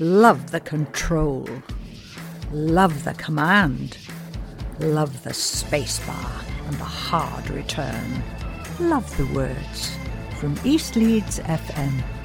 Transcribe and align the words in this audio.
Love 0.00 0.52
the 0.52 0.60
control. 0.60 1.48
Love 2.52 3.02
the 3.02 3.14
command. 3.14 3.98
Love 4.78 5.24
the 5.24 5.30
spacebar 5.30 6.44
and 6.68 6.74
the 6.74 6.84
hard 6.84 7.50
return. 7.50 8.22
Love 8.78 9.16
the 9.16 9.26
words. 9.34 9.96
From 10.36 10.56
East 10.64 10.94
Leeds 10.94 11.40
FM. 11.40 12.17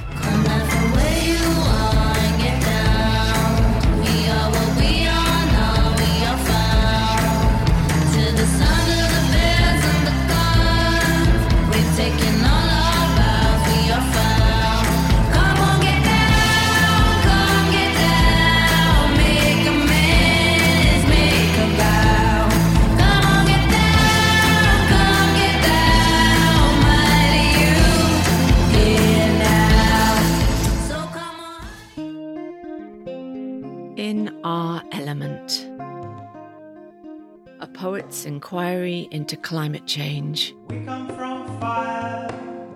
Inquiry 38.54 39.08
into 39.10 39.36
Climate 39.36 39.88
Change. 39.88 40.56
We 40.70 40.86
come 40.86 41.08
from 41.08 41.60
fire, 41.60 42.28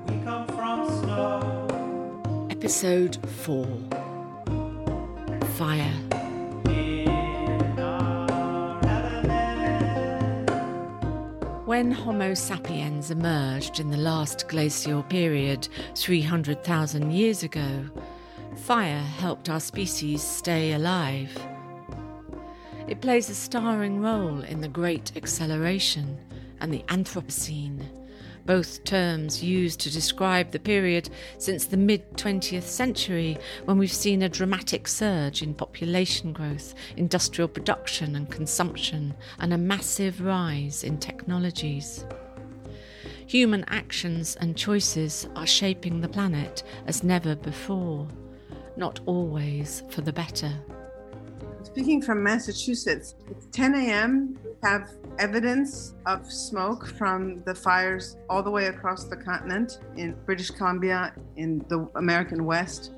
we 0.08 0.18
come 0.23 0.48
from 0.48 0.90
snow. 0.90 2.48
Episode 2.49 3.23
4 3.30 3.68
Fire. 5.55 5.94
When 11.65 11.91
Homo 11.91 12.34
sapiens 12.34 13.12
emerged 13.12 13.80
in 13.80 13.91
the 13.91 13.98
last 13.98 14.48
glacial 14.48 15.04
period 15.04 15.68
300,000 15.93 17.12
years 17.12 17.43
ago, 17.43 17.85
fire 18.55 19.04
helped 19.20 19.48
our 19.48 19.59
species 19.59 20.24
stay 20.24 20.71
alive. 20.71 21.37
It 22.88 23.02
plays 23.02 23.30
a 23.30 23.35
starring 23.35 23.99
role 23.99 24.40
in 24.40 24.62
the 24.62 24.70
Great 24.70 25.12
Acceleration 25.18 26.18
and 26.62 26.74
the 26.74 26.84
Anthropocene, 26.88 27.85
both 28.46 28.85
terms 28.85 29.43
used 29.43 29.82
to 29.82 29.91
describe 29.91 30.52
the 30.52 30.60
period 30.60 31.10
since 31.38 31.65
the 31.65 31.76
mid 31.76 32.13
20th 32.13 32.63
century 32.63 33.38
when 33.65 33.77
we've 33.77 33.91
seen 33.91 34.21
a 34.21 34.30
dramatic 34.30 34.88
surge 34.88 35.41
in 35.41 35.54
population 35.54 36.32
growth, 36.32 36.74
industrial 36.96 37.49
production 37.49 38.15
and 38.15 38.32
consumption, 38.32 39.13
and 39.40 39.52
a 39.52 39.58
massive 39.58 40.21
rise 40.21 40.85
in 40.85 40.98
technologies. 40.98 42.05
Human 43.26 43.65
actions 43.68 44.38
and 44.38 44.55
choices 44.55 45.27
are 45.35 45.46
shaping 45.46 45.99
the 45.99 46.08
planet 46.08 46.63
as 46.85 47.04
never 47.04 47.35
before, 47.35 48.08
not 48.77 49.02
always 49.05 49.84
for 49.90 49.99
the 49.99 50.13
better. 50.13 50.54
Speaking 51.78 52.02
from 52.02 52.24
Massachusetts, 52.24 53.14
it's 53.30 53.46
10 53.52 53.76
a.m. 53.76 54.40
We 54.44 54.50
have 54.64 54.90
evidence 55.20 55.94
of 56.08 56.26
smoke 56.26 56.88
from 56.88 57.44
the 57.44 57.54
fires 57.54 58.18
all 58.32 58.42
the 58.42 58.50
way 58.50 58.66
across 58.66 59.04
the 59.04 59.16
continent 59.16 59.78
in 59.96 60.16
British 60.26 60.50
Columbia, 60.50 61.14
in 61.36 61.64
the 61.70 61.88
American 61.94 62.46
West. 62.46 62.94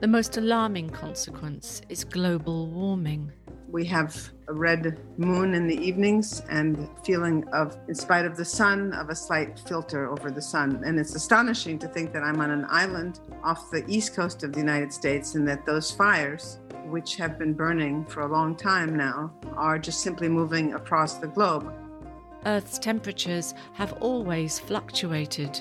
The 0.00 0.08
most 0.08 0.36
alarming 0.36 0.90
consequence 0.90 1.80
is 1.88 2.02
global 2.02 2.66
warming. 2.66 3.30
We 3.70 3.84
have 3.86 4.30
a 4.48 4.52
red 4.52 4.98
moon 5.16 5.54
in 5.54 5.68
the 5.68 5.76
evenings 5.76 6.42
and 6.50 6.88
feeling 7.04 7.46
of, 7.52 7.78
in 7.86 7.94
spite 7.94 8.24
of 8.24 8.36
the 8.36 8.44
sun, 8.44 8.94
of 8.94 9.10
a 9.10 9.14
slight 9.14 9.60
filter 9.60 10.10
over 10.10 10.32
the 10.32 10.42
sun. 10.42 10.82
And 10.84 10.98
it's 10.98 11.14
astonishing 11.14 11.78
to 11.78 11.86
think 11.86 12.12
that 12.14 12.24
I'm 12.24 12.40
on 12.40 12.50
an 12.50 12.66
island 12.68 13.20
off 13.44 13.70
the 13.70 13.84
east 13.86 14.16
coast 14.16 14.42
of 14.42 14.52
the 14.52 14.58
United 14.58 14.92
States 14.92 15.36
and 15.36 15.46
that 15.46 15.64
those 15.64 15.92
fires 15.92 16.58
which 16.90 17.16
have 17.16 17.38
been 17.38 17.54
burning 17.54 18.04
for 18.06 18.20
a 18.22 18.32
long 18.32 18.56
time 18.56 18.96
now, 18.96 19.32
are 19.56 19.78
just 19.78 20.00
simply 20.00 20.28
moving 20.28 20.74
across 20.74 21.14
the 21.14 21.28
globe. 21.28 21.72
Earth's 22.46 22.78
temperatures 22.78 23.54
have 23.74 23.92
always 23.94 24.58
fluctuated, 24.58 25.60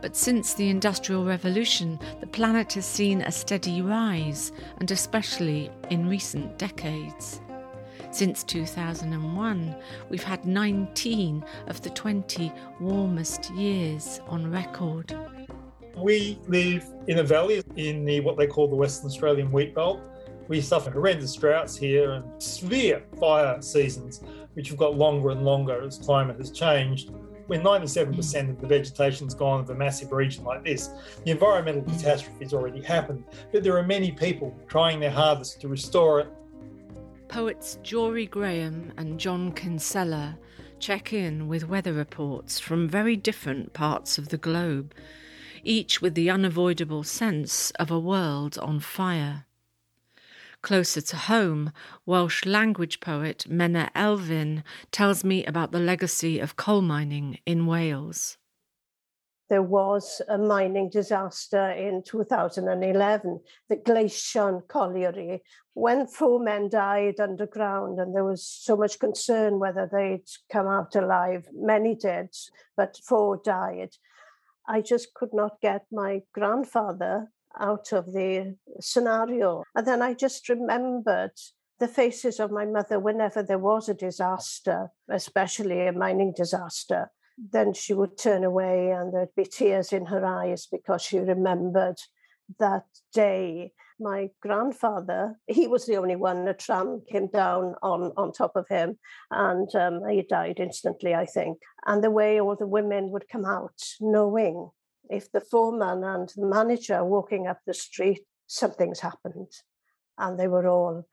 but 0.00 0.16
since 0.16 0.54
the 0.54 0.68
Industrial 0.68 1.24
Revolution, 1.24 1.98
the 2.20 2.26
planet 2.26 2.72
has 2.74 2.86
seen 2.86 3.22
a 3.22 3.32
steady 3.32 3.82
rise, 3.82 4.52
and 4.78 4.90
especially 4.90 5.70
in 5.90 6.08
recent 6.08 6.58
decades. 6.58 7.40
Since 8.10 8.44
2001, 8.44 9.74
we've 10.10 10.22
had 10.22 10.44
19 10.44 11.44
of 11.68 11.80
the 11.80 11.90
20 11.90 12.52
warmest 12.78 13.50
years 13.54 14.20
on 14.26 14.50
record. 14.50 15.16
We 15.96 16.38
live 16.46 16.86
in 17.08 17.18
a 17.18 17.22
valley 17.22 17.62
in 17.76 18.04
the 18.04 18.20
what 18.20 18.36
they 18.36 18.46
call 18.46 18.68
the 18.68 18.76
Western 18.76 19.06
Australian 19.06 19.50
wheat 19.50 19.74
belt, 19.74 20.00
we 20.52 20.60
suffer 20.60 20.90
horrendous 20.90 21.34
droughts 21.34 21.78
here 21.78 22.12
and 22.12 22.24
severe 22.42 23.02
fire 23.18 23.62
seasons, 23.62 24.20
which 24.52 24.68
have 24.68 24.76
got 24.76 24.94
longer 24.94 25.30
and 25.30 25.46
longer 25.46 25.82
as 25.82 25.96
climate 25.96 26.36
has 26.36 26.50
changed. 26.50 27.10
When 27.46 27.62
97% 27.62 28.50
of 28.50 28.60
the 28.60 28.66
vegetation's 28.66 29.32
gone 29.32 29.60
of 29.60 29.70
a 29.70 29.74
massive 29.74 30.12
region 30.12 30.44
like 30.44 30.62
this, 30.62 30.90
the 31.24 31.30
environmental 31.30 31.84
catastrophe 31.84 32.44
has 32.44 32.52
already 32.52 32.82
happened, 32.82 33.24
but 33.50 33.64
there 33.64 33.78
are 33.78 33.82
many 33.82 34.12
people 34.12 34.54
trying 34.68 35.00
their 35.00 35.10
hardest 35.10 35.58
to 35.62 35.68
restore 35.68 36.20
it. 36.20 36.28
Poets 37.28 37.78
Jorie 37.82 38.28
Graham 38.28 38.92
and 38.98 39.18
John 39.18 39.52
Kinsella 39.52 40.38
check 40.78 41.14
in 41.14 41.48
with 41.48 41.66
weather 41.66 41.94
reports 41.94 42.58
from 42.58 42.90
very 42.90 43.16
different 43.16 43.72
parts 43.72 44.18
of 44.18 44.28
the 44.28 44.36
globe, 44.36 44.92
each 45.64 46.02
with 46.02 46.14
the 46.14 46.28
unavoidable 46.28 47.04
sense 47.04 47.70
of 47.80 47.90
a 47.90 47.98
world 47.98 48.58
on 48.58 48.80
fire. 48.80 49.46
Closer 50.62 51.00
to 51.00 51.16
home, 51.16 51.72
Welsh 52.06 52.44
language 52.44 53.00
poet 53.00 53.46
Menna 53.48 53.90
Elfyn 53.96 54.62
tells 54.92 55.24
me 55.24 55.44
about 55.44 55.72
the 55.72 55.80
legacy 55.80 56.38
of 56.38 56.54
coal 56.54 56.82
mining 56.82 57.40
in 57.44 57.66
Wales. 57.66 58.38
There 59.48 59.60
was 59.60 60.22
a 60.28 60.38
mining 60.38 60.88
disaster 60.88 61.72
in 61.72 62.04
2011, 62.04 63.40
the 63.68 63.76
Gleision 63.76 64.62
Colliery, 64.68 65.42
when 65.74 66.06
four 66.06 66.38
men 66.38 66.68
died 66.68 67.18
underground, 67.18 67.98
and 67.98 68.14
there 68.14 68.24
was 68.24 68.46
so 68.46 68.76
much 68.76 69.00
concern 69.00 69.58
whether 69.58 69.90
they'd 69.92 70.28
come 70.50 70.68
out 70.68 70.94
alive. 70.94 71.48
Many 71.52 71.96
did, 71.96 72.34
but 72.76 72.96
four 73.04 73.40
died. 73.44 73.96
I 74.68 74.80
just 74.80 75.12
could 75.12 75.34
not 75.34 75.60
get 75.60 75.86
my 75.90 76.22
grandfather 76.32 77.32
out 77.60 77.92
of 77.92 78.06
the 78.12 78.56
scenario. 78.80 79.64
And 79.74 79.86
then 79.86 80.02
I 80.02 80.14
just 80.14 80.48
remembered 80.48 81.32
the 81.82 81.88
faces 81.88 82.38
of 82.38 82.52
my 82.52 82.64
mother 82.64 83.00
whenever 83.00 83.42
there 83.42 83.58
was 83.58 83.88
a 83.88 83.94
disaster, 83.94 84.90
especially 85.10 85.86
a 85.86 85.92
mining 85.92 86.32
disaster. 86.36 87.10
Then 87.36 87.72
she 87.72 87.92
would 87.94 88.16
turn 88.16 88.44
away 88.44 88.90
and 88.90 89.12
there'd 89.12 89.34
be 89.34 89.44
tears 89.44 89.92
in 89.92 90.06
her 90.06 90.24
eyes 90.24 90.68
because 90.70 91.02
she 91.02 91.18
remembered 91.18 91.98
that 92.58 92.84
day. 93.12 93.72
My 93.98 94.30
grandfather, 94.40 95.38
he 95.46 95.66
was 95.66 95.86
the 95.86 95.96
only 95.96 96.16
one, 96.16 96.46
a 96.48 96.54
tram 96.54 97.02
came 97.10 97.28
down 97.28 97.74
on, 97.82 98.12
on 98.16 98.32
top 98.32 98.52
of 98.56 98.68
him 98.68 98.98
and 99.30 99.72
um, 99.74 100.08
he 100.08 100.22
died 100.22 100.60
instantly, 100.60 101.14
I 101.14 101.26
think. 101.26 101.58
And 101.86 102.02
the 102.02 102.10
way 102.10 102.40
all 102.40 102.56
the 102.56 102.66
women 102.66 103.10
would 103.10 103.28
come 103.28 103.44
out 103.44 103.80
knowing 104.00 104.70
if 105.10 105.30
the 105.30 105.40
foreman 105.40 106.04
and 106.04 106.28
the 106.36 106.46
manager 106.46 106.94
are 106.94 107.04
walking 107.04 107.46
up 107.46 107.60
the 107.66 107.74
street, 107.74 108.22
something's 108.46 109.00
happened. 109.00 109.52
And 110.18 110.38
they 110.38 110.48
were 110.48 110.68
all 110.68 111.06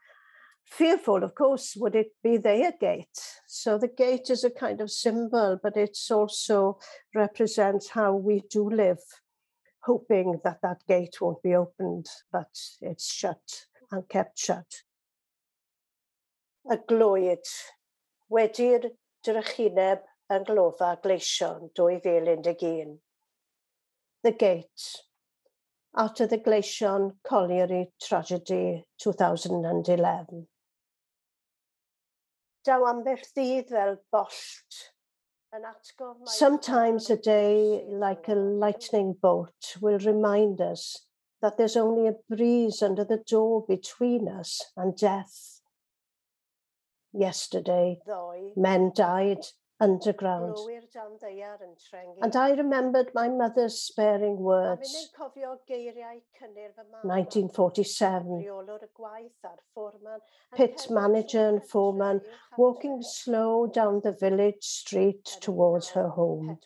fearful, 0.66 1.24
of 1.24 1.36
course, 1.36 1.76
would 1.76 1.96
it 1.96 2.12
be 2.24 2.38
their 2.38 2.72
gate? 2.80 3.20
So 3.48 3.78
the 3.78 3.88
gate 3.88 4.30
is 4.30 4.44
a 4.44 4.50
kind 4.50 4.82
of 4.82 4.92
symbol, 4.92 5.60
but 5.62 5.76
it's 5.76 6.12
also 6.12 6.80
represents 7.16 7.90
how 7.90 8.14
we 8.14 8.44
do 8.50 8.70
live, 8.70 9.04
hoping 9.84 10.40
that 10.44 10.60
that 10.62 10.86
gate 10.88 11.18
won't 11.20 11.42
be 11.42 11.56
opened, 11.56 12.08
but 12.32 12.56
it's 12.82 13.12
shut 13.12 13.66
and 13.92 14.08
kept 14.08 14.38
shut. 14.38 14.84
Y 16.64 16.78
glwyd. 16.86 17.48
Wedi'r 18.30 18.84
drychineb 19.26 20.04
yn 20.30 20.44
glofa 20.46 20.92
gleision 21.02 21.72
2011. 21.74 23.00
The 24.22 24.32
Gate 24.34 25.04
after 25.96 26.28
the 26.28 26.38
Gleision 26.38 27.14
Colliery 27.26 27.94
tragedy 28.02 28.84
2011. 29.00 30.48
Sometimes 36.26 37.10
a 37.10 37.18
day 37.18 37.84
like 37.88 38.28
a 38.28 38.36
lightning 38.36 39.16
bolt 39.22 39.78
will 39.80 40.00
remind 40.00 40.60
us 40.60 41.06
that 41.42 41.58
there's 41.58 41.78
only 41.78 42.08
a 42.10 42.16
breeze 42.30 42.82
under 42.82 43.06
the 43.06 43.24
door 43.26 43.66
between 43.66 44.28
us 44.28 44.72
and 44.76 44.98
death. 44.98 45.62
Yesterday, 47.14 48.00
men 48.58 48.92
died 48.94 49.46
underground. 49.80 50.58
And 52.22 52.36
I 52.36 52.52
remembered 52.52 53.12
my 53.14 53.30
mother's 53.30 53.82
sparing 53.82 54.38
words. 54.38 55.10
1947. 57.04 58.46
Pit 60.56 60.88
manager 60.90 61.50
and 61.50 61.64
foreman 61.64 62.22
walking 62.58 63.02
slow 63.02 63.68
down 63.68 64.02
the 64.04 64.12
village 64.12 64.64
street 64.64 65.26
towards 65.40 65.90
her 65.90 66.10
home. 66.10 66.58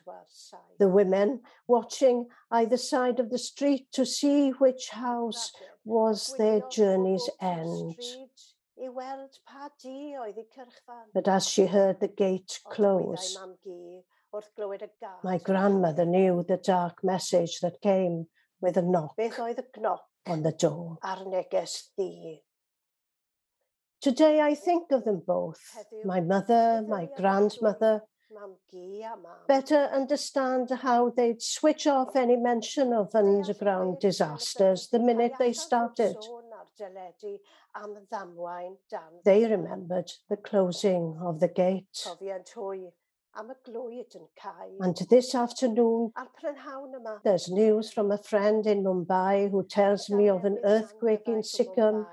The 0.79 0.87
women 0.89 1.41
watching 1.67 2.27
either 2.51 2.77
side 2.77 3.19
of 3.19 3.29
the 3.29 3.37
street 3.37 3.91
to 3.93 4.05
see 4.05 4.51
which 4.51 4.89
house 4.89 5.51
was 5.85 6.33
their 6.37 6.61
journey's 6.71 7.29
end. 7.41 7.99
But 11.13 11.27
as 11.27 11.47
she 11.47 11.65
heard 11.67 11.99
the 11.99 12.07
gate 12.07 12.59
close, 12.65 13.37
my 15.23 15.37
grandmother 15.37 16.05
knew 16.05 16.43
the 16.43 16.57
dark 16.57 17.03
message 17.03 17.59
that 17.61 17.81
came 17.81 18.27
with 18.59 18.77
a 18.77 18.81
knock 18.81 19.15
on 20.25 20.43
the 20.43 20.51
door. 20.51 20.97
Today 24.01 24.41
I 24.41 24.55
think 24.55 24.91
of 24.91 25.05
them 25.05 25.21
both, 25.25 25.61
my 26.03 26.19
mother, 26.19 26.83
my 26.87 27.07
grandmother, 27.15 28.01
better 29.47 29.89
understand 29.93 30.69
how 30.81 31.09
they'd 31.09 31.41
switch 31.41 31.85
off 31.87 32.15
any 32.15 32.35
mention 32.35 32.91
of 32.91 33.13
underground 33.13 33.99
disasters 33.99 34.87
the 34.89 34.99
minute 34.99 35.33
they 35.39 35.53
started. 35.53 36.17
They 39.25 39.45
remembered 39.45 40.11
the 40.29 40.37
closing 40.37 41.17
of 41.21 41.39
the 41.39 41.47
gate. 41.47 42.07
And 43.35 44.97
this 45.09 45.33
afternoon, 45.33 46.13
there's 47.23 47.49
news 47.49 47.91
from 47.91 48.11
a 48.11 48.17
friend 48.17 48.65
in 48.67 48.83
Mumbai 48.83 49.49
who 49.49 49.65
tells 49.65 50.09
me 50.09 50.29
of 50.29 50.45
an 50.45 50.59
earthquake 50.63 51.27
in 51.27 51.41
Sikkim. 51.41 52.05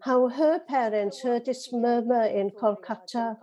How 0.00 0.28
her 0.28 0.60
parents 0.60 1.22
heard 1.22 1.44
this 1.44 1.72
murmur 1.72 2.24
in 2.24 2.50
Kolkata. 2.50 3.36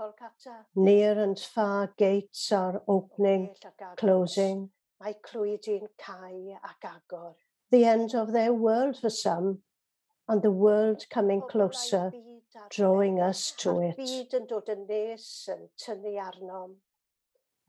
Near 0.75 1.19
and 1.19 1.39
far 1.39 1.93
gates 1.97 2.51
are 2.51 2.81
opening, 2.87 3.53
closing 3.97 4.71
the 7.71 7.85
end 7.85 8.13
of 8.13 8.33
their 8.33 8.53
world 8.53 8.97
for 8.99 9.09
some, 9.09 9.59
and 10.27 10.41
the 10.41 10.51
world 10.51 11.05
coming 11.09 11.41
closer, 11.49 12.11
drawing 12.69 13.19
us 13.19 13.51
to 13.57 13.79
it. 13.79 13.97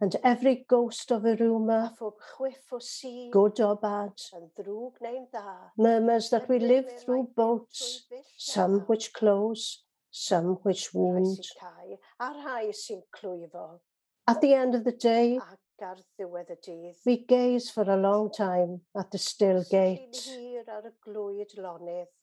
And 0.00 0.16
every 0.25 0.64
ghost 0.69 1.12
of 1.12 1.25
a 1.25 1.37
rumour, 1.37 1.93
for 2.69 2.81
sea, 2.81 3.31
good 3.32 3.60
or 3.60 3.76
bad, 3.76 4.12
murmurs 5.78 6.31
that 6.31 6.49
we 6.49 6.58
live 6.58 6.87
through 7.00 7.31
boats, 7.37 8.06
some 8.37 8.81
which 8.81 9.12
close, 9.12 9.84
some 10.10 10.58
which 10.64 10.93
wound. 10.93 11.38
At 14.26 14.40
the 14.40 14.54
end 14.54 14.75
of 14.75 14.82
the 14.84 14.93
day, 14.93 15.38
we 17.05 17.25
gaze 17.26 17.70
for 17.70 17.82
a 17.90 17.96
long 17.96 18.31
time 18.31 18.81
at 18.96 19.11
the 19.11 19.19
still 19.19 19.64
gate, 19.70 20.17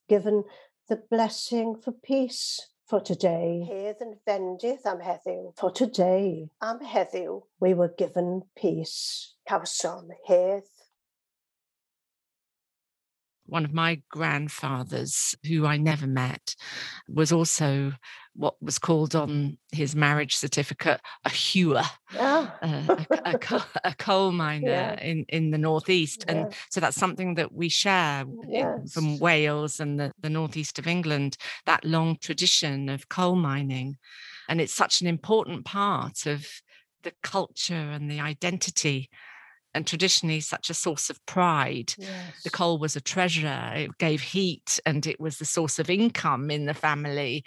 given 0.08 0.44
the 0.88 0.96
blessing 1.10 1.76
for 1.76 1.92
peace 1.92 2.68
for 2.86 3.00
today. 3.00 3.62
For 5.56 5.70
today, 5.70 6.50
we 7.60 7.74
were 7.74 7.94
given 7.96 8.42
peace. 8.56 9.34
One 13.50 13.64
of 13.64 13.72
my 13.72 14.00
grandfathers, 14.10 15.34
who 15.46 15.66
I 15.66 15.76
never 15.76 16.06
met, 16.06 16.54
was 17.08 17.32
also 17.32 17.92
what 18.34 18.54
was 18.62 18.78
called 18.78 19.14
on 19.16 19.58
his 19.72 19.96
marriage 19.96 20.36
certificate 20.36 21.00
a 21.24 21.30
hewer, 21.30 21.82
oh. 22.16 22.52
uh, 22.62 22.96
a, 23.24 23.38
a, 23.50 23.64
a, 23.84 23.94
coal 23.96 24.30
miner 24.30 24.68
yeah. 24.68 25.00
in, 25.00 25.24
in 25.28 25.50
the 25.50 25.58
northeast. 25.58 26.24
Yeah. 26.26 26.34
And 26.34 26.54
so 26.70 26.80
that's 26.80 26.96
something 26.96 27.34
that 27.34 27.52
we 27.52 27.68
share 27.68 28.24
yes. 28.48 28.92
from 28.92 29.18
Wales 29.18 29.80
and 29.80 29.98
the, 29.98 30.12
the 30.20 30.30
northeast 30.30 30.78
of 30.78 30.86
England, 30.86 31.36
that 31.66 31.84
long 31.84 32.16
tradition 32.20 32.88
of 32.88 33.08
coal 33.08 33.34
mining. 33.34 33.98
And 34.48 34.60
it's 34.60 34.72
such 34.72 35.00
an 35.00 35.06
important 35.06 35.64
part 35.64 36.26
of 36.26 36.46
the 37.02 37.12
culture 37.22 37.74
and 37.74 38.10
the 38.10 38.20
identity 38.20 39.10
and 39.74 39.86
traditionally 39.86 40.40
such 40.40 40.70
a 40.70 40.74
source 40.74 41.10
of 41.10 41.24
pride. 41.26 41.94
Yes. 41.96 42.42
The 42.44 42.50
coal 42.50 42.78
was 42.78 42.96
a 42.96 43.00
treasure, 43.00 43.72
it 43.74 43.98
gave 43.98 44.20
heat 44.20 44.80
and 44.84 45.06
it 45.06 45.20
was 45.20 45.38
the 45.38 45.44
source 45.44 45.78
of 45.78 45.90
income 45.90 46.50
in 46.50 46.66
the 46.66 46.74
family. 46.74 47.44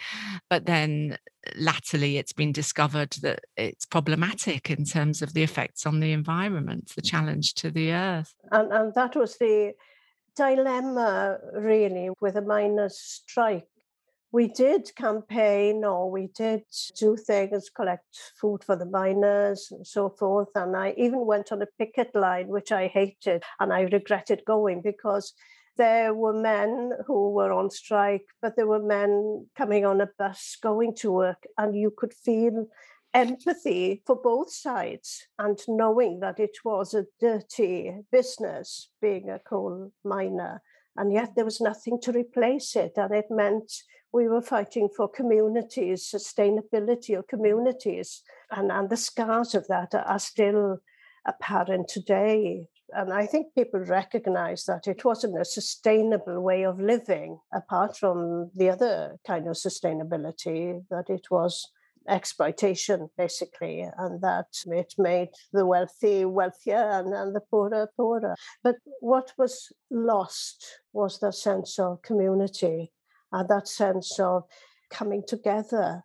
But 0.48 0.66
then 0.66 1.18
latterly 1.56 2.16
it's 2.16 2.32
been 2.32 2.52
discovered 2.52 3.10
that 3.22 3.40
it's 3.56 3.84
problematic 3.84 4.70
in 4.70 4.84
terms 4.84 5.22
of 5.22 5.34
the 5.34 5.42
effects 5.42 5.86
on 5.86 6.00
the 6.00 6.12
environment, 6.12 6.92
the 6.94 7.02
challenge 7.02 7.54
to 7.54 7.70
the 7.70 7.92
earth. 7.92 8.34
And, 8.50 8.72
and 8.72 8.94
that 8.94 9.16
was 9.16 9.36
the 9.36 9.74
dilemma 10.36 11.38
really 11.52 12.10
with 12.20 12.36
a 12.36 12.42
miners' 12.42 12.98
strike 12.98 13.66
we 14.34 14.48
did 14.48 14.92
campaign 14.96 15.84
or 15.84 16.10
we 16.10 16.26
did 16.34 16.64
do 16.98 17.16
things, 17.16 17.70
collect 17.70 18.18
food 18.40 18.64
for 18.64 18.74
the 18.74 18.84
miners 18.84 19.68
and 19.70 19.86
so 19.86 20.08
forth. 20.08 20.48
And 20.56 20.76
I 20.76 20.92
even 20.96 21.24
went 21.24 21.52
on 21.52 21.62
a 21.62 21.68
picket 21.78 22.10
line, 22.16 22.48
which 22.48 22.72
I 22.72 22.88
hated 22.88 23.44
and 23.60 23.72
I 23.72 23.82
regretted 23.82 24.42
going 24.44 24.82
because 24.82 25.34
there 25.76 26.14
were 26.14 26.32
men 26.32 26.90
who 27.06 27.30
were 27.30 27.52
on 27.52 27.70
strike, 27.70 28.26
but 28.42 28.56
there 28.56 28.66
were 28.66 28.82
men 28.82 29.46
coming 29.56 29.86
on 29.86 30.00
a 30.00 30.10
bus 30.18 30.56
going 30.60 30.96
to 30.96 31.12
work, 31.12 31.44
and 31.56 31.76
you 31.76 31.92
could 31.96 32.12
feel 32.12 32.66
empathy 33.12 34.02
for 34.04 34.16
both 34.16 34.52
sides 34.52 35.28
and 35.38 35.60
knowing 35.68 36.18
that 36.18 36.40
it 36.40 36.56
was 36.64 36.92
a 36.92 37.06
dirty 37.20 37.92
business 38.10 38.90
being 39.00 39.30
a 39.30 39.38
coal 39.38 39.92
miner. 40.04 40.60
And 40.96 41.12
yet 41.12 41.34
there 41.34 41.44
was 41.44 41.60
nothing 41.60 42.00
to 42.02 42.12
replace 42.12 42.76
it. 42.76 42.92
And 42.96 43.12
it 43.12 43.26
meant 43.30 43.72
we 44.14 44.28
were 44.28 44.40
fighting 44.40 44.88
for 44.96 45.08
communities, 45.08 46.08
sustainability 46.14 47.18
of 47.18 47.26
communities, 47.26 48.22
and, 48.52 48.70
and 48.70 48.88
the 48.88 48.96
scars 48.96 49.56
of 49.56 49.66
that 49.66 49.92
are 49.92 50.20
still 50.20 50.78
apparent 51.26 51.88
today. 51.88 52.68
And 52.90 53.12
I 53.12 53.26
think 53.26 53.54
people 53.56 53.80
recognize 53.80 54.66
that 54.66 54.86
it 54.86 55.04
wasn't 55.04 55.40
a 55.40 55.44
sustainable 55.44 56.40
way 56.40 56.62
of 56.62 56.78
living, 56.78 57.40
apart 57.52 57.96
from 57.96 58.52
the 58.54 58.70
other 58.70 59.16
kind 59.26 59.48
of 59.48 59.54
sustainability, 59.54 60.84
that 60.90 61.10
it 61.10 61.26
was 61.28 61.68
exploitation, 62.08 63.08
basically, 63.18 63.84
and 63.98 64.20
that 64.20 64.46
it 64.66 64.94
made 64.96 65.30
the 65.52 65.66
wealthy 65.66 66.24
wealthier 66.24 66.88
and, 66.90 67.12
and 67.12 67.34
the 67.34 67.40
poorer 67.50 67.88
poorer. 67.96 68.36
But 68.62 68.76
what 69.00 69.32
was 69.36 69.72
lost 69.90 70.64
was 70.92 71.18
the 71.18 71.32
sense 71.32 71.80
of 71.80 72.02
community 72.02 72.92
and 73.34 73.48
that 73.48 73.68
sense 73.68 74.18
of 74.20 74.44
coming 74.90 75.22
together. 75.26 76.04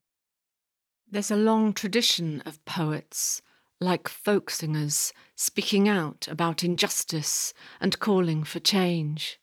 There's 1.09 1.31
a 1.31 1.35
long 1.35 1.73
tradition 1.73 2.41
of 2.45 2.63
poets, 2.65 3.41
like 3.79 4.07
folk 4.07 4.49
singers, 4.49 5.13
speaking 5.35 5.87
out 5.87 6.27
about 6.27 6.63
injustice 6.63 7.53
and 7.79 7.99
calling 7.99 8.43
for 8.43 8.59
change. 8.59 9.39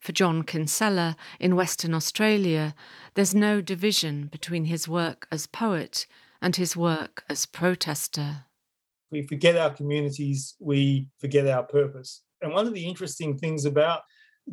For 0.00 0.12
John 0.12 0.42
Kinsella 0.42 1.16
in 1.40 1.56
Western 1.56 1.92
Australia, 1.92 2.74
there's 3.14 3.34
no 3.34 3.60
division 3.60 4.26
between 4.26 4.66
his 4.66 4.86
work 4.86 5.26
as 5.32 5.46
poet 5.46 6.06
and 6.40 6.54
his 6.54 6.76
work 6.76 7.24
as 7.28 7.46
protester. 7.46 8.44
We 9.10 9.22
forget 9.22 9.56
our 9.56 9.70
communities, 9.70 10.56
we 10.60 11.08
forget 11.18 11.46
our 11.46 11.62
purpose. 11.62 12.22
And 12.42 12.52
one 12.52 12.66
of 12.66 12.74
the 12.74 12.86
interesting 12.86 13.38
things 13.38 13.64
about 13.64 14.02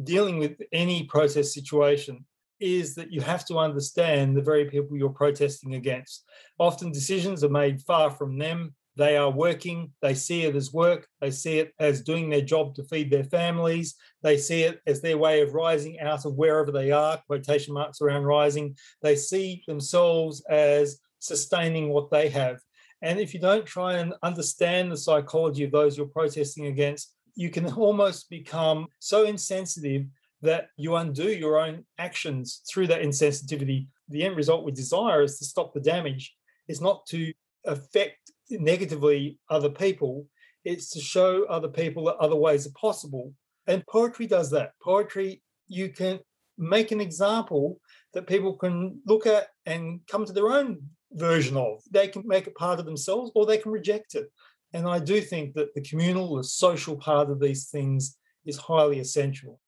dealing 0.04 0.40
with 0.40 0.62
any 0.72 1.04
protest 1.06 1.54
situation 1.54 2.26
is 2.62 2.96
that 2.96 3.12
you 3.12 3.22
have 3.22 3.46
to 3.46 3.58
understand 3.58 4.36
the 4.36 4.42
very 4.42 4.66
people 4.66 4.98
you're 4.98 5.10
protesting 5.10 5.76
against. 5.76 6.26
Often 6.60 6.92
decisions 6.92 7.44
are 7.44 7.50
made 7.50 7.82
far 7.82 8.10
from 8.10 8.38
them. 8.38 8.76
They 8.98 9.16
are 9.16 9.32
working, 9.32 9.94
they 10.02 10.14
see 10.14 10.44
it 10.44 10.56
as 10.56 10.74
work, 10.74 11.08
they 11.22 11.32
see 11.32 11.60
it 11.60 11.74
as 11.80 12.02
doing 12.02 12.30
their 12.30 12.42
job 12.42 12.76
to 12.76 12.84
feed 12.84 13.10
their 13.10 13.24
families, 13.24 13.96
they 14.22 14.38
see 14.38 14.64
it 14.64 14.82
as 14.86 15.02
their 15.02 15.18
way 15.18 15.42
of 15.42 15.54
rising 15.54 15.98
out 16.02 16.26
of 16.26 16.36
wherever 16.36 16.74
they 16.74 16.92
are, 16.92 17.22
quotation 17.26 17.74
marks 17.74 18.02
around 18.02 18.24
rising. 18.24 18.76
They 19.02 19.16
see 19.16 19.64
themselves 19.66 20.44
as 20.50 21.00
sustaining 21.20 21.88
what 21.90 22.12
they 22.12 22.28
have. 22.30 22.60
And 23.02 23.20
if 23.20 23.34
you 23.34 23.40
don't 23.40 23.66
try 23.66 23.94
and 23.94 24.14
understand 24.24 24.92
the 24.92 24.98
psychology 24.98 25.64
of 25.64 25.72
those 25.72 25.98
you're 25.98 26.08
protesting 26.08 26.68
against, 26.68 27.14
you 27.36 27.50
can 27.50 27.66
almost 27.74 28.30
become 28.30 28.88
so 29.00 29.24
insensitive 29.24 30.06
that 30.42 30.70
you 30.78 30.96
undo 30.96 31.30
your 31.30 31.60
own 31.60 31.86
actions 31.98 32.62
through 32.70 32.88
that 32.88 33.02
insensitivity. 33.02 33.88
The 34.10 34.24
end 34.24 34.36
result 34.36 34.66
we 34.66 34.72
desire 34.72 35.22
is 35.22 35.38
to 35.40 35.46
stop 35.46 35.74
the 35.74 35.80
damage. 35.80 36.36
It's 36.68 36.82
not 36.82 37.06
to 37.08 37.34
affect 37.66 38.32
negatively 38.50 39.40
other 39.50 39.70
people, 39.70 40.28
it's 40.64 40.90
to 40.92 41.00
show 41.00 41.46
other 41.46 41.68
people 41.68 42.06
that 42.06 42.18
other 42.18 42.36
ways 42.36 42.68
are 42.68 42.72
possible. 42.80 43.34
And 43.68 43.86
poetry 43.88 44.28
does 44.28 44.50
that. 44.52 44.72
Poetry, 44.82 45.42
you 45.68 45.90
can 45.90 46.20
make 46.58 46.92
an 46.92 47.02
example 47.02 47.80
that 48.14 48.28
people 48.28 48.56
can 48.58 49.00
look 49.06 49.26
at 49.26 49.48
and 49.66 50.02
come 50.10 50.26
to 50.26 50.34
their 50.34 50.52
own 50.52 50.82
version 51.14 51.58
of. 51.58 51.82
They 51.90 52.08
can 52.08 52.24
make 52.26 52.48
it 52.48 52.56
part 52.56 52.80
of 52.80 52.86
themselves 52.86 53.32
or 53.36 53.46
they 53.46 53.58
can 53.58 53.72
reject 53.72 54.16
it. 54.16 54.32
And 54.74 54.88
I 54.88 55.00
do 55.00 55.22
think 55.22 55.54
that 55.56 55.74
the 55.74 55.82
communal, 55.82 56.36
the 56.36 56.44
social 56.44 56.96
part 56.96 57.30
of 57.30 57.40
these 57.40 57.70
things 57.70 58.18
is 58.46 58.58
highly 58.58 59.00
essential. 59.00 59.60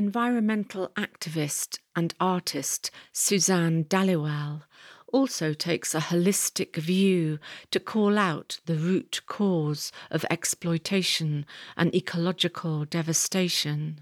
Environmental 0.00 0.88
activist 0.96 1.78
and 1.94 2.14
artist 2.18 2.90
Suzanne 3.12 3.84
Dhaliwal 3.84 4.62
also 5.12 5.52
takes 5.52 5.94
a 5.94 6.00
holistic 6.00 6.74
view 6.76 7.38
to 7.70 7.78
call 7.78 8.16
out 8.16 8.60
the 8.64 8.76
root 8.76 9.20
cause 9.26 9.92
of 10.10 10.24
exploitation 10.30 11.44
and 11.76 11.94
ecological 11.94 12.86
devastation. 12.86 14.00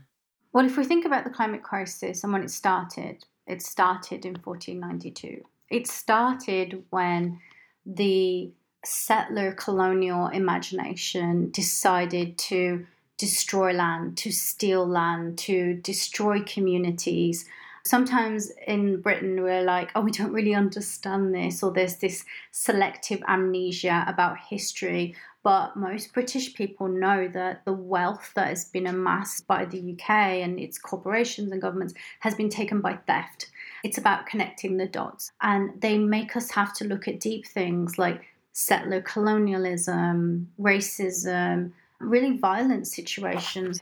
Well, 0.53 0.67
if 0.67 0.77
we 0.77 0.85
think 0.85 1.05
about 1.05 1.25
the 1.25 1.31
climate 1.31 1.65
crisis 1.65 2.23
and 2.23 2.33
when 2.33 2.45
it 2.45 2.53
started, 2.53 3.25
it 3.49 3.61
started 3.61 4.25
in 4.25 4.35
1492. 4.35 5.43
It 5.69 5.89
started 5.89 6.85
when 6.91 7.41
the 7.85 8.53
settler 8.85 9.51
colonial 9.51 10.29
imagination 10.29 11.51
decided 11.51 12.39
to 12.39 12.87
destroy 13.19 13.73
land, 13.73 14.17
to 14.17 14.33
steal 14.33 14.87
land, 14.87 15.37
to 15.39 15.75
destroy 15.75 16.41
communities. 16.43 17.45
Sometimes 17.85 18.51
in 18.67 19.01
Britain, 19.01 19.43
we're 19.43 19.63
like, 19.63 19.91
oh, 19.95 20.03
we 20.03 20.13
don't 20.13 20.33
really 20.33 20.55
understand 20.55 21.35
this, 21.35 21.63
or 21.63 21.73
there's 21.73 21.97
this 21.97 22.25
selective 22.53 23.21
amnesia 23.27 24.05
about 24.07 24.39
history. 24.49 25.15
But 25.43 25.77
most 25.77 26.13
British 26.13 26.55
people 26.55 26.89
know 26.89 27.29
that 27.29 27.65
the 27.65 27.73
wealth 27.73 28.33
that 28.35 28.49
has 28.49 28.67
been 28.67 28.87
amassed 28.87 29.47
by 29.47 29.65
the 29.65 29.93
UK 29.93 30.11
and 30.11 30.59
its 30.59 30.79
corporations 30.79 31.51
and 31.51 31.63
governments 31.63 31.95
has 32.21 32.35
been 32.35 32.51
taken 32.51 32.81
by 32.81 32.99
theft. 33.07 33.51
It's 33.83 33.99
about 33.99 34.27
connecting 34.27 34.77
the 34.77 34.87
dots. 34.87 35.33
And 35.41 35.81
they 35.81 35.97
make 35.99 36.37
us 36.37 36.51
have 36.51 36.75
to 36.75 36.85
look 36.85 37.09
at 37.09 37.21
deep 37.21 37.47
things 37.47 37.99
like 37.99 38.23
settler 38.53 39.01
colonialism, 39.01 40.53
racism, 40.61 41.73
really 42.01 42.39
violent 42.39 42.87
situations. 42.87 43.81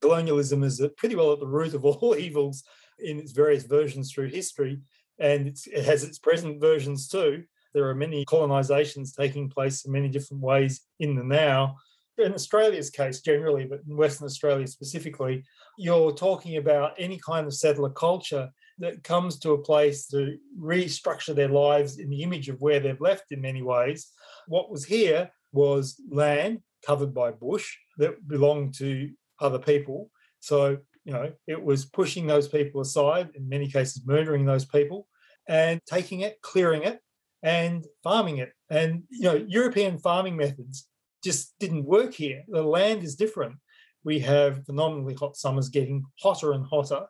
Colonialism 0.00 0.62
is 0.62 0.80
uh, 0.80 0.88
pretty 0.96 1.14
well 1.14 1.32
at 1.32 1.40
the 1.40 1.46
root 1.46 1.74
of 1.74 1.84
all 1.84 2.16
evils 2.18 2.64
in 2.98 3.18
its 3.18 3.32
various 3.32 3.64
versions 3.64 4.12
through 4.12 4.28
history, 4.28 4.80
and 5.18 5.46
it 5.48 5.84
has 5.84 6.04
its 6.04 6.18
present 6.18 6.60
versions 6.60 7.08
too. 7.08 7.44
There 7.74 7.88
are 7.88 7.94
many 7.94 8.24
colonisations 8.24 9.14
taking 9.14 9.48
place 9.48 9.84
in 9.84 9.92
many 9.92 10.08
different 10.08 10.42
ways 10.42 10.82
in 11.00 11.14
the 11.14 11.24
now. 11.24 11.76
In 12.18 12.34
Australia's 12.34 12.90
case, 12.90 13.22
generally, 13.22 13.64
but 13.64 13.80
in 13.88 13.96
Western 13.96 14.26
Australia 14.26 14.66
specifically, 14.66 15.44
you're 15.78 16.12
talking 16.12 16.58
about 16.58 16.92
any 16.98 17.18
kind 17.18 17.46
of 17.46 17.54
settler 17.54 17.88
culture 17.88 18.50
that 18.78 19.02
comes 19.02 19.38
to 19.38 19.52
a 19.52 19.62
place 19.62 20.06
to 20.08 20.36
restructure 20.58 21.34
their 21.34 21.48
lives 21.48 21.98
in 21.98 22.10
the 22.10 22.22
image 22.22 22.48
of 22.48 22.60
where 22.60 22.80
they've 22.80 23.00
left 23.00 23.32
in 23.32 23.40
many 23.40 23.62
ways. 23.62 24.08
What 24.46 24.70
was 24.70 24.84
here 24.84 25.30
was 25.52 26.00
land 26.10 26.60
covered 26.86 27.14
by 27.14 27.30
bush 27.30 27.76
that 27.98 28.26
belonged 28.28 28.74
to 28.74 29.10
other 29.40 29.58
people. 29.58 30.10
So, 30.40 30.78
you 31.04 31.12
know, 31.12 31.32
it 31.46 31.62
was 31.62 31.84
pushing 31.84 32.26
those 32.26 32.48
people 32.48 32.80
aside, 32.80 33.30
in 33.34 33.48
many 33.48 33.68
cases, 33.68 34.02
murdering 34.06 34.44
those 34.44 34.64
people 34.64 35.08
and 35.48 35.80
taking 35.86 36.20
it, 36.20 36.40
clearing 36.42 36.82
it, 36.82 37.00
and 37.42 37.84
farming 38.02 38.38
it. 38.38 38.52
And, 38.70 39.02
you 39.10 39.24
know, 39.24 39.44
European 39.48 39.98
farming 39.98 40.36
methods 40.36 40.88
just 41.24 41.54
didn't 41.58 41.84
work 41.84 42.14
here. 42.14 42.42
The 42.48 42.62
land 42.62 43.02
is 43.02 43.16
different. 43.16 43.56
We 44.04 44.20
have 44.20 44.64
phenomenally 44.66 45.14
hot 45.14 45.36
summers 45.36 45.68
getting 45.68 46.04
hotter 46.20 46.52
and 46.52 46.64
hotter. 46.66 47.06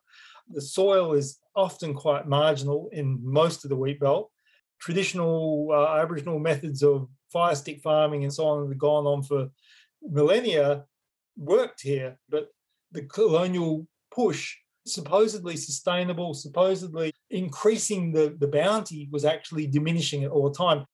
The 0.50 0.60
soil 0.60 1.12
is 1.12 1.38
often 1.54 1.94
quite 1.94 2.26
marginal 2.26 2.88
in 2.92 3.18
most 3.22 3.64
of 3.64 3.70
the 3.70 3.76
wheat 3.76 4.00
belt. 4.00 4.30
Traditional 4.80 5.68
uh, 5.72 6.00
Aboriginal 6.00 6.38
methods 6.38 6.82
of 6.82 7.08
fire 7.32 7.54
stick 7.54 7.80
farming 7.80 8.24
and 8.24 8.32
so 8.32 8.46
on 8.46 8.60
that 8.60 8.68
have 8.68 8.78
gone 8.78 9.06
on 9.06 9.22
for 9.22 9.48
millennia 10.02 10.84
worked 11.36 11.80
here, 11.82 12.18
but 12.28 12.48
the 12.92 13.02
colonial 13.02 13.86
push, 14.14 14.56
supposedly 14.86 15.56
sustainable, 15.56 16.34
supposedly 16.34 17.12
increasing 17.30 18.12
the, 18.12 18.36
the 18.38 18.46
bounty, 18.46 19.08
was 19.10 19.24
actually 19.24 19.66
diminishing 19.66 20.22
it 20.22 20.30
all 20.30 20.48
the 20.48 20.54
time. 20.54 20.84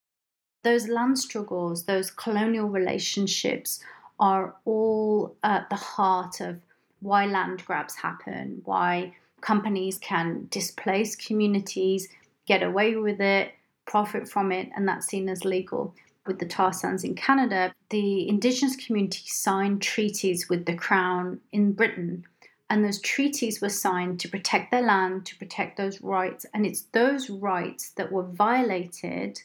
Those 0.63 0.89
land 0.89 1.19
struggles, 1.19 1.85
those 1.85 2.11
colonial 2.11 2.69
relationships 2.69 3.81
are 4.21 4.55
all 4.65 5.37
at 5.43 5.69
the 5.71 5.77
heart 5.77 6.41
of 6.41 6.61
why 7.01 7.27
land 7.27 7.65
grabs 7.65 7.95
happen, 7.95 8.61
why 8.65 9.15
companies 9.41 9.99
can 9.99 10.49
displace 10.51 11.15
communities, 11.15 12.09
get 12.47 12.63
away 12.63 12.97
with 12.97 13.21
it, 13.21 13.53
profit 13.87 14.29
from 14.29 14.51
it, 14.51 14.69
and 14.77 14.87
that's 14.87 15.07
seen 15.07 15.29
as 15.29 15.45
legal 15.45 15.95
with 16.29 16.39
the 16.39 16.47
tar 16.47 16.73
sands 16.73 17.03
in 17.03 17.15
Canada, 17.15 17.75
the 17.91 18.29
Indigenous 18.29 18.77
community 18.77 19.25
signed 19.27 19.83
treaties 19.83 20.49
with 20.49 20.67
the 20.67 20.75
Crown 20.75 21.41
in 21.51 21.73
Britain. 21.73 22.25
And 22.71 22.85
those 22.85 23.01
treaties 23.01 23.61
were 23.61 23.71
signed 23.71 24.21
to 24.21 24.29
protect 24.29 24.71
their 24.71 24.83
land, 24.83 25.25
to 25.27 25.37
protect 25.37 25.77
those 25.77 26.01
rights. 26.03 26.45
And 26.53 26.67
it's 26.67 26.83
those 26.93 27.31
rights 27.31 27.91
that 27.97 28.13
were 28.13 28.23
violated 28.25 29.41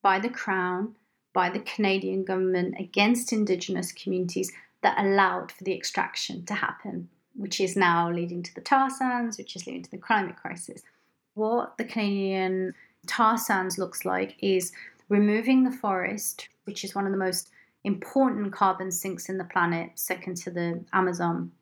by 0.00 0.20
the 0.20 0.30
Crown, 0.30 0.94
by 1.32 1.50
the 1.50 1.60
Canadian 1.60 2.24
government 2.24 2.76
against 2.78 3.32
Indigenous 3.32 3.92
communities 3.92 4.52
that 4.82 4.98
allowed 4.98 5.50
for 5.50 5.64
the 5.64 5.74
extraction 5.74 6.44
to 6.46 6.54
happen, 6.54 7.08
which 7.34 7.60
is 7.60 7.76
now 7.76 8.10
leading 8.10 8.42
to 8.42 8.54
the 8.54 8.60
tar 8.60 8.90
sands, 8.90 9.38
which 9.38 9.56
is 9.56 9.66
leading 9.66 9.82
to 9.82 9.90
the 9.90 9.98
climate 9.98 10.36
crisis. 10.36 10.82
What 11.34 11.76
the 11.78 11.84
Canadian 11.84 12.74
tar 13.06 13.38
sands 13.38 13.78
looks 13.78 14.04
like 14.04 14.36
is 14.40 14.72
removing 15.12 15.62
the 15.62 15.70
forest, 15.70 16.48
which 16.64 16.84
is 16.84 16.94
one 16.94 17.04
of 17.04 17.12
the 17.12 17.18
most 17.18 17.50
important 17.84 18.50
carbon 18.50 18.90
sinks 18.90 19.28
in 19.28 19.36
the 19.36 19.44
planet, 19.44 19.90
second 19.94 20.38
to 20.38 20.50
the 20.50 20.82
Amazon. 20.94 21.52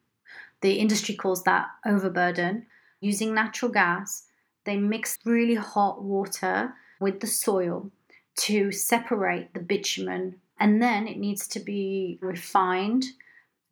The 0.60 0.74
industry 0.74 1.16
calls 1.16 1.42
that 1.42 1.66
overburden. 1.84 2.66
Using 3.00 3.34
natural 3.34 3.72
gas, 3.72 4.26
they 4.64 4.76
mix 4.76 5.18
really 5.24 5.56
hot 5.56 6.00
water 6.00 6.72
with 7.00 7.18
the 7.18 7.26
soil 7.26 7.90
to 8.36 8.70
separate 8.70 9.52
the 9.52 9.60
bitumen, 9.60 10.36
and 10.60 10.80
then 10.80 11.08
it 11.08 11.18
needs 11.18 11.48
to 11.48 11.58
be 11.58 12.18
refined 12.22 13.04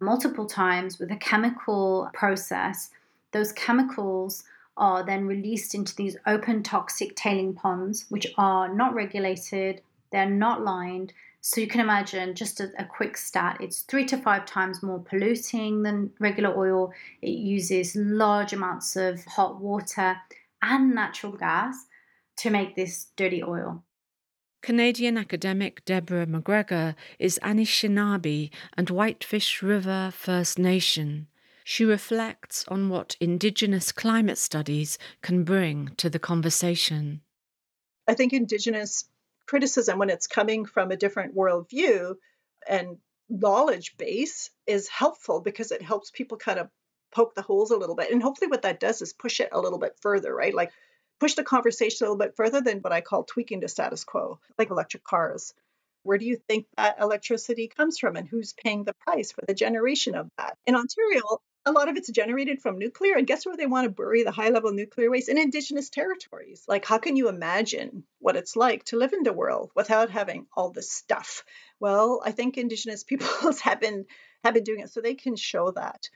multiple 0.01 0.47
times 0.47 0.99
with 0.99 1.13
a 1.13 1.17
chemical 1.17 2.11
process. 2.15 2.91
Those 3.31 3.53
chemicals 3.53 4.43
are 4.79 5.05
then 5.05 5.27
released 5.27 5.75
into 5.75 5.95
these 5.95 6.17
open 6.27 6.63
toxic 6.63 7.15
tailing 7.17 7.55
ponds, 7.55 8.07
which 8.09 8.27
are 8.39 8.73
not 8.73 8.95
regulated, 8.95 9.83
they're 10.11 10.31
not 10.31 10.65
lined. 10.65 11.13
So 11.41 11.61
you 11.61 11.69
can 11.69 11.81
imagine, 11.81 12.35
just 12.35 12.61
a, 12.61 12.71
a, 12.79 12.85
quick 12.85 13.17
stat, 13.17 13.59
it's 13.61 13.83
three 13.83 14.05
to 14.07 14.17
five 14.17 14.45
times 14.45 14.83
more 14.83 14.99
polluting 14.99 15.83
than 15.83 16.11
regular 16.19 16.57
oil. 16.57 16.93
It 17.23 17.31
uses 17.31 17.95
large 17.95 18.53
amounts 18.53 18.97
of 18.97 19.25
hot 19.25 19.61
water 19.61 20.17
and 20.63 20.95
natural 20.95 21.33
gas 21.33 21.87
to 22.39 22.51
make 22.51 22.75
this 22.75 23.07
dirty 23.17 23.43
oil. 23.43 23.83
Canadian 24.63 25.17
academic 25.17 25.85
Deborah 25.85 26.27
McGregor 26.27 26.95
is 27.19 27.39
Anishinaabe 27.43 28.51
and 28.77 28.91
Whitefish 28.91 29.63
River 29.63 30.11
First 30.13 30.59
Nation. 30.59 31.29
She 31.71 31.85
reflects 31.85 32.65
on 32.69 32.89
what 32.89 33.19
Indigenous 33.21 33.93
climate 33.93 34.39
studies 34.39 34.99
can 35.21 35.45
bring 35.45 35.89
to 35.99 36.09
the 36.09 36.19
conversation. 36.19 37.21
I 38.09 38.15
think 38.15 38.33
Indigenous 38.33 39.05
criticism, 39.47 39.99
when 39.99 40.09
it's 40.09 40.27
coming 40.27 40.65
from 40.65 40.91
a 40.91 40.97
different 40.97 41.37
worldview 41.37 42.15
and 42.67 42.97
knowledge 43.29 43.99
base, 43.99 44.49
is 44.67 44.89
helpful 44.89 45.43
because 45.43 45.71
it 45.71 45.83
helps 45.83 46.11
people 46.11 46.39
kind 46.39 46.59
of 46.59 46.71
poke 47.13 47.35
the 47.35 47.43
holes 47.43 47.71
a 47.71 47.77
little 47.77 47.97
bit. 47.97 48.11
And 48.11 48.23
hopefully, 48.23 48.49
what 48.49 48.63
that 48.63 48.81
does 48.81 49.03
is 49.03 49.13
push 49.13 49.39
it 49.39 49.51
a 49.53 49.61
little 49.61 49.79
bit 49.79 49.99
further, 50.01 50.35
right? 50.35 50.55
Like 50.55 50.73
push 51.21 51.35
the 51.35 51.45
conversation 51.45 52.07
a 52.07 52.11
little 52.11 52.27
bit 52.27 52.35
further 52.35 52.63
than 52.63 52.79
what 52.79 52.95
I 52.95 53.03
call 53.03 53.25
tweaking 53.25 53.61
the 53.61 53.69
status 53.69 54.05
quo, 54.05 54.41
like 54.57 54.71
electric 54.71 55.05
cars. 55.05 55.53
Where 56.03 56.17
do 56.17 56.25
you 56.25 56.37
think 56.49 56.65
that 56.79 56.99
electricity 56.99 57.69
comes 57.69 57.99
from 57.99 58.17
and 58.17 58.27
who's 58.27 58.55
paying 58.55 58.85
the 58.85 58.95
price 58.95 59.33
for 59.33 59.45
the 59.47 59.53
generation 59.53 60.15
of 60.15 60.31
that? 60.39 60.57
In 60.67 60.75
Ontario, 60.75 61.43
a 61.69 61.73
lot 61.73 61.89
of 61.89 61.97
it's 61.97 62.11
generated 62.11 62.61
from 62.61 62.79
nuclear. 62.79 63.17
And 63.17 63.27
guess 63.27 63.47
where 63.47 63.57
they 63.57 63.67
want 63.67 63.85
to 63.85 63.91
bury 63.91 64.23
the 64.25 64.31
high 64.31 64.49
level 64.49 64.73
nuclear 64.73 65.11
waste? 65.11 65.29
In 65.29 65.39
indigenous 65.39 65.91
territories. 65.91 66.65
Like, 66.67 66.85
how 66.85 66.99
can 66.99 67.17
you 67.17 67.29
imagine 67.29 68.05
what 68.19 68.37
it's 68.37 68.57
like 68.57 68.85
to 68.85 68.97
live 68.97 69.13
in 69.13 69.23
the 69.23 69.33
world 69.33 69.71
without 69.75 70.11
having 70.11 70.47
all 70.55 70.71
this 70.71 70.91
stuff? 70.91 71.45
Well, 71.81 72.23
I 72.25 72.33
think 72.33 72.57
indigenous 72.57 73.05
peoples 73.11 73.61
have 73.61 73.81
been 73.81 74.07
have 74.45 74.55
been 74.55 74.65
doing 74.65 74.81
it 74.81 74.91
so 74.91 75.01
they 75.01 75.15
can 75.15 75.37
show 75.37 75.71
that. 75.73 76.09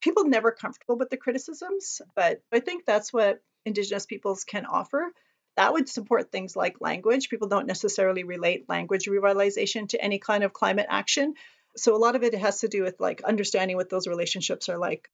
People 0.00 0.24
never 0.24 0.50
comfortable 0.50 0.96
with 0.96 1.10
the 1.10 1.16
criticisms, 1.16 2.00
but 2.14 2.42
I 2.50 2.60
think 2.60 2.84
that's 2.86 3.12
what 3.12 3.42
Indigenous 3.64 4.06
peoples 4.06 4.44
can 4.44 4.64
offer. 4.66 5.12
That 5.56 5.72
would 5.72 5.88
support 5.88 6.32
things 6.32 6.56
like 6.56 6.80
language. 6.80 7.28
People 7.28 7.48
don't 7.48 7.66
necessarily 7.66 8.24
relate 8.24 8.68
language 8.68 9.06
revitalization 9.06 9.88
to 9.90 10.02
any 10.02 10.18
kind 10.18 10.44
of 10.44 10.52
climate 10.52 10.86
action. 10.88 11.34
So 11.76 11.94
a 11.94 11.98
lot 11.98 12.16
of 12.16 12.22
it 12.22 12.34
has 12.34 12.60
to 12.60 12.68
do 12.68 12.82
with 12.82 12.96
like 12.98 13.22
understanding 13.22 13.76
what 13.76 13.90
those 13.90 14.06
relationships 14.06 14.68
are 14.68 14.78
like. 14.78 15.08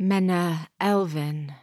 Menna 0.00 0.68
Elfyn. 0.80 1.54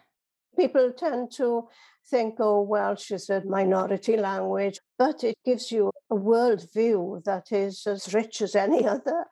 People 0.58 0.92
tend 0.92 1.32
to 1.34 1.68
think, 2.10 2.36
oh, 2.40 2.62
Welsh 2.62 3.12
is 3.12 3.30
a 3.30 3.44
minority 3.46 4.18
language, 4.18 4.80
but 4.98 5.24
it 5.24 5.36
gives 5.46 5.72
you 5.72 5.92
a 6.12 6.16
worldview 6.16 7.24
that 7.24 7.52
is 7.52 7.88
as 7.88 8.14
rich 8.14 8.42
as 8.42 8.56
any 8.56 8.86
other. 8.86 9.26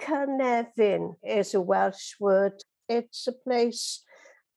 Cynefin 0.00 1.14
is 1.22 1.54
a 1.54 1.60
Welsh 1.60 2.14
word. 2.20 2.62
It's 2.88 3.26
a 3.26 3.32
place 3.32 4.04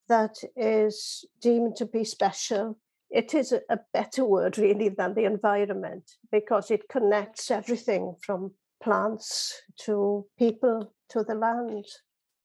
that 0.08 0.36
is 0.56 1.26
deemed 1.42 1.76
to 1.78 1.86
be 1.86 2.04
special. 2.04 2.78
It 3.10 3.34
is 3.34 3.52
a, 3.52 3.62
a 3.70 3.80
better 3.94 4.26
word, 4.26 4.58
really, 4.58 4.90
than 4.90 5.14
the 5.14 5.26
environment 5.26 6.12
because 6.32 6.70
it 6.70 6.90
connects 6.90 7.50
everything 7.50 8.16
from 8.22 8.52
plants 8.82 9.62
to 9.86 10.26
people 10.38 10.94
to 11.10 11.24
the 11.24 11.36
land. 11.36 11.86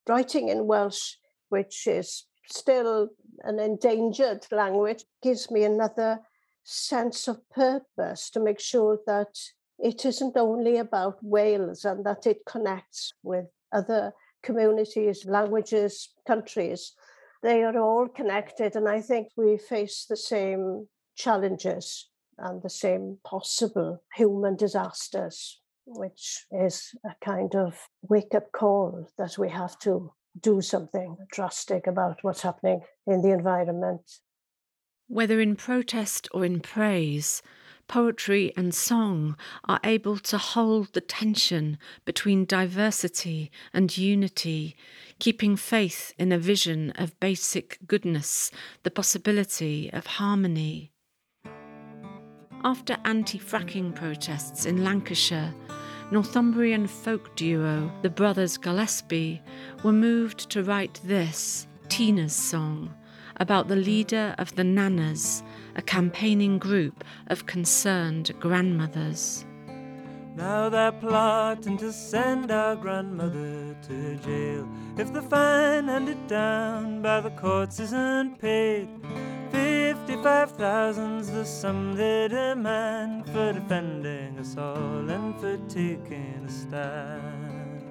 Writing 0.07 0.49
in 0.49 0.67
Welsh, 0.67 1.15
which 1.49 1.87
is 1.87 2.25
still 2.47 3.09
an 3.43 3.59
endangered 3.59 4.45
language, 4.51 5.05
gives 5.21 5.49
me 5.49 5.63
another 5.63 6.19
sense 6.63 7.27
of 7.27 7.47
purpose 7.49 8.29
to 8.31 8.39
make 8.39 8.59
sure 8.59 8.99
that 9.05 9.37
it 9.79 10.05
isn't 10.05 10.37
only 10.37 10.77
about 10.77 11.23
Wales 11.23 11.85
and 11.85 12.05
that 12.05 12.25
it 12.25 12.45
connects 12.45 13.13
with 13.23 13.45
other 13.71 14.13
communities, 14.41 15.25
languages, 15.25 16.09
countries. 16.27 16.93
They 17.43 17.63
are 17.63 17.77
all 17.77 18.07
connected, 18.07 18.75
and 18.75 18.87
I 18.87 19.01
think 19.01 19.29
we 19.35 19.57
face 19.57 20.05
the 20.07 20.17
same 20.17 20.87
challenges 21.15 22.09
and 22.37 22.61
the 22.61 22.69
same 22.69 23.17
possible 23.23 24.03
human 24.15 24.55
disasters, 24.55 25.61
which 25.85 26.45
is 26.51 26.95
a 27.05 27.15
kind 27.23 27.55
of 27.55 27.87
wake 28.01 28.33
up 28.35 28.51
call 28.51 29.09
that 29.17 29.37
we 29.37 29.49
have 29.49 29.77
to 29.79 30.11
do 30.39 30.61
something 30.61 31.17
drastic 31.31 31.87
about 31.87 32.19
what's 32.21 32.41
happening 32.41 32.81
in 33.07 33.21
the 33.21 33.31
environment. 33.31 34.19
Whether 35.07 35.39
in 35.39 35.55
protest 35.55 36.27
or 36.33 36.43
in 36.43 36.59
praise, 36.59 37.41
poetry 37.87 38.51
and 38.57 38.73
song 38.73 39.37
are 39.65 39.79
able 39.83 40.17
to 40.17 40.37
hold 40.37 40.93
the 40.93 41.01
tension 41.01 41.77
between 42.03 42.45
diversity 42.45 43.51
and 43.73 43.95
unity, 43.95 44.75
keeping 45.19 45.55
faith 45.55 46.13
in 46.17 46.31
a 46.31 46.39
vision 46.39 46.91
of 46.95 47.19
basic 47.19 47.77
goodness, 47.85 48.51
the 48.83 48.91
possibility 48.91 49.91
of 49.93 50.07
harmony. 50.07 50.91
After 52.65 52.97
anti 53.05 53.37
fracking 53.37 53.93
protests 53.93 54.65
in 54.65 54.83
Lancashire, 54.83 55.53
Northumbrian 56.09 56.87
folk 56.87 57.35
duo 57.35 57.91
the 58.01 58.09
brothers 58.09 58.57
Gillespie 58.57 59.39
were 59.83 59.91
moved 59.91 60.49
to 60.49 60.63
write 60.63 60.99
this, 61.03 61.67
Tina's 61.89 62.33
song, 62.33 62.91
about 63.37 63.67
the 63.67 63.75
leader 63.75 64.33
of 64.39 64.55
the 64.55 64.63
Nanas, 64.63 65.43
a 65.75 65.83
campaigning 65.83 66.57
group 66.57 67.03
of 67.27 67.45
concerned 67.45 68.33
grandmothers. 68.39 69.45
Now 70.35 70.67
they're 70.69 70.91
plotting 70.91 71.77
to 71.77 71.93
send 71.93 72.49
our 72.49 72.75
grandmother 72.75 73.77
to 73.89 74.15
jail 74.25 74.67
if 74.97 75.13
the 75.13 75.21
fine 75.21 75.87
handed 75.87 76.25
down 76.25 77.03
by 77.03 77.21
the 77.21 77.29
courts 77.29 77.79
isn't 77.79 78.39
paid. 78.39 78.89
Fifty-five 79.95 80.51
thousand's 80.51 81.31
the 81.31 81.45
sum 81.45 81.95
they 81.95 82.27
demand 82.27 83.25
for 83.27 83.53
defending 83.53 84.37
us 84.37 84.57
all 84.57 85.09
and 85.09 85.39
for 85.39 85.57
taking 85.69 86.45
a 86.45 86.51
stand. 86.51 87.81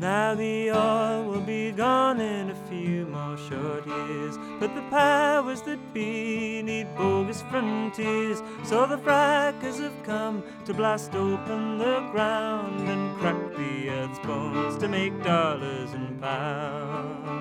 Now 0.00 0.34
the 0.34 0.72
oil 0.72 1.24
will 1.30 1.40
be 1.42 1.70
gone 1.70 2.20
in 2.20 2.50
a 2.50 2.54
few 2.68 3.06
more 3.06 3.36
short 3.36 3.86
years, 3.86 4.36
but 4.58 4.74
the 4.74 4.82
powers 4.90 5.62
that 5.62 5.78
be 5.94 6.62
need 6.62 6.88
bogus 6.96 7.42
frontiers. 7.42 8.42
So 8.64 8.86
the 8.86 8.98
frackers 8.98 9.78
have 9.80 10.02
come 10.02 10.42
to 10.64 10.74
blast 10.74 11.14
open 11.14 11.78
the 11.78 12.00
ground 12.10 12.88
and 12.88 13.16
crack 13.18 13.54
the 13.56 13.90
earth's 13.90 14.18
bones 14.20 14.76
to 14.78 14.88
make 14.88 15.22
dollars 15.22 15.92
and 15.92 16.20
pounds. 16.20 17.39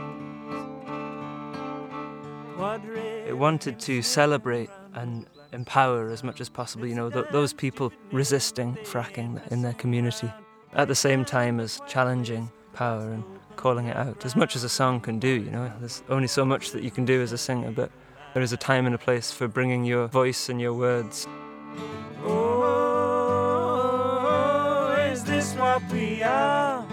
It 2.60 3.38
wanted 3.38 3.80
to 3.82 4.02
celebrate 4.02 4.70
and 4.94 5.26
empower 5.54 6.10
as 6.10 6.24
much 6.24 6.42
as 6.42 6.50
possible, 6.50 6.86
you 6.86 6.96
know, 6.96 7.10
th- 7.10 7.28
those 7.32 7.54
people 7.54 7.94
resisting 8.12 8.76
fracking 8.84 9.40
in 9.52 9.62
their 9.62 9.74
community 9.74 10.30
at 10.74 10.88
the 10.88 10.96
same 10.96 11.24
time 11.26 11.60
as 11.60 11.80
challenging 11.88 12.52
power 12.74 13.12
and 13.12 13.24
calling 13.56 13.88
it 13.88 13.96
out, 13.96 14.26
as 14.26 14.36
much 14.36 14.56
as 14.56 14.64
a 14.64 14.70
song 14.70 15.00
can 15.00 15.20
do, 15.20 15.28
you 15.28 15.52
know. 15.52 15.72
There's 15.80 16.04
only 16.10 16.28
so 16.28 16.46
much 16.46 16.72
that 16.72 16.84
you 16.84 16.92
can 16.92 17.06
do 17.06 17.22
as 17.22 17.32
a 17.32 17.38
singer, 17.38 17.72
but 17.72 17.92
there 18.34 18.44
is 18.44 18.52
a 18.54 18.58
time 18.58 18.86
and 18.86 18.94
a 18.94 18.98
place 18.98 19.32
for 19.32 19.48
bringing 19.48 19.86
your 19.86 20.08
voice 20.08 20.50
and 20.50 20.60
your 20.62 20.74
words. 20.74 21.28
Oh, 22.24 23.50
is 25.12 25.24
this 25.24 25.56
what 25.56 25.82
we 25.92 26.22
are? 26.24 26.86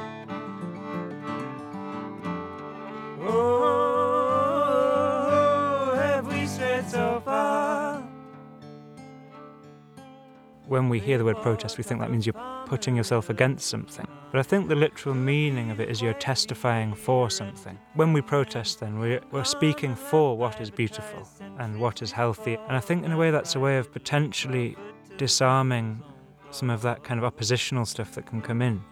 Oh, 3.20 3.95
When 10.66 10.88
we 10.88 10.98
hear 10.98 11.16
the 11.16 11.24
word 11.24 11.36
protest, 11.42 11.78
we 11.78 11.84
think 11.84 12.00
that 12.00 12.10
means 12.10 12.26
you're 12.26 12.64
putting 12.66 12.96
yourself 12.96 13.30
against 13.30 13.68
something. 13.68 14.06
But 14.32 14.40
I 14.40 14.42
think 14.42 14.68
the 14.68 14.74
literal 14.74 15.14
meaning 15.14 15.70
of 15.70 15.78
it 15.78 15.88
is 15.88 16.02
you're 16.02 16.12
testifying 16.14 16.92
for 16.92 17.30
something. 17.30 17.78
When 17.94 18.12
we 18.12 18.20
protest, 18.20 18.80
then, 18.80 18.98
we're, 18.98 19.44
speaking 19.44 19.94
for 19.94 20.36
what 20.36 20.60
is 20.60 20.70
beautiful 20.72 21.28
and 21.58 21.80
what 21.80 22.02
is 22.02 22.10
healthy. 22.10 22.54
And 22.66 22.76
I 22.76 22.80
think, 22.80 23.04
in 23.04 23.12
a 23.12 23.16
way, 23.16 23.30
that's 23.30 23.54
a 23.54 23.60
way 23.60 23.78
of 23.78 23.92
potentially 23.92 24.76
disarming 25.16 26.02
some 26.50 26.68
of 26.68 26.82
that 26.82 27.04
kind 27.04 27.18
of 27.18 27.24
oppositional 27.24 27.86
stuff 27.86 28.16
that 28.16 28.26
can 28.26 28.42
come 28.42 28.60
in. 28.60 28.82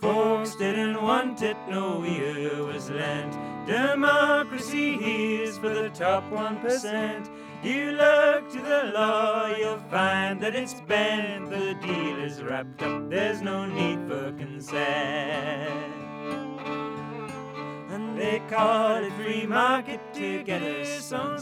Folks 0.00 0.54
didn't 0.54 1.02
want 1.02 1.42
it, 1.42 1.56
no 1.68 2.04
ear 2.04 2.64
was 2.64 2.88
lent. 2.88 3.36
Democracy 3.66 4.94
is 4.94 5.58
for 5.58 5.68
the 5.70 5.90
top 5.90 6.22
1%. 6.30 7.28
You 7.62 7.92
look 7.92 8.50
to 8.52 8.62
the 8.62 8.90
law, 8.94 9.46
you'll 9.54 9.84
find 9.90 10.40
that 10.40 10.54
it's 10.54 10.80
bent. 10.80 11.50
The 11.50 11.74
deal 11.74 12.18
is 12.24 12.42
wrapped 12.42 12.82
up, 12.82 13.10
there's 13.10 13.42
no 13.42 13.66
need 13.66 13.98
for 14.08 14.32
consent. 14.32 15.94
And 17.90 18.18
they 18.18 18.40
call 18.48 19.04
it 19.04 19.12
free 19.12 19.44
market 19.44 20.00
to 20.14 20.42
get 20.42 20.62
us 20.62 21.12
on. 21.12 21.36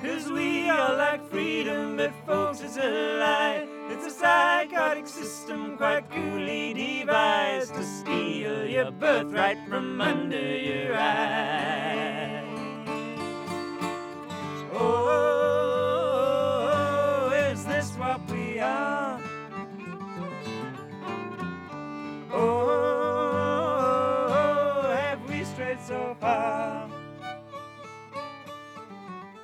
Cause 0.00 0.30
we 0.30 0.70
all 0.70 0.96
like 0.96 1.28
freedom, 1.28 1.96
but 1.96 2.12
folks, 2.24 2.60
it's 2.60 2.76
a 2.76 3.18
lie. 3.18 3.66
It's 3.90 4.06
a 4.06 4.10
psychotic 4.10 5.08
system 5.08 5.76
quite 5.76 6.08
coolly 6.08 6.72
devised 6.72 7.74
to 7.74 7.84
steal 7.84 8.64
your 8.64 8.92
birthright 8.92 9.58
from 9.68 10.00
under 10.00 10.56
your 10.56 10.96
eyes. 10.96 11.41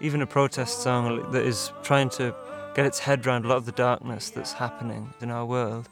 Even 0.00 0.22
a 0.22 0.26
protest 0.26 0.82
song 0.82 1.30
that 1.32 1.44
is 1.44 1.72
trying 1.82 2.08
to 2.10 2.34
get 2.74 2.86
its 2.86 3.00
head 3.00 3.26
around 3.26 3.44
a 3.44 3.48
lot 3.48 3.56
of 3.56 3.66
the 3.66 3.72
darkness 3.72 4.30
that's 4.30 4.52
happening 4.52 5.12
in 5.20 5.30
our 5.30 5.44
world. 5.44 5.88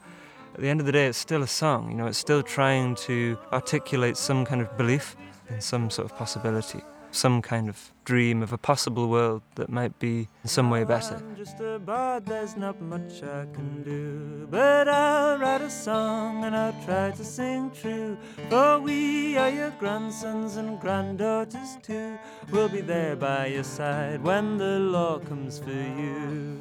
At 0.54 0.60
the 0.60 0.68
end 0.68 0.80
of 0.80 0.86
the 0.86 0.92
day, 0.92 1.06
it's 1.06 1.18
still 1.18 1.42
a 1.42 1.48
song, 1.48 1.90
you 1.90 1.96
know, 1.96 2.06
it's 2.06 2.18
still 2.18 2.42
trying 2.42 2.94
to 3.06 3.38
articulate 3.52 4.16
some 4.16 4.44
kind 4.44 4.60
of 4.60 4.76
belief 4.76 5.16
in 5.48 5.60
some 5.60 5.90
sort 5.90 6.10
of 6.10 6.16
possibility 6.16 6.82
some 7.16 7.40
kind 7.40 7.68
of 7.68 7.92
dream 8.04 8.42
of 8.42 8.52
a 8.52 8.58
possible 8.58 9.08
world 9.08 9.42
that 9.54 9.68
might 9.68 9.98
be 9.98 10.28
in 10.42 10.48
some 10.48 10.70
way 10.70 10.84
better. 10.84 11.16
I'm 11.16 11.36
just 11.36 11.58
a 11.60 11.78
bard, 11.78 12.26
there's 12.26 12.56
not 12.56 12.80
much 12.80 13.22
I 13.22 13.46
can 13.54 13.82
do. 13.82 14.46
But 14.50 14.88
I'll 14.88 15.38
write 15.38 15.62
a 15.62 15.70
song 15.70 16.44
and 16.44 16.54
I'll 16.54 16.76
try 16.84 17.10
to 17.10 17.24
sing 17.24 17.70
true. 17.70 18.16
For 18.50 18.78
we 18.78 19.36
are 19.36 19.50
your 19.50 19.70
grandsons 19.80 20.56
and 20.56 20.78
granddaughters 20.78 21.78
too. 21.82 22.18
We'll 22.50 22.68
be 22.68 22.82
there 22.82 23.16
by 23.16 23.46
your 23.46 23.64
side 23.64 24.22
when 24.22 24.58
the 24.58 24.78
law 24.78 25.18
comes 25.18 25.58
for 25.58 25.70
you. 25.70 26.60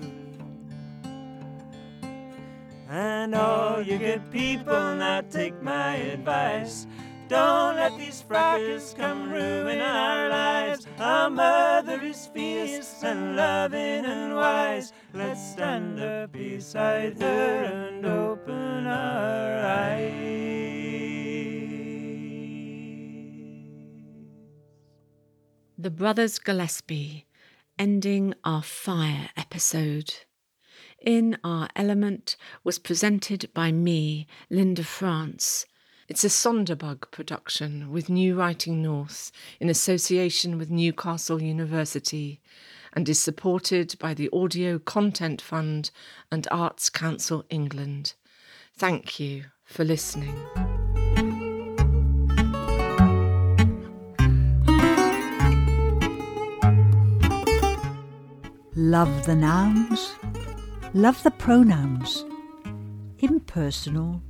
And 2.89 3.35
all 3.35 3.81
you 3.81 3.97
good 3.97 4.31
people 4.31 4.95
now 4.95 5.21
take 5.21 5.61
my 5.61 5.95
advice. 5.95 6.87
Don't 7.27 7.75
let 7.75 7.97
these 7.97 8.21
frackers 8.21 8.95
come 8.95 9.31
ruin 9.31 9.79
our 9.79 10.29
lives. 10.29 10.85
Our 10.99 11.29
mother 11.31 11.99
is 12.03 12.27
fierce 12.27 13.03
and 13.03 13.35
loving 13.35 14.05
and 14.05 14.35
wise. 14.35 14.93
Let's 15.11 15.51
stand 15.53 15.99
up 15.99 16.33
beside 16.33 17.19
her 17.19 17.63
and 17.63 18.05
open 18.05 18.85
our 18.85 19.59
eyes. 19.65 20.35
The 25.79 25.89
Brothers 25.89 26.37
Gillespie, 26.37 27.25
ending 27.79 28.35
our 28.43 28.61
fire 28.61 29.29
episode. 29.35 30.13
In 31.01 31.37
Our 31.43 31.69
Element 31.75 32.37
was 32.63 32.79
presented 32.79 33.49
by 33.53 33.71
me, 33.71 34.27
Linda 34.49 34.83
France. 34.83 35.65
It's 36.07 36.23
a 36.23 36.27
Sonderbug 36.27 37.09
production 37.09 37.91
with 37.91 38.09
New 38.09 38.35
Writing 38.35 38.79
North 38.79 39.31
in 39.59 39.69
association 39.69 40.59
with 40.59 40.69
Newcastle 40.69 41.41
University 41.41 42.39
and 42.93 43.09
is 43.09 43.19
supported 43.19 43.95
by 43.97 44.13
the 44.13 44.29
Audio 44.31 44.77
Content 44.77 45.41
Fund 45.41 45.89
and 46.31 46.47
Arts 46.51 46.91
Council 46.91 47.43
England. 47.49 48.13
Thank 48.77 49.19
you 49.19 49.45
for 49.63 49.83
listening. 49.83 50.35
Love 58.75 59.25
the 59.25 59.35
nouns, 59.35 60.13
love 60.93 61.23
the 61.23 61.31
pronouns, 61.31 62.23
impersonal 63.17 64.21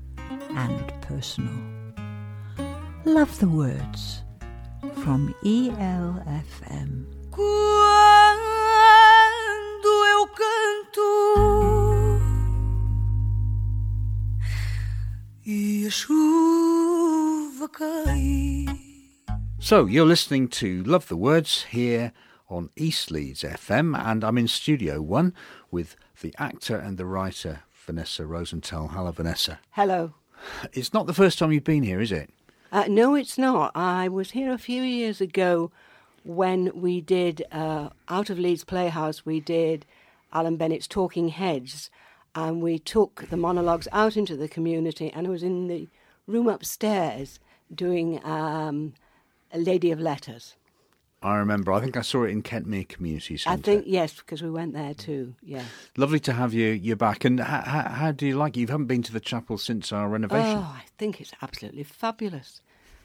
and 0.56 0.94
personal. 1.02 1.54
Love 3.06 3.38
the 3.40 3.48
words 3.48 4.24
from 5.04 5.36
E 5.44 5.70
ELFM. 5.70 7.06
Quando 7.30 7.46
eu 9.86 10.28
canto 10.28 11.06
e 15.46 15.86
a 15.86 15.92
chuva 15.92 17.68
cai. 17.70 18.66
So, 19.60 19.86
you're 19.86 20.06
listening 20.06 20.48
to 20.50 20.84
Love 20.84 21.08
the 21.08 21.18
Words 21.18 21.66
here 21.70 22.14
on 22.50 22.70
East 22.76 23.12
Leeds 23.12 23.44
FM, 23.44 23.98
and 23.98 24.24
I'm 24.24 24.38
in 24.38 24.48
Studio 24.48 25.02
One 25.02 25.34
with 25.72 25.96
the 26.22 26.34
actor 26.38 26.78
and 26.78 26.98
the 26.98 27.06
writer 27.06 27.64
Vanessa 27.86 28.26
Rosenthal. 28.26 28.90
Hello, 28.90 29.12
Vanessa. 29.12 29.60
Hello. 29.72 30.14
It's 30.74 30.94
not 30.94 31.08
the 31.08 31.14
first 31.14 31.40
time 31.40 31.52
you've 31.52 31.64
been 31.64 31.84
here, 31.84 32.02
is 32.02 32.12
it? 32.12 32.30
Uh, 32.72 32.86
no, 32.88 33.16
it's 33.16 33.38
not. 33.38 33.72
I 33.76 34.08
was 34.08 34.32
here 34.32 34.52
a 34.52 34.58
few 34.58 34.82
years 34.84 35.22
ago 35.22 35.72
when 36.24 36.72
we 36.74 37.02
did, 37.02 37.44
uh, 37.52 37.90
out 38.10 38.30
of 38.30 38.40
Leeds 38.40 38.64
Playhouse, 38.64 39.26
we 39.26 39.40
did 39.40 39.86
Alan 40.34 40.58
Bennett's 40.58 40.88
Talking 40.88 41.30
Heads, 41.30 41.90
and 42.34 42.62
we 42.62 42.80
took 42.80 43.30
the 43.30 43.38
monologues 43.38 43.88
out 43.92 44.18
into 44.18 44.36
the 44.36 44.48
community, 44.48 45.12
and 45.14 45.28
I 45.28 45.30
was 45.30 45.44
in 45.44 45.68
the 45.68 45.88
room 46.28 46.48
upstairs 46.48 47.40
doing 47.74 48.24
um, 48.26 48.94
A 49.54 49.60
Lady 49.60 49.92
of 49.92 50.00
Letters. 50.00 50.56
I 51.26 51.38
remember. 51.38 51.74
I 51.74 51.82
think 51.82 51.98
I 51.98 52.02
saw 52.02 52.24
it 52.24 52.30
in 52.30 52.44
Kentmere 52.44 52.88
Community 52.88 53.38
Centre. 53.38 53.60
I 53.60 53.62
think, 53.62 53.86
yes, 53.88 54.14
because 54.14 54.42
we 54.44 54.50
went 54.52 54.74
there 54.74 54.94
too, 54.94 55.36
yeah. 55.42 55.64
Lovely 55.98 56.20
to 56.22 56.34
have 56.34 56.54
you. 56.54 56.68
You're 56.68 56.96
back. 56.96 57.26
And 57.26 57.40
how, 57.40 57.62
how, 57.62 57.90
how 57.90 58.12
do 58.12 58.28
you 58.28 58.38
like 58.38 58.56
it? 58.56 58.60
You 58.62 58.68
haven't 58.68 58.86
been 58.86 59.04
to 59.04 59.12
the 59.14 59.20
chapel 59.20 59.58
since 59.58 59.92
our 59.92 60.08
renovation. 60.08 60.58
Oh, 60.60 60.74
I 60.76 60.84
think 60.98 61.20
it's 61.20 61.34
absolutely 61.42 61.84
fabulous. 61.84 62.62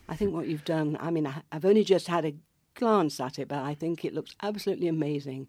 I 0.08 0.16
think 0.16 0.34
what 0.34 0.48
you've 0.48 0.64
done, 0.64 0.96
I 1.00 1.10
mean, 1.10 1.26
I- 1.26 1.42
I've 1.50 1.64
only 1.64 1.84
just 1.84 2.08
had 2.08 2.24
a 2.24 2.34
glance 2.74 3.20
at 3.20 3.38
it, 3.38 3.48
but 3.48 3.58
I 3.58 3.74
think 3.74 4.04
it 4.04 4.12
looks 4.14 4.34
absolutely 4.42 4.88
amazing 4.88 5.48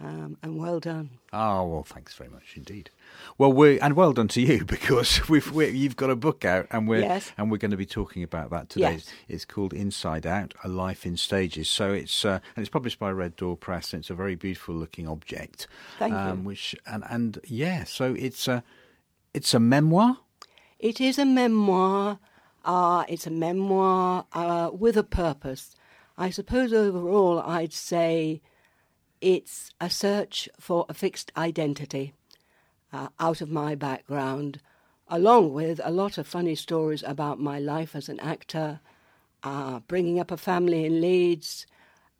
um, 0.00 0.36
and 0.42 0.58
well 0.58 0.80
done. 0.80 1.10
Oh 1.32 1.66
well, 1.66 1.82
thanks 1.84 2.14
very 2.14 2.28
much 2.28 2.54
indeed. 2.56 2.90
Well, 3.38 3.52
we 3.52 3.78
and 3.80 3.94
well 3.94 4.12
done 4.12 4.28
to 4.28 4.40
you 4.40 4.64
because 4.76 5.28
we've 5.28 5.50
we 5.52 5.68
you've 5.70 5.96
got 5.96 6.10
a 6.10 6.16
book 6.16 6.44
out 6.44 6.66
and 6.70 6.88
we're 6.88 7.00
Yes. 7.00 7.32
and 7.38 7.50
we're 7.50 7.58
going 7.58 7.70
to 7.70 7.76
be 7.76 7.86
talking 7.86 8.22
about 8.22 8.50
that 8.50 8.68
today. 8.68 8.92
Yes. 8.94 9.12
It's 9.28 9.44
called 9.44 9.72
Inside 9.72 10.26
Out: 10.26 10.52
A 10.64 10.68
Life 10.68 11.06
in 11.06 11.16
Stages. 11.16 11.68
So 11.68 11.92
it's 11.92 12.24
uh, 12.24 12.40
and 12.56 12.62
it's 12.64 12.70
published 12.70 12.98
by 12.98 13.10
Red 13.10 13.36
Door 13.36 13.56
Press. 13.58 13.92
And 13.92 14.00
it's 14.00 14.10
a 14.10 14.14
very 14.14 14.34
beautiful 14.34 14.74
looking 14.74 15.06
object. 15.08 15.66
Thank 15.98 16.12
you. 16.12 16.18
um, 16.18 16.44
Which 16.44 16.74
and 16.86 17.04
and 17.08 17.38
yeah, 17.44 17.84
so 17.84 18.14
it's 18.18 18.48
a 18.48 18.62
it's 19.32 19.54
a 19.54 19.60
memoir. 19.60 20.18
It 20.78 21.00
is 21.00 21.18
a 21.18 21.24
memoir. 21.24 22.18
Uh, 22.64 23.04
it's 23.08 23.26
a 23.26 23.30
memoir 23.30 24.26
uh, 24.32 24.70
with 24.72 24.96
a 24.96 25.02
purpose. 25.04 25.74
I 26.16 26.30
suppose 26.30 26.72
overall, 26.72 27.40
I'd 27.40 27.72
say 27.72 28.40
it's 29.24 29.70
a 29.80 29.88
search 29.88 30.50
for 30.60 30.84
a 30.90 30.92
fixed 30.92 31.32
identity 31.34 32.12
uh, 32.92 33.08
out 33.18 33.40
of 33.40 33.50
my 33.50 33.74
background, 33.74 34.60
along 35.08 35.54
with 35.54 35.80
a 35.82 35.90
lot 35.90 36.18
of 36.18 36.26
funny 36.26 36.54
stories 36.54 37.02
about 37.02 37.40
my 37.40 37.58
life 37.58 37.96
as 37.96 38.10
an 38.10 38.20
actor, 38.20 38.80
uh, 39.42 39.80
bringing 39.88 40.20
up 40.20 40.30
a 40.30 40.36
family 40.36 40.84
in 40.84 41.00
Leeds. 41.00 41.66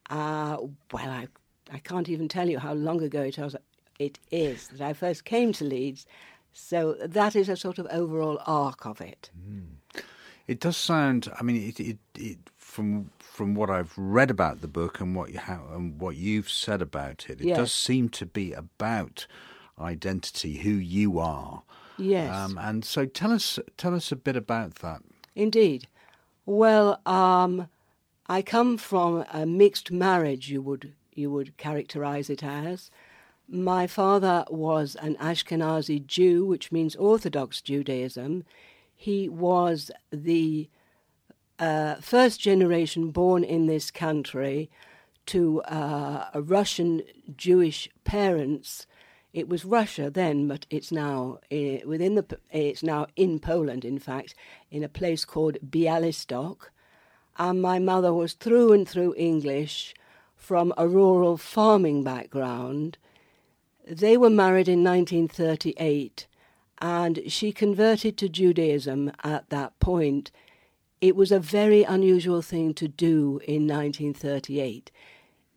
Uh, 0.08 0.56
well, 0.92 1.10
I, 1.10 1.28
I 1.70 1.78
can't 1.78 2.08
even 2.08 2.26
tell 2.26 2.48
you 2.48 2.58
how 2.58 2.72
long 2.72 3.02
ago 3.02 3.20
it 3.20 3.36
was. 3.36 3.54
It 3.98 4.18
is 4.30 4.68
that 4.68 4.80
I 4.80 4.94
first 4.94 5.26
came 5.26 5.52
to 5.52 5.64
Leeds. 5.64 6.06
So 6.54 6.94
that 7.04 7.36
is 7.36 7.50
a 7.50 7.56
sort 7.56 7.78
of 7.78 7.86
overall 7.90 8.40
arc 8.46 8.86
of 8.86 9.02
it. 9.02 9.30
It 10.46 10.60
does 10.60 10.76
sound. 10.76 11.30
I 11.38 11.42
mean, 11.42 11.56
it, 11.68 11.80
it, 11.80 11.98
it 12.14 12.38
from 12.56 13.10
from 13.18 13.54
what 13.54 13.70
I've 13.70 13.92
read 13.96 14.30
about 14.30 14.60
the 14.60 14.68
book 14.68 15.00
and 15.00 15.16
what 15.16 15.32
you 15.32 15.38
how, 15.38 15.66
and 15.72 15.98
what 16.00 16.16
you've 16.16 16.50
said 16.50 16.82
about 16.82 17.26
it, 17.28 17.40
it 17.40 17.46
Yes. 17.46 17.56
does 17.56 17.72
seem 17.72 18.08
to 18.10 18.26
be 18.26 18.52
about 18.52 19.26
identity, 19.80 20.58
who 20.58 20.70
you 20.70 21.18
are. 21.18 21.62
Yes. 21.96 22.32
Um, 22.34 22.58
and 22.58 22.84
so, 22.84 23.06
tell 23.06 23.32
us 23.32 23.58
tell 23.76 23.94
us 23.94 24.12
a 24.12 24.16
bit 24.16 24.36
about 24.36 24.76
that. 24.76 25.00
Indeed. 25.34 25.86
Well, 26.46 27.00
um, 27.06 27.68
I 28.26 28.42
come 28.42 28.76
from 28.76 29.24
a 29.32 29.46
mixed 29.46 29.90
marriage. 29.90 30.50
You 30.50 30.60
would 30.62 30.92
you 31.14 31.30
would 31.30 31.56
characterize 31.56 32.28
it 32.28 32.42
as. 32.44 32.90
My 33.48 33.86
father 33.86 34.44
was 34.48 34.94
an 34.96 35.16
Ashkenazi 35.16 36.06
Jew, 36.06 36.44
which 36.46 36.72
means 36.72 36.96
Orthodox 36.96 37.60
Judaism. 37.60 38.44
He 38.96 39.28
was 39.28 39.90
the 40.10 40.68
uh, 41.58 41.96
first 41.96 42.40
generation 42.40 43.10
born 43.10 43.44
in 43.44 43.66
this 43.66 43.90
country 43.90 44.70
to 45.26 45.62
uh, 45.62 46.30
Russian 46.34 47.02
Jewish 47.36 47.88
parents. 48.04 48.86
It 49.32 49.48
was 49.48 49.64
Russia 49.64 50.10
then, 50.10 50.46
but 50.46 50.66
it's 50.70 50.92
now 50.92 51.38
uh, 51.50 51.78
within 51.86 52.14
the. 52.14 52.38
It's 52.50 52.82
now 52.82 53.06
in 53.16 53.38
Poland, 53.40 53.84
in 53.84 53.98
fact, 53.98 54.34
in 54.70 54.84
a 54.84 54.88
place 54.88 55.24
called 55.24 55.58
Bialystok. 55.68 56.70
And 57.36 57.60
my 57.60 57.80
mother 57.80 58.12
was 58.12 58.34
through 58.34 58.72
and 58.72 58.88
through 58.88 59.14
English, 59.16 59.94
from 60.36 60.72
a 60.76 60.86
rural 60.86 61.36
farming 61.36 62.04
background. 62.04 62.98
They 63.88 64.16
were 64.16 64.30
married 64.30 64.68
in 64.68 64.84
1938, 64.84 66.26
and 66.84 67.22
she 67.28 67.50
converted 67.50 68.18
to 68.18 68.28
Judaism 68.28 69.10
at 69.24 69.48
that 69.48 69.80
point. 69.80 70.30
It 71.00 71.16
was 71.16 71.32
a 71.32 71.40
very 71.40 71.82
unusual 71.82 72.42
thing 72.42 72.74
to 72.74 72.86
do 72.86 73.40
in 73.48 73.66
1938. 73.66 74.90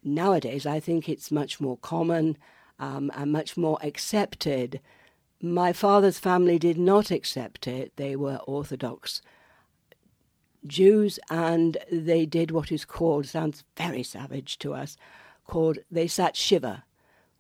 Nowadays, 0.06 0.66
I 0.66 0.80
think 0.80 1.10
it's 1.10 1.30
much 1.30 1.60
more 1.60 1.80
common 1.80 2.38
um, 2.80 3.12
and 3.14 3.34
much 3.34 3.58
more 3.58 3.78
accepted. 3.84 4.80
My 5.42 5.74
father's 5.74 6.18
family 6.18 6.58
did 6.58 6.78
not 6.78 7.12
accept 7.12 7.68
it, 7.68 7.92
they 7.98 8.16
were 8.16 8.40
Orthodox 8.48 9.22
Jews, 10.66 11.20
and 11.30 11.76
they 11.92 12.26
did 12.26 12.52
what 12.52 12.72
is 12.72 12.86
called, 12.86 13.26
sounds 13.26 13.66
very 13.76 14.02
savage 14.02 14.60
to 14.60 14.74
us, 14.74 14.96
called, 15.46 15.80
they 15.92 16.08
sat 16.08 16.38
Shiva, 16.38 16.86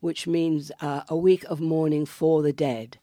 which 0.02 0.28
means 0.28 0.74
uh, 0.82 1.04
a 1.08 1.16
week 1.16 1.46
of 1.46 1.62
mourning 1.62 2.06
for 2.06 2.42
the 2.42 2.52
dead. 2.52 2.98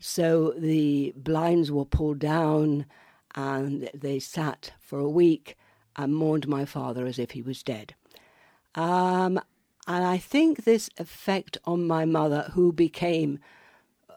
So 0.00 0.54
the 0.56 1.12
blinds 1.14 1.70
were 1.70 1.84
pulled 1.84 2.18
down, 2.18 2.86
and 3.34 3.90
they 3.94 4.18
sat 4.18 4.72
for 4.80 4.98
a 4.98 5.08
week 5.08 5.56
and 5.94 6.16
mourned 6.16 6.48
my 6.48 6.64
father 6.64 7.06
as 7.06 7.18
if 7.18 7.32
he 7.32 7.42
was 7.42 7.62
dead. 7.62 7.94
Um, 8.74 9.38
and 9.86 10.04
I 10.04 10.18
think 10.18 10.64
this 10.64 10.88
effect 10.96 11.58
on 11.64 11.86
my 11.86 12.04
mother, 12.04 12.50
who 12.54 12.72
became 12.72 13.38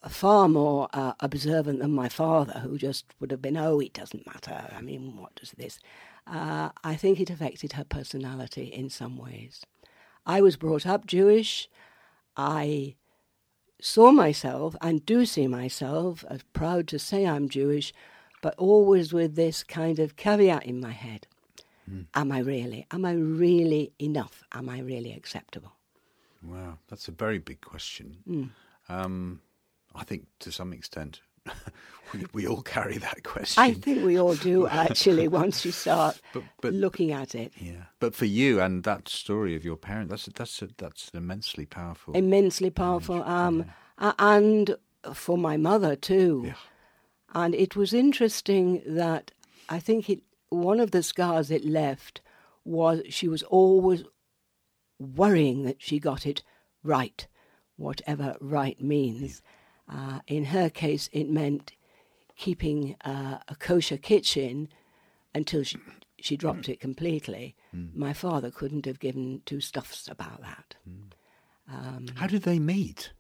far 0.08 0.48
more 0.48 0.88
uh, 0.94 1.14
observant 1.20 1.80
than 1.80 1.92
my 1.92 2.10
father, 2.10 2.60
who 2.60 2.78
just 2.78 3.06
would 3.20 3.32
have 3.32 3.42
been, 3.42 3.58
oh, 3.58 3.80
it 3.80 3.94
doesn't 3.94 4.26
matter. 4.26 4.70
I 4.76 4.82
mean, 4.82 5.18
what 5.18 5.36
does 5.36 5.52
this? 5.52 5.80
Uh, 6.26 6.70
I 6.84 6.96
think 6.96 7.20
it 7.20 7.30
affected 7.30 7.74
her 7.74 7.84
personality 7.84 8.66
in 8.66 8.90
some 8.90 9.18
ways. 9.18 9.66
I 10.26 10.42
was 10.42 10.56
brought 10.56 10.86
up 10.86 11.06
Jewish. 11.06 11.70
I 12.38 12.96
saw 13.84 14.12
myself 14.12 14.76
and 14.82 15.06
do 15.06 15.26
see 15.26 15.46
myself 15.46 16.24
as 16.30 16.42
proud 16.54 16.88
to 16.88 16.98
say 16.98 17.28
I'm 17.28 17.50
Jewish, 17.50 17.94
but 18.42 18.56
always 18.58 19.12
with 19.12 19.36
this 19.36 19.62
kind 19.62 20.00
of 20.00 20.16
caveat 20.16 20.66
in 20.66 20.80
my 20.80 20.92
head. 20.92 21.28
Mm. 21.90 22.06
Am 22.16 22.32
I 22.32 22.40
really? 22.40 22.88
Am 22.92 23.04
I 23.04 23.12
really 23.12 23.92
enough? 24.00 24.44
Am 24.54 24.70
I 24.70 24.80
really 24.80 25.12
acceptable? 25.12 25.74
Wow, 26.42 26.78
that's 26.88 27.10
a 27.10 27.12
very 27.12 27.40
big 27.40 27.60
question. 27.60 28.18
Mm. 28.28 28.50
Um, 28.88 29.42
I 29.94 30.06
think 30.06 30.28
to 30.40 30.52
some 30.52 30.72
extent 30.72 31.20
we, 32.14 32.26
we 32.34 32.48
all 32.48 32.62
carry 32.62 32.98
that 32.98 33.24
question. 33.24 33.62
I 33.64 33.74
think 33.74 34.04
we 34.06 34.20
all 34.20 34.36
do 34.36 34.68
actually 34.68 35.28
once 35.42 35.66
you 35.66 35.72
start 35.72 36.22
But- 36.34 36.44
but- 36.62 36.74
looking 36.74 37.12
at 37.12 37.36
it. 37.36 37.54
Yeah, 37.58 37.86
but 38.00 38.16
for 38.16 38.26
you 38.26 38.60
and 38.62 38.84
that 38.84 39.08
story 39.10 39.56
of 39.56 39.64
your 39.66 39.78
parent, 39.78 40.10
that's 40.10 40.26
that's 40.36 40.62
a, 40.62 40.70
that's 40.78 41.10
immensely 41.14 41.66
powerful. 41.66 42.14
Immensely 42.14 42.70
powerful. 42.70 43.24
Um, 43.24 43.66
a- 43.98 44.16
and 44.20 44.76
for 45.14 45.38
my 45.38 45.58
mother 45.58 45.96
too. 45.96 46.44
Yeah. 46.48 46.54
And 47.36 47.56
it 47.56 47.76
was 47.76 47.94
interesting 47.94 48.82
that 48.86 49.32
I 49.68 49.80
think 49.80 50.10
it 50.10 50.22
one 50.50 50.80
of 50.80 50.92
the 50.92 51.02
scars 51.02 51.50
it 51.50 51.66
left 51.66 52.22
was 52.64 53.02
she 53.10 53.28
was 53.28 53.42
always 53.44 54.04
worrying 55.00 55.64
that 55.64 55.82
she 55.82 56.00
got 56.00 56.26
it 56.26 56.44
right, 56.84 57.28
whatever 57.76 58.36
right 58.40 58.80
means. 58.82 59.42
Uh, 59.94 60.20
in 60.28 60.46
her 60.46 60.70
case, 60.70 61.10
it 61.12 61.30
meant 61.30 61.74
keeping 62.36 62.96
uh, 63.06 63.38
a 63.48 63.56
kosher 63.56 63.98
kitchen 63.98 64.70
until 65.36 65.64
she, 65.64 65.78
she 66.20 66.36
dropped 66.36 66.68
it 66.68 66.80
completely. 66.80 67.56
My 67.96 68.14
father 68.14 68.52
couldn't 68.52 68.86
have 68.86 69.00
given 69.00 69.42
two 69.46 69.60
stuffs 69.60 70.08
about 70.08 70.42
that. 70.42 70.76
Um, 71.72 72.08
How 72.16 72.28
did 72.28 72.44
they 72.44 72.60
meet? 72.60 73.12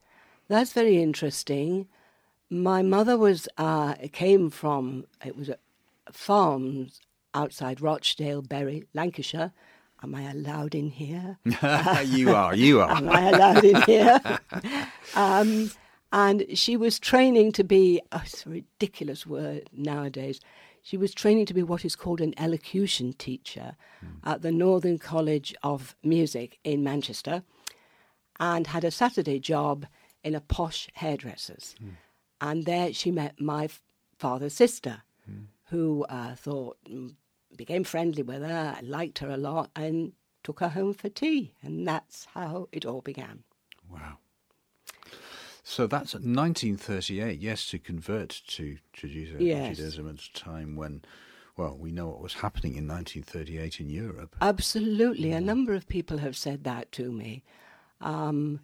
that's 0.47 0.73
very 0.73 1.01
interesting. 1.01 1.87
My 2.49 2.83
mother 2.83 3.17
was 3.17 3.47
uh, 3.57 3.95
came 4.11 4.49
from 4.51 5.05
it 5.25 5.35
was 5.35 5.49
a 5.49 5.57
farms 6.11 7.01
outside 7.33 7.81
Rochdale, 7.81 8.41
Bury, 8.41 8.83
Lancashire. 8.93 9.51
Am 10.03 10.13
I 10.13 10.29
allowed 10.29 10.75
in 10.75 10.89
here? 10.89 11.37
you 12.03 12.35
are, 12.35 12.53
you 12.53 12.81
are. 12.81 12.91
Am 12.91 13.09
I 13.09 13.29
allowed 13.29 13.63
in 13.63 13.81
here? 13.83 14.19
um, 15.15 15.71
and 16.13 16.45
she 16.53 16.77
was 16.77 16.99
training 16.99 17.51
to 17.53 17.63
be, 17.63 17.99
oh, 18.11 18.21
it's 18.23 18.45
a 18.45 18.49
ridiculous 18.49 19.25
word 19.25 19.67
nowadays. 19.73 20.39
She 20.83 20.95
was 20.95 21.11
training 21.13 21.47
to 21.47 21.55
be 21.55 21.63
what 21.63 21.83
is 21.83 21.95
called 21.95 22.21
an 22.21 22.35
elocution 22.37 23.13
teacher 23.13 23.75
at 24.23 24.43
the 24.43 24.51
Northern 24.51 24.99
College 24.99 25.55
of 25.63 25.95
Music 26.03 26.59
in 26.63 26.83
Manchester 26.83 27.41
and 28.39 28.67
had 28.67 28.83
a 28.83 28.91
Saturday 28.91 29.39
job 29.39 29.87
in 30.23 30.35
a 30.35 30.41
posh 30.41 30.87
hairdresser's. 30.93 31.73
And 32.39 32.65
there 32.65 32.93
she 32.93 33.09
met 33.09 33.41
my 33.41 33.65
f- 33.65 33.81
father's 34.19 34.53
sister, 34.53 35.01
who 35.69 36.05
uh, 36.09 36.35
thought, 36.35 36.77
mm, 36.87 37.15
became 37.55 37.83
friendly 37.83 38.21
with 38.21 38.43
her, 38.43 38.77
liked 38.83 39.19
her 39.19 39.29
a 39.29 39.37
lot, 39.37 39.71
and 39.75 40.11
took 40.43 40.59
her 40.59 40.69
home 40.69 40.93
for 40.93 41.09
tea. 41.09 41.53
And 41.63 41.87
that's 41.87 42.25
how 42.33 42.67
it 42.71 42.85
all 42.85 43.01
began. 43.01 43.43
Wow. 43.89 44.17
So 45.73 45.87
that's 45.87 46.13
1938. 46.13 47.39
Yes, 47.39 47.65
to 47.69 47.79
convert 47.79 48.43
to 48.49 48.77
Judaism, 48.93 49.41
Yes. 49.41 49.77
Judaism 49.77 50.07
at 50.07 50.21
a 50.21 50.33
time 50.33 50.75
when, 50.75 51.01
well, 51.57 51.75
we 51.75 51.91
know 51.91 52.09
what 52.09 52.21
was 52.21 52.35
happening 52.35 52.75
in 52.75 52.87
1938 52.87 53.79
in 53.79 53.89
Europe. 53.89 54.35
Absolutely. 54.39 55.31
A 55.31 55.41
number 55.41 55.73
of 55.73 55.87
people 55.87 56.19
have 56.19 56.37
said 56.37 56.63
that 56.65 56.91
to 56.91 57.11
me. 57.11 57.43
Um, 58.01 58.59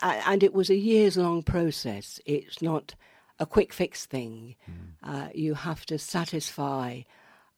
and 0.00 0.42
it 0.42 0.52
was 0.52 0.68
a 0.68 0.74
years 0.74 1.16
long 1.16 1.44
process. 1.44 2.18
It's 2.26 2.60
not 2.60 2.96
a 3.38 3.46
quick 3.46 3.72
fix 3.72 4.04
thing. 4.04 4.56
Uh, 5.04 5.28
you 5.32 5.54
have 5.54 5.86
to 5.86 5.96
satisfy 5.96 7.02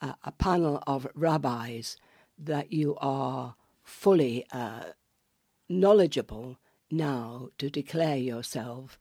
uh, 0.02 0.12
a 0.24 0.32
panel 0.32 0.82
of 0.86 1.06
rabbis 1.14 1.96
that 2.38 2.70
you 2.70 2.98
are 3.00 3.54
fully 3.82 4.44
uh, 4.52 4.92
knowledgeable 5.70 6.58
now 6.90 7.48
to 7.58 7.70
declare 7.70 8.16
yourself 8.16 8.98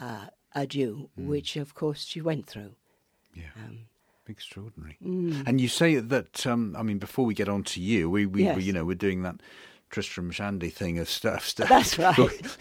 uh, 0.00 0.26
a 0.54 0.66
Jew, 0.66 1.10
which 1.16 1.56
of 1.56 1.74
course 1.74 2.04
she 2.04 2.20
went 2.20 2.46
through. 2.46 2.74
Yeah. 3.34 3.44
Um, 3.56 3.86
Extraordinary. 4.28 4.96
Mm. 5.04 5.46
And 5.48 5.60
you 5.60 5.66
say 5.68 5.96
that, 5.96 6.46
um, 6.46 6.76
I 6.78 6.82
mean, 6.82 6.98
before 6.98 7.24
we 7.26 7.34
get 7.34 7.48
on 7.48 7.64
to 7.64 7.80
you, 7.80 8.08
we, 8.08 8.24
we, 8.24 8.44
Yes. 8.44 8.56
we 8.56 8.62
you 8.62 8.72
know, 8.72 8.84
we're 8.84 8.94
doing 8.94 9.22
that 9.22 9.36
Tristram 9.90 10.30
Shandy 10.30 10.70
thing 10.70 10.98
of 11.00 11.08
stuff. 11.08 11.44
stuff. 11.54 11.68
That's 11.68 11.98
right. 11.98 12.18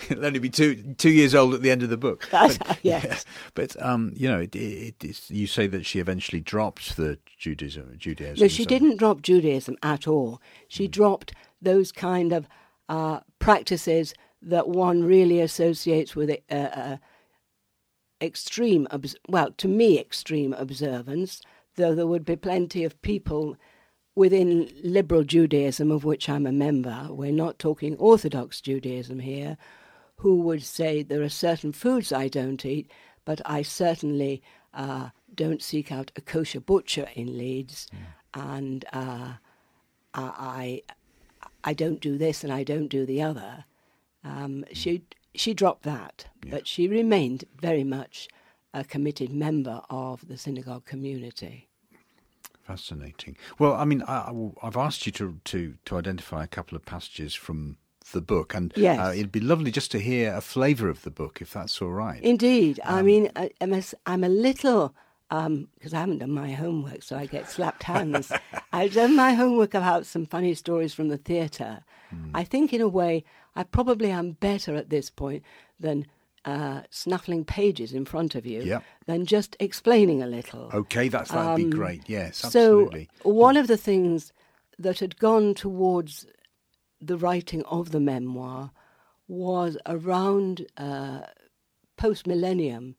It'll 0.10 0.26
only 0.26 0.40
be 0.40 0.50
two 0.50 0.96
two 0.98 1.12
years 1.12 1.36
old 1.36 1.54
at 1.54 1.62
the 1.62 1.70
end 1.72 1.84
of 1.84 1.90
the 1.90 1.98
book. 1.98 2.28
That's- 2.32 2.58
but, 2.58 2.80
yes. 2.82 3.26
But 3.54 3.82
um, 3.82 4.12
you 4.16 4.28
know, 4.28 4.40
it, 4.40 4.56
it, 4.56 5.30
you 5.30 5.46
say 5.48 5.68
that 5.68 5.86
she 5.86 6.00
eventually 6.00 6.42
dropped 6.42 6.98
the 6.98 7.20
Judaism. 7.38 7.96
Judaism. 7.98 8.42
No, 8.44 8.48
she 8.48 8.64
so- 8.64 8.70
didn't 8.70 8.98
drop 8.98 9.22
Judaism 9.22 9.78
at 9.84 10.08
all. 10.08 10.42
She 10.68 10.88
dropped 10.88 11.34
those 11.62 11.92
kind 11.92 12.34
of 12.34 12.48
uh, 12.90 13.20
practices 13.40 14.14
that 14.42 14.68
one 14.68 15.04
really 15.04 15.40
associates 15.40 16.16
with 16.16 16.32
uh, 16.50 16.54
uh, 16.54 16.98
extreme, 18.22 18.88
well, 19.28 19.52
to 19.52 19.68
me, 19.68 20.00
extreme 20.00 20.54
observance, 20.54 21.42
though 21.76 21.96
there 21.96 22.08
would 22.08 22.26
be 22.26 22.36
plenty 22.36 22.84
of 22.84 23.02
people 23.02 23.56
within 24.16 24.70
liberal 24.84 25.24
Judaism, 25.24 25.92
of 25.92 26.04
which 26.04 26.30
I'm 26.30 26.46
a 26.46 26.52
member, 26.52 27.08
we're 27.10 27.32
not 27.32 27.60
talking 27.60 27.96
Orthodox 27.98 28.60
Judaism 28.62 29.20
here, 29.20 29.58
who 30.18 30.36
would 30.42 30.64
say 30.64 31.02
there 31.02 31.22
are 31.22 31.30
certain 31.30 31.72
foods 31.72 32.12
I 32.12 32.28
don't 32.28 32.66
eat, 32.66 32.92
but 33.26 33.42
I 33.46 33.62
certainly 33.62 34.42
uh, 34.74 35.10
don't 35.34 35.62
seek 35.62 35.92
out 35.92 36.12
a 36.16 36.22
kosher 36.22 36.60
butcher 36.60 37.08
in 37.16 37.38
Leeds, 37.38 37.88
and 38.34 38.86
uh, 38.92 39.34
I, 40.14 40.82
I 41.64 41.74
don't 41.74 42.02
do 42.02 42.18
this 42.18 42.44
and 42.44 42.52
I 42.52 42.64
don't 42.64 42.88
do 42.88 43.06
the 43.06 43.22
other. 43.22 43.66
Um, 44.24 44.66
she 44.74 45.04
she 45.34 45.54
dropped 45.54 45.84
that, 45.84 46.26
but 46.50 46.68
she 46.68 46.88
remained 46.88 47.46
very 47.60 47.84
much 47.84 48.28
a 48.74 48.84
committed 48.84 49.32
member 49.32 49.82
of 49.90 50.28
the 50.28 50.38
synagogue 50.38 50.86
community. 50.86 51.68
Fascinating. 52.64 53.36
Well, 53.60 53.74
I 53.74 53.86
mean, 53.86 54.04
I, 54.08 54.32
I've 54.62 54.78
asked 54.78 55.06
you 55.06 55.12
to, 55.14 55.40
to, 55.46 55.76
to 55.86 55.98
identify 55.98 56.44
a 56.44 56.48
couple 56.48 56.76
of 56.76 56.86
passages 56.86 57.34
from 57.34 57.78
the 58.14 58.22
book, 58.22 58.54
and 58.54 58.72
Yes. 58.76 59.00
uh, 59.00 59.12
it'd 59.14 59.32
be 59.32 59.40
lovely 59.40 59.72
just 59.72 59.92
to 59.92 60.00
hear 60.00 60.34
a 60.34 60.42
flavour 60.42 60.90
of 60.90 61.02
the 61.04 61.12
book, 61.12 61.42
if 61.42 61.52
that's 61.54 61.82
all 61.82 61.90
right. 61.90 62.22
Indeed, 62.22 62.80
I 62.86 63.02
mean, 63.02 63.32
I, 63.36 63.50
I'm, 63.60 63.74
a, 63.74 63.82
I'm 64.06 64.24
a 64.24 64.30
little 64.30 64.94
because 65.30 65.94
I 65.94 66.00
haven't 66.02 66.18
done 66.20 66.32
my 66.32 66.52
homework, 66.52 67.04
so 67.04 67.18
I 67.18 67.26
get 67.26 67.50
slapped 67.50 67.84
hands. 67.84 68.34
I've 68.74 68.94
done 68.94 69.16
my 69.16 69.34
homework 69.34 69.74
about 69.74 70.06
some 70.06 70.26
funny 70.26 70.54
stories 70.54 70.94
from 70.94 71.08
the 71.08 71.18
theatre. 71.18 71.84
I 72.34 72.44
think, 72.44 72.74
in 72.74 72.82
a 72.82 72.90
way, 72.90 73.24
I 73.56 73.64
probably 73.64 74.10
am 74.12 74.32
better 74.34 74.76
at 74.76 74.90
this 74.90 75.10
point 75.10 75.44
than 75.80 76.08
uh, 76.46 76.82
snuffling 76.90 77.46
pages 77.46 77.94
in 77.94 78.06
front 78.06 78.34
of 78.36 78.46
you 78.46 78.64
Yep. 78.64 78.84
than 79.06 79.26
just 79.26 79.56
explaining 79.60 80.24
a 80.24 80.28
little. 80.28 80.70
Okay, 80.74 81.08
that's 81.08 81.30
that'd 81.32 81.56
be 81.58 81.64
Um, 81.66 81.70
great. 81.70 82.04
Yes, 82.08 82.44
absolutely. 82.44 83.10
so 83.22 83.30
one 83.30 83.58
of 83.58 83.68
the 83.68 83.78
things 83.78 84.32
that 84.80 85.00
had 85.00 85.18
gone 85.20 85.54
towards 85.54 86.26
the 87.00 87.18
writing 87.18 87.64
of 87.66 87.92
the 87.92 88.00
memoir 88.00 88.72
was 89.28 89.78
around 89.86 90.66
uh, 90.78 91.22
post 91.98 92.26
millennium. 92.26 92.96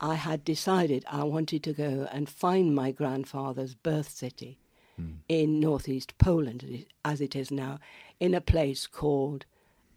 I 0.00 0.14
had 0.14 0.44
decided 0.44 1.04
I 1.10 1.24
wanted 1.24 1.64
to 1.64 1.72
go 1.72 2.06
and 2.12 2.28
find 2.28 2.72
my 2.74 2.92
grandfather's 2.92 3.74
birth 3.74 4.10
city 4.10 4.60
in 5.28 5.60
northeast 5.60 6.18
Poland, 6.18 6.86
as 7.04 7.20
it 7.20 7.34
is 7.36 7.50
now, 7.52 7.78
in 8.18 8.34
a 8.34 8.40
place 8.40 8.86
called 8.88 9.44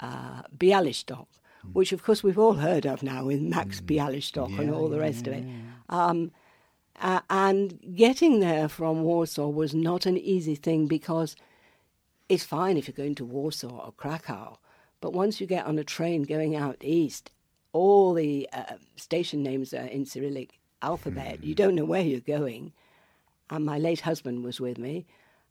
uh, 0.02 0.42
Bialystok, 0.58 1.28
which 1.74 1.92
of 1.92 2.04
course 2.04 2.24
we've 2.24 2.40
all 2.40 2.54
heard 2.54 2.86
of 2.86 3.04
now 3.04 3.26
with 3.26 3.42
Max 3.42 3.82
Bialystok 3.82 4.58
and 4.60 4.72
all 4.74 4.90
the 4.90 5.00
rest 5.00 5.28
of 5.28 5.34
it. 5.34 5.46
Um, 5.90 6.32
uh, 7.00 7.22
and 7.30 7.80
getting 7.96 8.40
there 8.40 8.68
from 8.68 9.04
Warsaw 9.04 9.48
was 9.48 9.74
not 9.74 10.06
an 10.06 10.18
easy 10.18 10.56
thing 10.56 10.88
because 10.88 11.36
it's 12.30 12.44
fine 12.44 12.78
if 12.78 12.88
you're 12.88 12.96
going 12.96 13.16
to 13.16 13.26
Warsaw 13.26 13.86
or 13.86 13.92
Krakow, 13.94 14.58
but 15.02 15.14
once 15.14 15.42
you 15.42 15.48
get 15.48 15.66
on 15.66 15.80
a 15.80 15.84
train 15.84 16.24
going 16.24 16.56
out 16.56 16.78
east, 16.82 17.32
all 17.74 18.14
the 18.14 18.48
uh, 18.54 18.76
station 18.96 19.42
names 19.44 19.74
are 19.74 19.86
in 19.86 20.06
Cyrillic 20.06 20.60
alphabet. 20.82 21.44
You 21.44 21.56
don't 21.56 21.76
know 21.76 21.86
where 21.86 22.02
you're 22.02 22.20
going. 22.20 22.74
And 23.50 23.66
my 23.66 23.78
late 23.78 24.02
husband 24.02 24.44
was 24.46 24.62
with 24.62 24.78
me, 24.78 25.06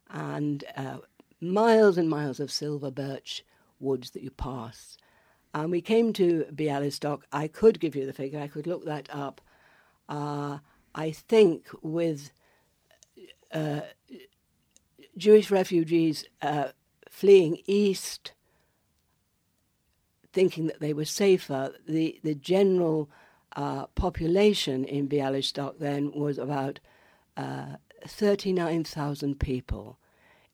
and 0.09 0.63
uh, 0.75 0.97
miles 1.39 1.97
and 1.97 2.09
miles 2.09 2.39
of 2.39 2.51
silver 2.51 2.89
birch 2.89 3.43
woods 3.81 4.11
that 4.11 4.23
you 4.23 4.31
pass. 4.31 4.97
And 5.53 5.71
we 5.71 5.81
came 5.81 6.13
to 6.13 6.45
Bialystok. 6.53 7.21
I 7.31 7.47
could 7.47 7.79
give 7.79 7.95
you 7.95 8.05
the 8.05 8.13
figure, 8.13 8.39
I 8.39 8.47
could 8.47 8.67
look 8.67 8.85
that 8.85 9.09
up. 9.11 9.41
Uh, 10.07 10.59
I 10.93 11.11
think 11.11 11.67
with 11.81 12.31
uh, 13.53 13.81
Jewish 15.17 15.51
refugees 15.51 16.25
uh, 16.41 16.69
fleeing 17.09 17.59
east 17.65 18.33
thinking 20.33 20.67
that 20.67 20.79
they 20.79 20.93
were 20.93 21.05
safer. 21.05 21.73
The, 21.87 22.19
the 22.23 22.35
general 22.35 23.09
uh, 23.55 23.87
population 23.87 24.85
in 24.85 25.09
Bialystok 25.09 25.79
then 25.79 26.11
was 26.11 26.37
about 26.37 26.79
uh, 27.35 27.75
39,000 28.07 29.39
people. 29.39 29.97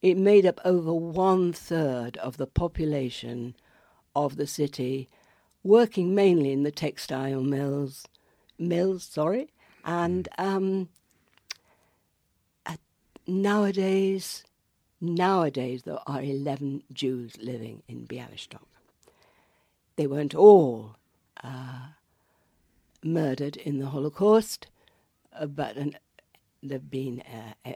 It 0.02 0.18
made 0.18 0.46
up 0.46 0.60
over 0.64 0.94
one 0.94 1.54
third 1.54 2.18
of 2.18 2.38
the 2.38 2.48
population 2.48 3.56
of 4.16 4.36
the 4.36 4.48
city, 4.48 5.10
working 5.64 6.14
mainly 6.14 6.52
in 6.52 6.64
the 6.64 6.72
textile 6.72 7.42
mills, 7.42 8.08
mills, 8.60 9.04
sorry, 9.04 9.50
and 9.84 10.28
um, 10.38 10.90
nowadays, 13.28 14.44
nowadays 15.02 15.84
there 15.84 16.00
are 16.08 16.22
11 16.22 16.84
Jews 16.94 17.36
living 17.40 17.84
in 17.88 18.08
Bialystok. 18.08 18.64
They 19.96 20.08
weren't 20.08 20.36
all 20.36 20.96
uh, 21.44 21.88
murdered 23.04 23.58
in 23.58 23.80
the 23.80 23.88
Holocaust, 23.88 24.68
uh, 25.38 25.48
but 25.48 25.76
an, 25.76 25.98
there 26.64 26.78
have 26.78 26.90
been 26.90 27.22
uh, 27.66 27.72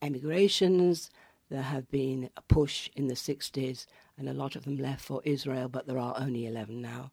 emigrations, 0.00 1.10
there 1.54 1.62
have 1.62 1.88
been 1.88 2.30
a 2.36 2.42
push 2.42 2.90
in 2.96 3.06
the 3.06 3.14
60s, 3.14 3.86
and 4.18 4.28
a 4.28 4.34
lot 4.34 4.56
of 4.56 4.64
them 4.64 4.76
left 4.76 5.04
for 5.04 5.22
Israel, 5.24 5.68
but 5.68 5.86
there 5.86 6.00
are 6.00 6.16
only 6.18 6.46
11 6.46 6.82
now. 6.82 7.12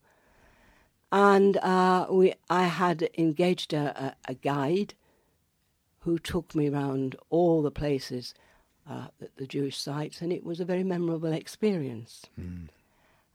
And 1.11 1.57
uh, 1.57 2.07
we, 2.09 2.33
I 2.49 2.63
had 2.63 3.07
engaged 3.19 3.71
a, 3.71 4.15
a, 4.27 4.33
guide 4.33 4.95
who 5.99 6.17
took 6.17 6.55
me 6.55 6.69
around 6.69 7.15
all 7.29 7.61
the 7.61 7.69
places, 7.69 8.33
uh, 8.89 9.09
the 9.37 9.45
Jewish 9.45 9.77
sites, 9.77 10.21
and 10.21 10.33
it 10.33 10.43
was 10.43 10.59
a 10.59 10.65
very 10.65 10.83
memorable 10.83 11.33
experience. 11.33 12.25
Mm. 12.39 12.69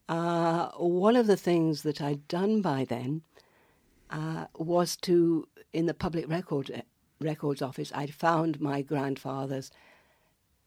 Uh, 0.09 0.71
one 0.77 1.15
of 1.15 1.29
the 1.29 1.37
things 1.37 1.83
that 1.83 2.01
I'd 2.01 2.27
done 2.27 2.63
by 2.63 2.85
then 2.85 3.23
uh, 4.11 4.47
was 4.59 4.97
to, 5.03 5.47
in 5.73 5.87
the 5.87 5.95
public 5.95 6.29
record, 6.29 6.73
uh, 6.75 6.81
records 7.21 7.63
office, 7.63 7.93
I'd 7.95 8.13
found 8.13 8.61
my 8.61 8.83
grandfather's 8.83 9.71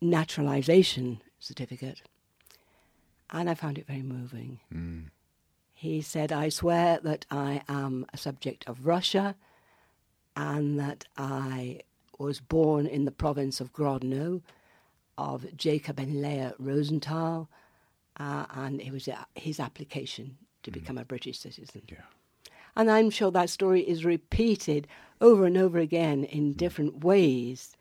naturalization 0.02 1.22
certificate, 1.40 2.02
and 3.32 3.50
I 3.50 3.54
found 3.54 3.78
it 3.78 3.88
very 3.88 4.02
moving. 4.02 4.60
Mm. 4.74 5.10
He 5.74 6.02
said, 6.02 6.32
I 6.32 6.50
swear 6.50 7.00
that 7.04 7.26
I 7.32 7.62
am 7.70 8.06
a 8.14 8.18
subject 8.18 8.68
of 8.68 8.86
Russia 8.86 9.36
and 10.36 10.80
that 10.80 11.06
I 11.18 11.82
was 12.18 12.40
born 12.42 12.86
in 12.86 13.06
the 13.06 13.12
province 13.12 13.62
of 13.62 13.72
Grodno 13.72 14.42
of 15.18 15.46
Jacob 15.56 16.00
and 16.00 16.22
Leah 16.22 16.54
Rosenthal, 16.60 17.50
uh, 18.18 18.46
and 18.54 18.82
it 18.82 18.92
was 18.92 19.08
uh, 19.08 19.24
his 19.36 19.60
application 19.60 20.38
to 20.64 20.72
mm. 20.72 20.76
become 20.76 20.98
a 20.98 21.06
British 21.06 21.40
citizen. 21.40 21.84
Yeah. 21.90 21.98
And 22.76 22.90
I'm 22.90 23.10
sure 23.10 23.32
that 23.32 23.50
story 23.50 23.82
is 23.82 24.06
repeated 24.06 24.88
over 25.20 25.46
and 25.46 25.58
over 25.58 25.80
again 25.80 26.24
in 26.24 26.54
mm. 26.54 26.58
different 26.58 27.04
ways 27.04 27.76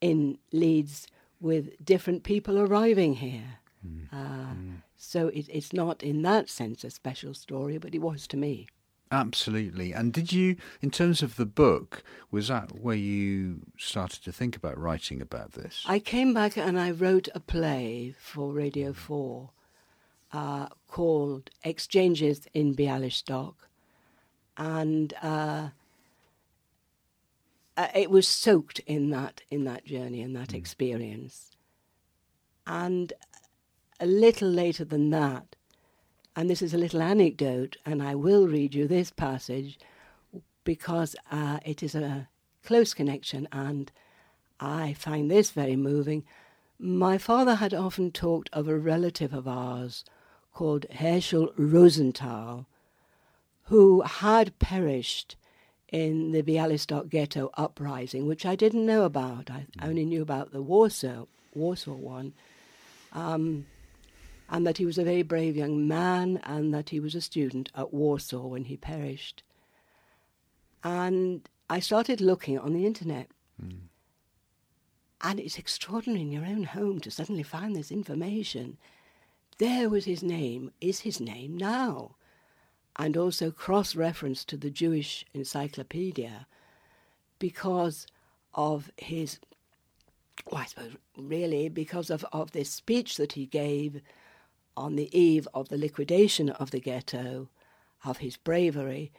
in 0.00 0.38
Leeds 0.52 1.06
with 1.42 1.84
different 1.84 2.22
people 2.22 2.58
arriving 2.58 3.14
here. 3.14 3.58
Mm. 3.86 4.06
Uh, 4.12 4.54
mm. 4.54 4.76
So 4.96 5.28
it, 5.28 5.46
it's 5.48 5.72
not 5.72 6.02
in 6.02 6.22
that 6.22 6.48
sense 6.48 6.84
a 6.84 6.90
special 6.90 7.34
story, 7.34 7.78
but 7.78 7.94
it 7.94 8.00
was 8.00 8.26
to 8.28 8.36
me. 8.36 8.68
Absolutely. 9.10 9.92
And 9.92 10.10
did 10.10 10.32
you, 10.32 10.56
in 10.80 10.90
terms 10.90 11.22
of 11.22 11.36
the 11.36 11.44
book, 11.44 12.02
was 12.30 12.48
that 12.48 12.80
where 12.80 12.96
you 12.96 13.60
started 13.76 14.24
to 14.24 14.32
think 14.32 14.56
about 14.56 14.78
writing 14.78 15.20
about 15.20 15.52
this? 15.52 15.84
I 15.86 15.98
came 15.98 16.32
back 16.32 16.56
and 16.56 16.80
I 16.80 16.92
wrote 16.92 17.28
a 17.34 17.40
play 17.40 18.14
for 18.18 18.52
Radio 18.52 18.94
4 18.94 19.50
uh, 20.32 20.68
called 20.88 21.50
Exchanges 21.62 22.46
in 22.54 22.74
Bialystok. 22.74 23.54
And 24.56 25.12
uh, 25.22 25.68
uh, 27.76 27.88
it 27.94 28.10
was 28.10 28.28
soaked 28.28 28.80
in 28.80 29.10
that 29.10 29.42
in 29.50 29.64
that 29.64 29.84
journey 29.84 30.20
and 30.20 30.36
that 30.36 30.48
mm. 30.48 30.54
experience. 30.54 31.56
And 32.66 33.12
a 33.98 34.06
little 34.06 34.48
later 34.48 34.84
than 34.84 35.10
that, 35.10 35.56
and 36.36 36.48
this 36.48 36.62
is 36.62 36.74
a 36.74 36.78
little 36.78 37.02
anecdote, 37.02 37.76
and 37.84 38.02
I 38.02 38.14
will 38.14 38.46
read 38.46 38.74
you 38.74 38.86
this 38.86 39.10
passage 39.10 39.78
because 40.64 41.16
uh, 41.30 41.58
it 41.64 41.82
is 41.82 41.94
a 41.94 42.28
close 42.64 42.94
connection, 42.94 43.48
and 43.52 43.90
I 44.60 44.92
find 44.94 45.30
this 45.30 45.50
very 45.50 45.76
moving. 45.76 46.24
My 46.78 47.18
father 47.18 47.56
had 47.56 47.74
often 47.74 48.10
talked 48.10 48.48
of 48.52 48.68
a 48.68 48.78
relative 48.78 49.32
of 49.32 49.48
ours 49.48 50.04
called 50.52 50.86
Herschel 50.90 51.52
Rosenthal, 51.56 52.66
who 53.64 54.02
had 54.02 54.58
perished 54.58 55.36
in 55.92 56.32
the 56.32 56.42
Bialystok 56.42 57.10
ghetto 57.10 57.50
uprising, 57.54 58.26
which 58.26 58.46
I 58.46 58.56
didn't 58.56 58.86
know 58.86 59.04
about. 59.04 59.50
I 59.50 59.66
mm. 59.78 59.88
only 59.88 60.06
knew 60.06 60.22
about 60.22 60.50
the 60.50 60.62
Warsaw, 60.62 61.26
Warsaw 61.54 61.92
one. 61.92 62.32
Um, 63.12 63.66
and 64.48 64.66
that 64.66 64.78
he 64.78 64.86
was 64.86 64.98
a 64.98 65.04
very 65.04 65.22
brave 65.22 65.54
young 65.54 65.86
man, 65.86 66.40
and 66.44 66.74
that 66.74 66.90
he 66.90 66.98
was 66.98 67.14
a 67.14 67.20
student 67.20 67.70
at 67.74 67.92
Warsaw 67.92 68.46
when 68.46 68.64
he 68.64 68.76
perished. 68.76 69.42
And 70.82 71.48
I 71.70 71.80
started 71.80 72.20
looking 72.20 72.58
on 72.58 72.72
the 72.72 72.86
internet. 72.86 73.28
Mm. 73.62 73.88
And 75.20 75.40
it's 75.40 75.58
extraordinary 75.58 76.22
in 76.22 76.32
your 76.32 76.44
own 76.44 76.64
home 76.64 77.00
to 77.00 77.10
suddenly 77.10 77.42
find 77.42 77.76
this 77.76 77.92
information. 77.92 78.78
There 79.58 79.88
was 79.88 80.06
his 80.06 80.22
name, 80.22 80.72
is 80.80 81.00
his 81.00 81.20
name 81.20 81.56
now 81.56 82.16
and 82.96 83.16
also 83.16 83.50
cross 83.50 83.94
reference 83.94 84.44
to 84.44 84.56
the 84.56 84.70
Jewish 84.70 85.24
Encyclopedia 85.32 86.46
because 87.38 88.06
of 88.54 88.90
his, 88.96 89.38
well, 90.50 90.62
I 90.62 90.66
suppose, 90.66 90.96
really, 91.16 91.68
because 91.68 92.10
of, 92.10 92.24
of 92.32 92.52
this 92.52 92.70
speech 92.70 93.16
that 93.16 93.32
he 93.32 93.46
gave 93.46 94.02
on 94.76 94.96
the 94.96 95.16
eve 95.18 95.48
of 95.54 95.68
the 95.68 95.78
liquidation 95.78 96.50
of 96.50 96.70
the 96.70 96.80
ghetto, 96.80 97.48
of 98.04 98.18
his 98.18 98.36
bravery. 98.36 99.12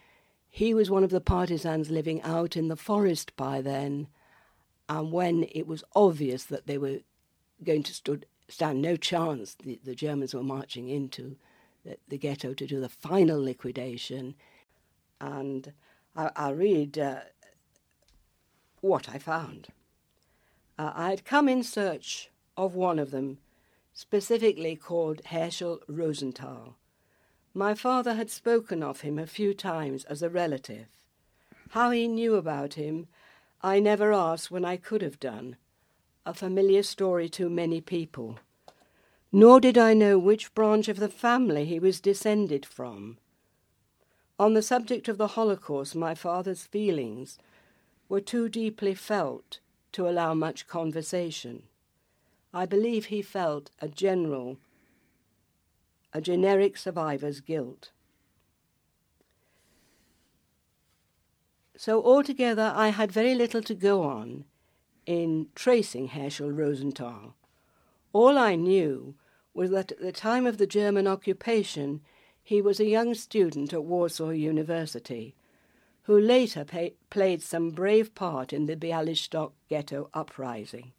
He 0.49 0.73
was 0.73 0.89
one 0.89 1.03
of 1.03 1.09
the 1.09 1.21
partisans 1.21 1.89
living 1.89 2.21
out 2.21 2.55
in 2.55 2.67
the 2.67 2.75
forest 2.75 3.35
by 3.35 3.61
then, 3.61 4.07
and 4.87 5.11
when 5.11 5.47
it 5.51 5.67
was 5.67 5.83
obvious 5.95 6.43
that 6.45 6.67
they 6.67 6.77
were 6.77 6.99
going 7.63 7.83
to 7.83 7.93
stood, 7.93 8.25
stand 8.47 8.81
no 8.81 8.95
chance, 8.95 9.55
the, 9.55 9.79
the 9.83 9.95
Germans 9.95 10.33
were 10.33 10.43
marching 10.43 10.89
into 10.89 11.37
the, 12.07 12.17
ghetto 12.17 12.53
to 12.53 12.67
do 12.67 12.79
the 12.79 12.89
final 12.89 13.41
liquidation. 13.41 14.35
And 15.19 15.73
I, 16.15 16.49
will 16.49 16.55
read 16.55 16.97
uh, 16.97 17.19
what 18.81 19.09
I 19.09 19.17
found. 19.17 19.67
Uh, 20.77 20.91
I 20.95 21.09
had 21.09 21.25
come 21.25 21.47
in 21.47 21.63
search 21.63 22.29
of 22.57 22.75
one 22.75 22.99
of 22.99 23.11
them, 23.11 23.39
specifically 23.93 24.75
called 24.75 25.21
Herschel 25.25 25.79
Rosenthal. 25.87 26.75
My 27.53 27.75
father 27.75 28.15
had 28.15 28.31
spoken 28.31 28.81
of 28.81 29.01
him 29.01 29.19
a 29.19 29.27
few 29.27 29.53
times 29.53 30.03
as 30.05 30.23
a 30.23 30.29
relative. 30.29 30.87
How 31.69 31.91
he 31.91 32.07
knew 32.07 32.35
about 32.35 32.73
him, 32.73 33.07
I 33.61 33.79
never 33.79 34.11
asked 34.11 34.51
when 34.51 34.65
I 34.65 34.77
could 34.77 35.01
have 35.01 35.19
done. 35.19 35.57
A 36.25 36.33
familiar 36.33 36.83
story 36.83 37.29
to 37.29 37.49
many 37.49 37.81
people 37.81 38.39
nor 39.35 39.59
did 39.59 39.79
I 39.79 39.95
know 39.95 40.19
which 40.19 40.53
branch 40.53 40.87
of 40.87 40.97
the 40.97 41.09
family 41.09 41.65
he 41.65 41.79
was 41.79 41.99
descended 41.99 42.67
from. 42.67 43.17
On 44.37 44.53
the 44.53 44.61
subject 44.61 45.07
of 45.07 45.17
the 45.17 45.29
Holocaust, 45.29 45.95
my 45.95 46.13
father's 46.13 46.65
feelings 46.65 47.39
were 48.07 48.21
too 48.21 48.47
deeply 48.47 48.93
felt 48.93 49.59
to 49.91 50.07
allow 50.07 50.35
much 50.35 50.67
conversation. 50.67 51.63
I 52.53 52.67
believe 52.67 53.05
he 53.05 53.23
felt 53.23 53.71
a 53.79 53.87
general, 53.87 54.59
a 56.13 56.21
generic 56.21 56.77
survivor's 56.77 57.39
guilt. 57.39 57.89
So 61.75 62.03
altogether, 62.03 62.71
I 62.75 62.89
had 62.89 63.11
very 63.11 63.33
little 63.33 63.63
to 63.63 63.73
go 63.73 64.03
on 64.03 64.45
in 65.07 65.47
tracing 65.55 66.09
Herschel 66.09 66.51
Rosenthal. 66.51 67.33
All 68.13 68.37
I 68.37 68.53
knew 68.53 69.15
was 69.53 69.69
that 69.71 69.91
at 69.91 70.01
the 70.01 70.11
time 70.11 70.45
of 70.45 70.57
the 70.57 70.67
German 70.67 71.07
occupation, 71.07 72.01
he 72.43 72.61
was 72.61 72.79
a 72.79 72.85
young 72.85 73.13
student 73.13 73.71
at 73.73 73.83
Warsaw 73.83 74.29
University, 74.29 75.35
who 76.03 76.19
later 76.19 76.65
pay, 76.65 76.93
played 77.09 77.41
some 77.41 77.69
brave 77.69 78.13
part 78.15 78.51
in 78.51 78.65
the 78.65 78.75
Bialystok 78.75 79.51
ghetto 79.69 80.09
uprising. 80.13 80.91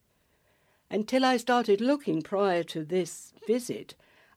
Until 0.91 1.25
I 1.25 1.37
started 1.37 1.81
looking 1.81 2.23
prior 2.23 2.63
to 2.65 2.85
this 2.85 3.33
visit, 3.47 3.95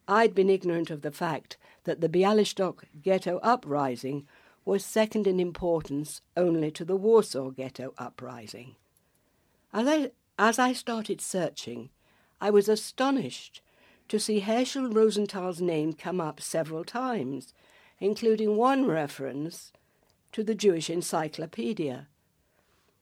I'd 0.07 0.34
been 0.34 0.49
ignorant 0.49 0.89
of 0.89 1.01
the 1.01 1.11
fact 1.11 1.57
that 1.84 2.01
the 2.01 2.09
Bialystok 2.09 2.84
ghetto 3.01 3.39
uprising 3.43 4.28
was 4.65 4.84
second 4.84 5.28
in 5.28 5.39
importance 5.39 6.22
only 6.36 6.72
to 6.72 6.84
the 6.84 6.97
Warsaw 6.97 7.51
ghetto 7.51 7.93
uprising. 7.97 8.76
As 9.72 9.88
I, 9.88 10.11
as 10.38 10.59
I 10.59 10.74
started 10.74 11.22
searching, 11.22 11.89
I 12.41 12.49
was 12.49 12.68
astonished 12.68 13.61
to 14.09 14.19
see 14.19 14.39
Herschel 14.39 14.89
Rosenthal's 14.89 15.61
name 15.61 15.93
come 15.93 16.21
up 16.21 16.39
several 16.39 16.83
times, 16.83 17.53
including 17.99 18.55
one 18.55 18.85
reference 18.85 19.71
to 20.31 20.43
the 20.43 20.55
Jewish 20.55 20.89
Encyclopedia. 20.89 22.07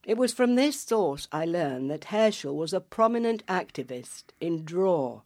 It 0.05 0.17
was 0.17 0.33
from 0.33 0.55
this 0.55 0.79
source 0.79 1.27
I 1.31 1.45
learned 1.45 1.89
that 1.89 2.05
Herschel 2.05 2.55
was 2.55 2.73
a 2.73 2.79
prominent 2.79 3.45
activist 3.47 4.25
in 4.39 4.63
Dror, 4.63 5.23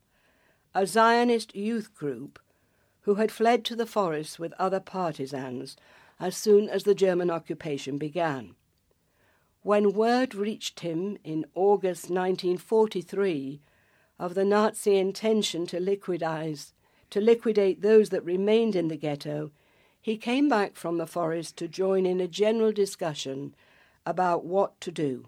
a 0.74 0.88
Zionist 0.88 1.56
youth 1.56 1.94
group 1.94 2.40
who 3.02 3.16
had 3.16 3.32
fled 3.32 3.66
to 3.66 3.76
the 3.76 3.86
forests 3.86 4.40
with 4.40 4.54
other 4.60 4.80
partisans 4.80 5.76
as 6.20 6.36
soon 6.36 6.70
as 6.70 6.84
the 6.84 6.96
German 6.96 7.30
occupation 7.30 7.98
began. 7.98 8.56
When 9.62 9.94
word 9.94 10.36
reached 10.36 10.82
him 10.82 11.18
in 11.24 11.46
August 11.54 12.10
1943 12.10 13.62
of 14.20 14.36
the 14.36 14.46
Nazi 14.46 14.98
intention 14.98 15.66
to 15.68 15.80
liquidize, 15.80 16.74
to 17.10 17.22
liquidate 17.22 17.82
those 17.82 18.10
that 18.10 18.24
remained 18.24 18.76
in 18.76 18.90
the 18.90 18.98
ghetto, 18.98 19.52
he 20.02 20.18
came 20.18 20.50
back 20.50 20.76
from 20.76 20.98
the 20.98 21.08
forest 21.08 21.58
to 21.58 21.68
join 21.68 22.06
in 22.06 22.20
a 22.20 22.28
general 22.28 22.72
discussion 22.72 23.56
about 24.06 24.46
what 24.46 24.80
to 24.82 24.92
do. 24.92 25.28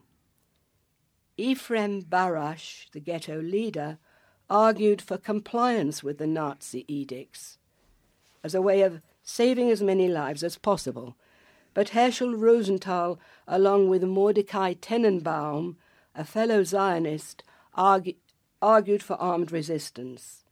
Ephraim 1.38 2.04
Barash, 2.04 2.90
the 2.92 3.00
ghetto 3.00 3.42
leader, 3.42 3.98
argued 4.50 5.02
for 5.02 5.18
compliance 5.18 6.04
with 6.04 6.18
the 6.18 6.28
Nazi 6.28 6.86
edicts 6.88 7.58
as 8.44 8.54
a 8.54 8.62
way 8.62 8.82
of 8.82 9.02
saving 9.24 9.70
as 9.70 9.82
many 9.82 10.08
lives 10.08 10.44
as 10.44 10.58
possible. 10.58 11.16
But 11.74 11.90
Herschel 11.90 12.36
Rosenthal, 12.36 13.20
along 13.48 13.88
with 13.88 14.04
Mordecai 14.04 14.74
Tenenbaum, 14.74 15.76
a 16.14 16.26
fellow 16.26 16.64
Zionist, 16.64 17.44
argue, 17.74 18.16
argued 18.62 19.04
for 19.04 19.16
armed 19.16 19.52
resistance. 19.52 20.44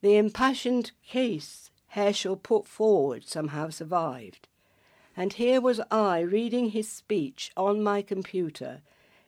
The 0.00 0.16
impassioned 0.16 0.92
case 1.06 1.70
Herschel 1.88 2.36
put 2.36 2.66
forward 2.66 3.26
somehow 3.26 3.68
survived. 3.68 4.48
And 5.14 5.34
here 5.34 5.60
was 5.60 5.80
I 5.90 6.20
reading 6.20 6.70
his 6.70 6.88
speech 6.88 7.52
on 7.56 7.82
my 7.82 8.00
computer 8.00 8.80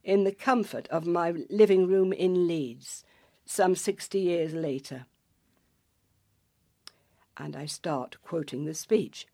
in 0.02 0.24
the 0.24 0.32
comfort 0.32 0.88
of 0.88 1.06
my 1.06 1.32
living 1.50 1.86
room 1.86 2.12
in 2.12 2.46
Leeds, 2.46 3.04
some 3.44 3.74
60 3.74 4.18
years 4.18 4.54
later. 4.54 5.04
And 7.36 7.54
I 7.54 7.66
start 7.66 8.16
quoting 8.22 8.64
the 8.64 8.74
speech. 8.74 9.26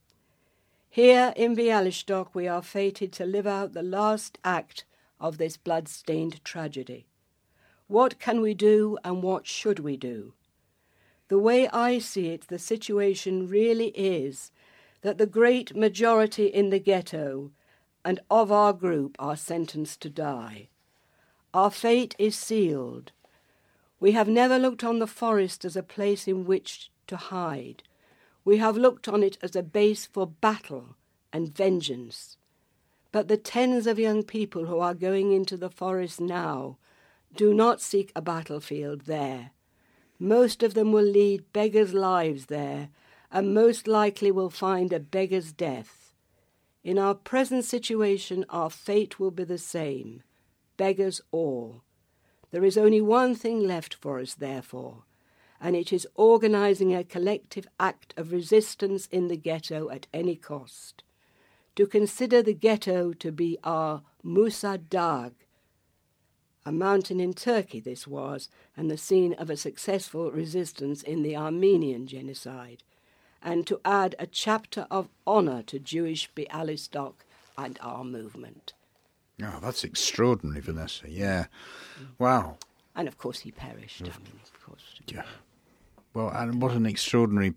Here 0.88 1.32
in 1.36 1.54
Bialystok 1.54 2.28
we 2.34 2.48
are 2.48 2.62
fated 2.62 3.12
to 3.12 3.24
live 3.24 3.46
out 3.46 3.72
the 3.72 3.82
last 3.82 4.38
act 4.44 4.84
of 5.20 5.38
this 5.38 5.56
blood-stained 5.56 6.44
tragedy. 6.44 7.06
What 7.90 8.20
can 8.20 8.40
we 8.40 8.54
do 8.54 8.98
and 9.02 9.20
what 9.20 9.48
should 9.48 9.80
we 9.80 9.96
do? 9.96 10.34
The 11.26 11.40
way 11.40 11.66
I 11.70 11.98
see 11.98 12.28
it, 12.28 12.46
the 12.46 12.56
situation 12.56 13.48
really 13.48 13.88
is 13.96 14.52
that 15.02 15.18
the 15.18 15.26
great 15.26 15.74
majority 15.74 16.46
in 16.46 16.70
the 16.70 16.78
ghetto 16.78 17.50
and 18.04 18.20
of 18.30 18.52
our 18.52 18.72
group 18.72 19.16
are 19.18 19.34
sentenced 19.34 20.00
to 20.02 20.08
die. 20.08 20.68
Our 21.52 21.68
fate 21.68 22.14
is 22.16 22.36
sealed. 22.36 23.10
We 23.98 24.12
have 24.12 24.28
never 24.28 24.56
looked 24.56 24.84
on 24.84 25.00
the 25.00 25.08
forest 25.08 25.64
as 25.64 25.74
a 25.74 25.82
place 25.82 26.28
in 26.28 26.44
which 26.44 26.92
to 27.08 27.16
hide. 27.16 27.82
We 28.44 28.58
have 28.58 28.76
looked 28.76 29.08
on 29.08 29.24
it 29.24 29.36
as 29.42 29.56
a 29.56 29.64
base 29.64 30.06
for 30.06 30.28
battle 30.28 30.94
and 31.32 31.52
vengeance. 31.52 32.36
But 33.10 33.26
the 33.26 33.36
tens 33.36 33.88
of 33.88 33.98
young 33.98 34.22
people 34.22 34.66
who 34.66 34.78
are 34.78 34.94
going 34.94 35.32
into 35.32 35.56
the 35.56 35.70
forest 35.70 36.20
now 36.20 36.76
do 37.34 37.54
not 37.54 37.80
seek 37.80 38.12
a 38.14 38.22
battlefield 38.22 39.02
there. 39.02 39.50
Most 40.18 40.62
of 40.62 40.74
them 40.74 40.92
will 40.92 41.04
lead 41.04 41.52
beggars' 41.52 41.94
lives 41.94 42.46
there, 42.46 42.90
and 43.30 43.54
most 43.54 43.86
likely 43.86 44.30
will 44.30 44.50
find 44.50 44.92
a 44.92 45.00
beggar's 45.00 45.52
death. 45.52 46.12
In 46.82 46.98
our 46.98 47.14
present 47.14 47.64
situation, 47.64 48.44
our 48.48 48.70
fate 48.70 49.20
will 49.20 49.30
be 49.30 49.44
the 49.44 49.58
same 49.58 50.22
beggars 50.76 51.20
all. 51.30 51.82
There 52.52 52.64
is 52.64 52.78
only 52.78 53.02
one 53.02 53.34
thing 53.34 53.60
left 53.60 53.94
for 53.94 54.18
us, 54.18 54.34
therefore, 54.34 55.04
and 55.60 55.76
it 55.76 55.92
is 55.92 56.08
organizing 56.14 56.94
a 56.94 57.04
collective 57.04 57.68
act 57.78 58.14
of 58.16 58.32
resistance 58.32 59.06
in 59.06 59.28
the 59.28 59.36
ghetto 59.36 59.90
at 59.90 60.06
any 60.12 60.36
cost. 60.36 61.02
To 61.76 61.86
consider 61.86 62.42
the 62.42 62.54
ghetto 62.54 63.12
to 63.12 63.30
be 63.30 63.58
our 63.62 64.02
Musa 64.24 64.78
Dagh, 64.78 65.34
a 66.66 66.72
mountain 66.72 67.20
in 67.20 67.32
Turkey 67.32 67.80
this 67.80 68.06
was, 68.06 68.48
and 68.76 68.90
the 68.90 68.96
scene 68.98 69.32
of 69.34 69.48
a 69.50 69.56
successful 69.56 70.30
resistance 70.30 71.02
in 71.02 71.22
the 71.22 71.36
Armenian 71.36 72.06
genocide, 72.06 72.82
and 73.42 73.66
to 73.66 73.80
add 73.84 74.14
a 74.18 74.26
chapter 74.26 74.86
of 74.90 75.08
honour 75.26 75.62
to 75.64 75.78
Jewish 75.78 76.30
Bialystok 76.36 77.14
and 77.56 77.78
our 77.80 78.04
movement. 78.04 78.74
Oh, 79.42 79.58
that's 79.62 79.84
extraordinary, 79.84 80.60
Vanessa. 80.60 81.10
Yeah. 81.10 81.46
Wow. 82.18 82.58
And 82.94 83.08
of 83.08 83.16
course, 83.16 83.40
he 83.40 83.50
perished. 83.50 84.02
I 84.02 84.06
mean, 84.06 84.40
of 84.42 84.62
course. 84.66 85.00
Yeah. 85.06 85.22
Well, 86.12 86.28
and 86.28 86.60
what 86.60 86.72
an 86.72 86.84
extraordinary 86.84 87.54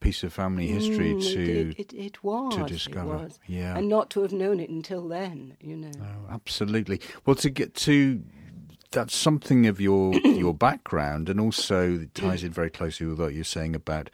piece 0.00 0.22
of 0.24 0.32
family 0.32 0.66
history 0.66 1.12
Mm, 1.12 1.32
to 1.34 1.70
it, 1.70 1.78
it, 1.78 1.92
it 1.92 2.24
was. 2.24 2.54
to 2.56 2.64
discover. 2.64 3.14
It 3.14 3.22
was. 3.24 3.38
Yeah. 3.46 3.76
And 3.76 3.88
not 3.88 4.10
to 4.10 4.22
have 4.22 4.32
known 4.32 4.58
it 4.58 4.70
until 4.70 5.06
then, 5.06 5.56
you 5.60 5.76
know. 5.76 5.92
Oh, 6.00 6.32
absolutely. 6.34 7.00
Well, 7.26 7.36
to 7.36 7.50
get 7.50 7.74
to 7.74 8.22
that's 8.92 9.14
something 9.14 9.66
of 9.66 9.80
your 9.80 10.14
your 10.24 10.54
background, 10.54 11.28
and 11.28 11.40
also 11.40 12.00
it 12.00 12.14
ties 12.14 12.42
in 12.44 12.52
very 12.52 12.70
closely 12.70 13.06
with 13.06 13.20
what 13.20 13.34
you're 13.34 13.44
saying 13.44 13.74
about 13.74 14.10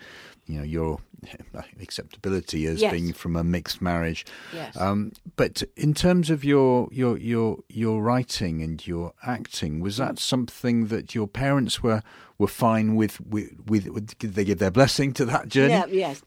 you 0.47 0.59
know 0.59 0.65
your 0.65 0.99
acceptability 1.81 2.67
as 2.67 2.81
Yes. 2.81 2.93
being 2.93 3.13
from 3.13 3.37
a 3.37 3.43
mixed 3.45 3.81
marriage. 3.81 4.25
Yes. 4.53 4.77
Um, 4.77 5.13
but 5.37 5.63
in 5.77 5.95
terms 5.95 6.31
of 6.31 6.45
your 6.45 6.89
your 6.93 7.17
your 7.19 7.59
your 7.69 8.03
writing 8.03 8.63
and 8.63 8.87
your 8.87 9.13
acting, 9.27 9.81
was 9.81 9.97
that 9.97 10.19
something 10.19 10.87
that 10.89 11.15
your 11.15 11.27
parents 11.27 11.83
were 11.83 12.03
were 12.39 12.47
fine 12.47 12.95
with? 12.97 13.21
With, 13.21 13.51
with, 13.67 14.19
did 14.19 14.35
they 14.35 14.45
give 14.45 14.59
their 14.59 14.71
blessing 14.71 15.13
to 15.15 15.25
that 15.27 15.49
journey? 15.49 15.73
Yeah, 15.73 15.87
yes. 15.87 16.23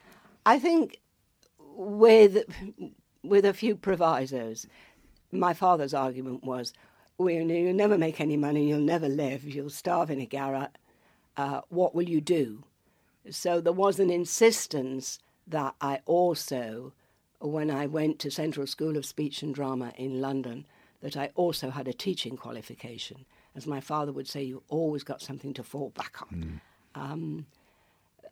I 0.45 0.57
think 0.59 0.97
with 1.59 2.43
with 3.23 3.45
a 3.45 3.53
few 3.53 3.75
provisos. 3.75 4.65
My 5.31 5.53
father's 5.53 5.93
argument 5.93 6.43
was, 6.43 6.73
well, 6.73 6.73
you 6.73 6.73
know, 6.73 6.88
you'll 7.19 7.73
never 7.73 7.97
make 7.97 8.21
any 8.21 8.37
money, 8.37 8.67
you'll 8.67 8.79
never 8.79 9.09
live, 9.09 9.43
you'll 9.43 9.69
starve 9.69 10.09
in 10.09 10.21
a 10.21 10.25
garret. 10.25 10.77
Uh, 11.35 11.61
what 11.69 11.93
will 11.93 12.07
you 12.07 12.21
do? 12.21 12.63
So 13.29 13.61
there 13.61 13.73
was 13.73 13.99
an 13.99 14.09
insistence 14.09 15.19
that 15.47 15.75
I 15.81 15.99
also, 16.05 16.93
when 17.39 17.69
I 17.69 17.85
went 17.85 18.19
to 18.19 18.31
Central 18.31 18.67
School 18.67 18.97
of 18.97 19.05
Speech 19.05 19.43
and 19.43 19.53
Drama 19.53 19.93
in 19.97 20.21
London, 20.21 20.65
that 21.01 21.17
I 21.17 21.31
also 21.35 21.69
had 21.69 21.87
a 21.87 21.93
teaching 21.93 22.37
qualification. 22.37 23.25
As 23.55 23.67
my 23.67 23.79
father 23.79 24.11
would 24.11 24.27
say, 24.27 24.43
you 24.43 24.63
always 24.69 25.03
got 25.03 25.21
something 25.21 25.53
to 25.55 25.63
fall 25.63 25.89
back 25.89 26.21
on. 26.21 26.61
Um, 26.95 27.45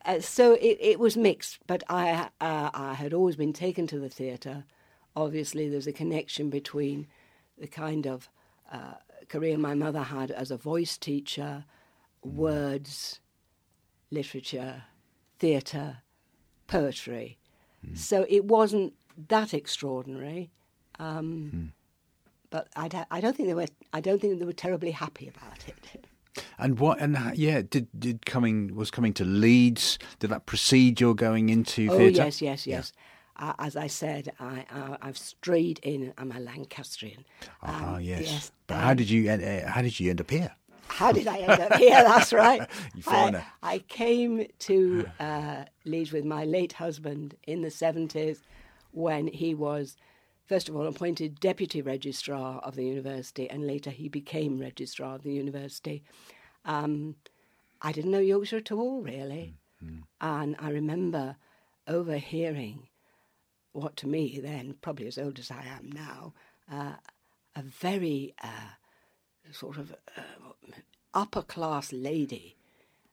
uh, 0.05 0.19
so 0.19 0.53
it, 0.53 0.77
it 0.79 0.99
was 0.99 1.17
mixed, 1.17 1.59
but 1.67 1.83
I, 1.89 2.29
uh, 2.39 2.69
I 2.73 2.93
had 2.93 3.13
always 3.13 3.35
been 3.35 3.53
taken 3.53 3.87
to 3.87 3.99
the 3.99 4.09
theatre. 4.09 4.63
Obviously, 5.15 5.67
there's 5.69 5.87
a 5.87 5.93
connection 5.93 6.49
between 6.49 7.07
the 7.57 7.67
kind 7.67 8.05
of 8.05 8.29
uh, 8.71 8.95
career 9.29 9.57
my 9.57 9.73
mother 9.73 10.03
had 10.03 10.31
as 10.31 10.51
a 10.51 10.57
voice 10.57 10.97
teacher, 10.97 11.65
words, 12.23 13.19
literature, 14.11 14.83
theatre, 15.39 15.97
poetry. 16.67 17.37
So 17.93 18.25
it 18.27 18.43
wasn't 18.45 18.93
that 19.29 19.53
extraordinary, 19.53 20.51
um, 20.99 21.71
but 22.49 22.67
I, 22.75 22.87
don't- 22.89 23.07
I 23.09 23.21
don't 23.21 23.35
think 23.35 23.47
they 23.47 23.53
were. 23.55 23.67
I 23.93 24.01
don't 24.01 24.19
think 24.19 24.39
they 24.39 24.45
were 24.45 24.51
terribly 24.51 24.91
happy 24.91 25.29
about 25.29 25.67
it. 25.67 26.05
And 26.59 26.79
what? 26.79 26.99
And 26.99 27.17
yeah, 27.35 27.61
did 27.61 27.87
did 27.97 28.25
coming 28.25 28.75
was 28.75 28.91
coming 28.91 29.13
to 29.13 29.23
Leeds? 29.23 29.99
Did 30.19 30.31
that 30.31 30.45
precede 30.47 30.99
your 30.99 31.15
going 31.15 31.47
into 31.49 31.87
theatre? 31.87 31.91
Oh 31.93 31.97
theatre? 31.97 32.23
yes, 32.23 32.41
yes, 32.41 32.67
yes. 32.67 32.91
Uh, 33.39 33.53
as 33.59 33.75
I 33.75 33.87
said, 33.87 34.31
I, 34.39 34.65
I 34.71 34.97
I've 35.01 35.17
strayed 35.17 35.79
in. 35.83 36.13
I'm 36.17 36.31
a 36.31 36.39
Lancastrian. 36.39 37.23
Ah, 37.61 37.95
Um, 37.95 38.01
yes. 38.01 38.21
yes, 38.21 38.51
But 38.67 38.77
how 38.77 38.93
did 38.93 39.09
you? 39.09 39.29
Uh, 39.29 39.67
how 39.69 39.81
did 39.81 39.99
you 39.99 40.09
end 40.09 40.21
up 40.21 40.29
here? 40.31 40.51
How 40.89 41.11
did 41.11 41.27
I 41.27 41.37
end 41.39 41.59
up 41.61 41.73
here? 41.73 42.01
That's 42.03 42.33
right. 42.33 42.67
You 42.95 43.03
I. 43.05 43.43
I 43.61 43.79
came 43.79 44.47
to 44.59 45.05
uh, 45.19 45.65
Leeds 45.85 46.11
with 46.11 46.25
my 46.25 46.45
late 46.45 46.73
husband 46.73 47.35
in 47.45 47.61
the 47.61 47.67
70s 47.69 48.39
when 48.91 49.27
he 49.27 49.53
was, 49.53 49.97
first 50.47 50.69
of 50.69 50.75
all, 50.75 50.87
appointed 50.87 51.39
deputy 51.39 51.81
registrar 51.81 52.59
of 52.59 52.75
the 52.75 52.85
university, 52.85 53.49
and 53.49 53.67
later 53.67 53.91
he 53.91 54.07
became 54.09 54.57
registrar 54.59 55.15
of 55.15 55.23
the 55.23 55.33
university. 55.33 56.03
Um, 56.65 57.15
I 57.81 57.91
didn't 57.91 58.11
know 58.11 58.19
Yorkshire 58.19 58.57
at 58.57 58.71
all, 58.71 59.01
really. 59.01 59.53
And 60.21 60.55
I 60.57 60.69
remember 60.71 61.35
overhearing 61.87 62.87
what 63.77 63.95
to 63.97 64.07
me 64.07 64.39
then, 64.41 64.75
probably 64.81 65.07
as 65.07 65.17
old 65.17 65.39
as 65.39 65.51
I 65.51 65.63
am 65.65 65.91
now, 65.91 66.33
uh, 66.71 66.93
a 67.55 67.61
very 67.61 68.33
uh, 68.43 68.71
sort 69.51 69.77
of 69.77 69.95
uh, 70.17 70.21
upper 71.13 71.41
class 71.41 71.93
lady 71.93 72.55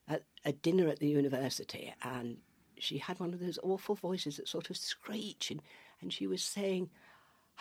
at 0.07 0.23
a 0.43 0.51
dinner 0.51 0.87
at 0.87 0.99
the 0.99 1.07
university, 1.07 1.93
and 2.03 2.37
she 2.77 2.97
had 2.97 3.19
one 3.19 3.33
of 3.33 3.39
those 3.39 3.59
awful 3.63 3.95
voices 3.95 4.37
that 4.37 4.47
sort 4.47 4.69
of 4.69 4.77
screech, 4.77 5.51
and, 5.51 5.61
and 6.01 6.11
she 6.11 6.27
was 6.27 6.43
saying, 6.43 6.89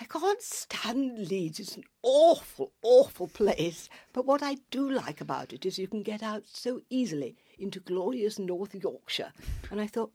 I 0.01 0.07
can't 0.07 0.43
stand 0.43 1.31
Leeds. 1.31 1.61
It's 1.61 1.77
an 1.77 1.85
awful, 2.03 2.73
awful 2.83 3.29
place. 3.29 3.89
But 4.13 4.27
what 4.27 4.43
I 4.43 4.57
do 4.73 4.91
like 4.91 5.21
about 5.21 5.53
it 5.53 5.65
is 5.65 5.79
you 5.79 5.87
can 5.87 6.03
get 6.03 6.21
out 6.21 6.43
so 6.47 6.81
easily 6.91 7.37
into 7.61 7.79
glorious 7.79 8.37
North 8.37 8.75
Yorkshire. 8.75 9.33
And 9.71 9.81
I 9.81 9.87
thought, 9.87 10.11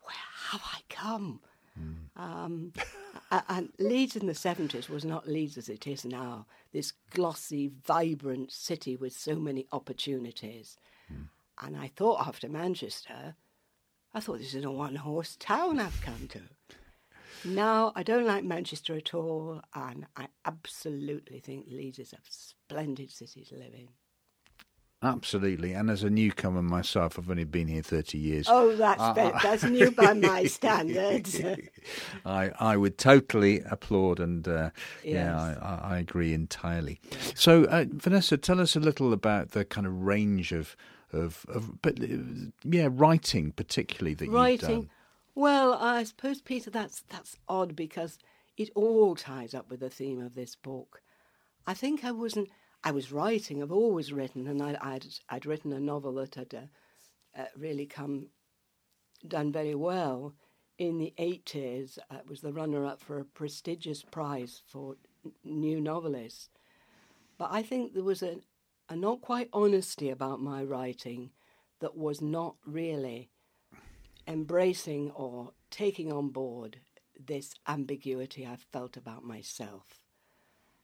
where 0.00 0.16
have 0.50 0.62
I 0.64 0.80
come? 0.88 1.40
Um, 2.20 2.72
and 3.48 3.72
Leeds 3.78 4.16
in 4.16 4.26
the 4.26 4.32
70s 4.32 4.88
was 4.88 5.04
not 5.04 5.28
Leeds 5.28 5.56
as 5.56 5.68
it 5.68 5.86
is 5.86 6.04
now, 6.04 6.46
this 6.72 6.92
glossy, 7.10 7.70
vibrant 7.86 8.52
city 8.52 8.96
with 8.96 9.12
so 9.12 9.36
many 9.36 9.66
opportunities. 9.72 10.76
And 11.62 11.76
I 11.76 11.88
thought 11.88 12.26
after 12.26 12.48
Manchester, 12.48 13.34
I 14.12 14.20
thought 14.20 14.38
this 14.38 14.54
is 14.54 14.64
a 14.64 14.70
one 14.70 14.96
horse 14.96 15.36
town 15.38 15.78
I've 15.78 16.00
come 16.02 16.28
to. 16.28 16.40
Now, 17.44 17.92
I 17.96 18.02
don't 18.02 18.26
like 18.26 18.44
Manchester 18.44 18.96
at 18.96 19.14
all, 19.14 19.62
and 19.74 20.06
I 20.16 20.28
absolutely 20.44 21.40
think 21.40 21.66
Leeds 21.70 21.98
is 21.98 22.12
a 22.12 22.18
splendid 22.28 23.10
city 23.10 23.44
to 23.46 23.54
live 23.54 23.72
in. 23.72 23.88
Absolutely. 25.02 25.72
And 25.72 25.88
as 25.88 26.02
a 26.02 26.10
newcomer 26.10 26.60
myself, 26.62 27.18
I've 27.18 27.30
only 27.30 27.44
been 27.44 27.68
here 27.68 27.80
30 27.82 28.18
years. 28.18 28.46
Oh, 28.50 28.76
that's, 28.76 29.00
I- 29.00 29.40
that's 29.42 29.64
new 29.64 29.90
by 29.90 30.12
my 30.14 30.44
standards. 30.44 31.40
I, 32.26 32.50
I 32.60 32.76
would 32.76 32.98
totally 32.98 33.60
applaud 33.60 34.20
and 34.20 34.46
uh, 34.46 34.70
yeah, 35.02 35.12
Yes. 35.12 35.58
I, 35.62 35.80
I, 35.88 35.94
I 35.94 35.98
agree 35.98 36.34
entirely. 36.34 37.00
So, 37.34 37.64
uh, 37.64 37.86
Vanessa, 37.90 38.36
tell 38.36 38.60
us 38.60 38.76
a 38.76 38.80
little 38.80 39.12
about 39.14 39.52
the 39.52 39.64
kind 39.64 39.86
of 39.86 39.94
range 40.02 40.52
of, 40.52 40.76
of, 41.14 41.46
of 41.48 41.80
but 41.80 41.98
uh, 42.02 42.06
yeah, 42.64 42.88
writing 42.90 43.52
particularly 43.52 44.14
that 44.14 44.26
you've 44.26 44.60
done. 44.60 44.90
Well, 45.34 45.72
I 45.74 46.02
suppose, 46.04 46.42
Peter, 46.42 46.70
that's 46.70 47.04
that's 47.08 47.36
odd 47.48 47.74
because 47.74 48.18
it 48.58 48.68
all 48.74 49.14
ties 49.14 49.54
up 49.54 49.70
with 49.70 49.80
the 49.80 49.88
theme 49.88 50.20
of 50.20 50.34
this 50.34 50.56
book. 50.56 51.00
I 51.66 51.72
think 51.72 52.04
I 52.04 52.10
wasn't. 52.10 52.50
I 52.82 52.92
was 52.92 53.12
writing. 53.12 53.62
I've 53.62 53.72
always 53.72 54.12
written, 54.12 54.46
and 54.46 54.62
I, 54.62 54.76
I'd 54.80 55.06
I'd 55.28 55.46
written 55.46 55.72
a 55.72 55.80
novel 55.80 56.14
that 56.14 56.34
had 56.34 56.54
uh, 56.54 57.40
uh, 57.40 57.46
really 57.56 57.86
come 57.86 58.28
done 59.26 59.52
very 59.52 59.74
well 59.74 60.34
in 60.78 60.98
the 60.98 61.12
eighties. 61.18 61.98
Uh, 62.10 62.16
it 62.16 62.26
was 62.26 62.40
the 62.40 62.52
runner-up 62.52 63.00
for 63.00 63.18
a 63.18 63.24
prestigious 63.24 64.02
prize 64.02 64.62
for 64.66 64.96
n- 65.24 65.32
new 65.44 65.80
novelists. 65.80 66.48
But 67.36 67.50
I 67.52 67.62
think 67.62 67.92
there 67.92 68.02
was 68.02 68.22
a, 68.22 68.36
a 68.88 68.96
not 68.96 69.20
quite 69.20 69.50
honesty 69.52 70.10
about 70.10 70.40
my 70.40 70.64
writing 70.64 71.30
that 71.80 71.96
was 71.96 72.20
not 72.20 72.56
really 72.66 73.30
embracing 74.26 75.10
or 75.10 75.52
taking 75.70 76.12
on 76.12 76.28
board 76.28 76.80
this 77.18 77.54
ambiguity 77.68 78.46
I 78.46 78.56
felt 78.56 78.96
about 78.96 79.24
myself. 79.24 79.99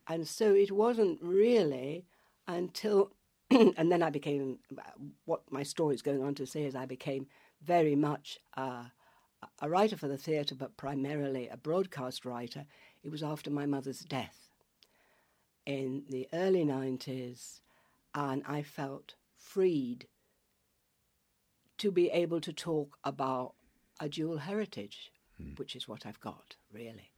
And 0.09 0.26
so 0.26 0.54
it 0.54 0.70
wasn't 0.70 1.18
really 1.20 2.07
until, 2.46 3.12
and 3.50 3.90
then 3.90 4.02
I 4.02 4.11
became, 4.11 4.59
what 5.24 5.42
my 5.50 5.62
story 5.62 5.94
is 5.94 6.02
going 6.02 6.22
on 6.22 6.34
to 6.36 6.46
say 6.46 6.64
is 6.64 6.74
I 6.74 6.86
became 6.86 7.26
very 7.62 7.96
much 7.96 8.38
uh, 8.57 8.84
a 9.61 9.68
writer 9.68 9.96
for 9.96 10.09
the 10.09 10.18
theatre, 10.18 10.54
but 10.54 10.76
primarily 10.76 11.48
a 11.48 11.57
broadcast 11.57 12.24
writer. 12.24 12.66
It 13.02 13.11
was 13.11 13.22
after 13.22 13.50
my 13.50 13.66
mother's 13.66 14.00
death 14.00 14.48
in 15.64 16.04
the 16.09 16.28
early 16.32 16.64
90s, 16.64 17.61
and 18.14 18.42
I 18.46 18.62
felt 18.62 19.14
freed 19.36 20.07
to 21.78 21.90
be 21.90 22.11
able 22.11 22.40
to 22.40 22.52
talk 22.52 22.98
about 23.04 23.54
a 24.00 24.09
dual 24.09 24.38
heritage, 24.38 25.12
which 25.57 25.76
is 25.76 25.88
what 25.88 26.07
I've 26.07 26.20
got, 26.20 26.57
really. 26.72 27.11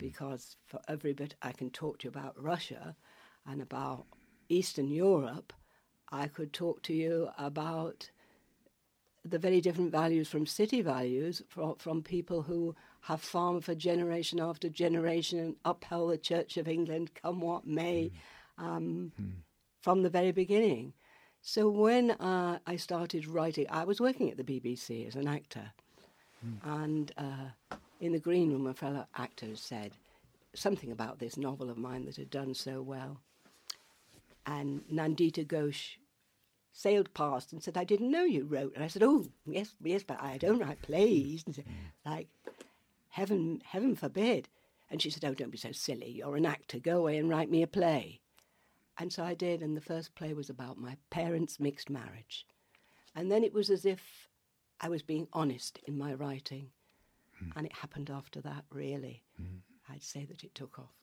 Because 0.00 0.56
for 0.66 0.80
every 0.88 1.12
bit 1.12 1.34
I 1.42 1.52
can 1.52 1.70
talk 1.70 1.98
to 1.98 2.04
you 2.04 2.10
about 2.10 2.42
Russia 2.42 2.96
and 3.46 3.60
about 3.60 4.06
Eastern 4.48 4.88
Europe, 4.88 5.52
I 6.10 6.26
could 6.26 6.52
talk 6.54 6.82
to 6.84 6.94
you 6.94 7.28
about 7.38 8.10
the 9.24 9.38
very 9.38 9.60
different 9.60 9.92
values 9.92 10.28
from 10.28 10.46
city 10.46 10.80
values 10.80 11.42
from, 11.48 11.74
from 11.76 12.02
people 12.02 12.40
who 12.40 12.74
have 13.02 13.20
farmed 13.20 13.62
for 13.64 13.74
generation 13.74 14.40
after 14.40 14.70
generation 14.70 15.38
and 15.38 15.56
upheld 15.66 16.12
the 16.12 16.18
Church 16.18 16.56
of 16.56 16.66
England, 16.66 17.10
come 17.14 17.40
what 17.40 17.66
may, 17.66 18.10
um, 18.56 19.12
from 19.82 20.02
the 20.02 20.08
very 20.10 20.32
beginning. 20.32 20.94
So 21.42 21.68
when 21.68 22.12
uh, 22.12 22.58
I 22.66 22.76
started 22.76 23.26
writing, 23.26 23.66
I 23.70 23.84
was 23.84 24.00
working 24.00 24.30
at 24.30 24.38
the 24.38 24.44
BBC 24.44 25.06
as 25.06 25.14
an 25.14 25.28
actor, 25.28 25.72
and 26.64 27.12
uh, 27.18 27.76
in 28.00 28.12
the 28.12 28.18
green 28.18 28.50
room, 28.50 28.66
a 28.66 28.74
fellow 28.74 29.06
actor 29.14 29.54
said 29.54 29.92
something 30.54 30.90
about 30.90 31.18
this 31.18 31.36
novel 31.36 31.70
of 31.70 31.78
mine 31.78 32.06
that 32.06 32.16
had 32.16 32.30
done 32.30 32.54
so 32.54 32.82
well, 32.82 33.20
and 34.46 34.82
Nandita 34.88 35.46
Ghosh 35.46 35.96
sailed 36.72 37.12
past 37.14 37.52
and 37.52 37.62
said, 37.62 37.76
"I 37.76 37.84
didn't 37.84 38.10
know 38.10 38.24
you 38.24 38.44
wrote." 38.44 38.74
And 38.74 38.82
I 38.82 38.88
said, 38.88 39.02
"Oh, 39.02 39.26
yes, 39.46 39.74
yes, 39.82 40.02
but 40.02 40.20
I 40.20 40.38
don't 40.38 40.58
write 40.58 40.82
plays." 40.82 41.44
And 41.44 41.54
said, 41.54 41.66
like, 42.04 42.28
heaven, 43.10 43.62
heaven 43.64 43.94
forbid. 43.94 44.48
And 44.88 45.00
she 45.00 45.10
said, 45.10 45.24
"Oh, 45.24 45.34
don't 45.34 45.50
be 45.50 45.58
so 45.58 45.72
silly. 45.72 46.10
You're 46.10 46.36
an 46.36 46.46
actor. 46.46 46.78
Go 46.78 46.98
away 46.98 47.18
and 47.18 47.28
write 47.28 47.50
me 47.50 47.62
a 47.62 47.66
play." 47.66 48.20
And 48.98 49.12
so 49.12 49.22
I 49.24 49.34
did, 49.34 49.62
and 49.62 49.76
the 49.76 49.80
first 49.80 50.14
play 50.14 50.32
was 50.32 50.50
about 50.50 50.78
my 50.78 50.96
parents' 51.10 51.60
mixed 51.60 51.90
marriage. 51.90 52.46
And 53.14 53.30
then 53.30 53.44
it 53.44 53.52
was 53.52 53.70
as 53.70 53.84
if 53.84 54.28
I 54.80 54.88
was 54.88 55.02
being 55.02 55.28
honest 55.32 55.78
in 55.86 55.96
my 55.98 56.12
writing. 56.14 56.70
And 57.56 57.66
it 57.66 57.72
happened 57.72 58.10
after 58.10 58.40
that, 58.42 58.64
really. 58.70 59.22
I'd 59.88 60.02
say 60.02 60.24
that 60.26 60.44
it 60.44 60.54
took 60.54 60.78
off. 60.78 60.94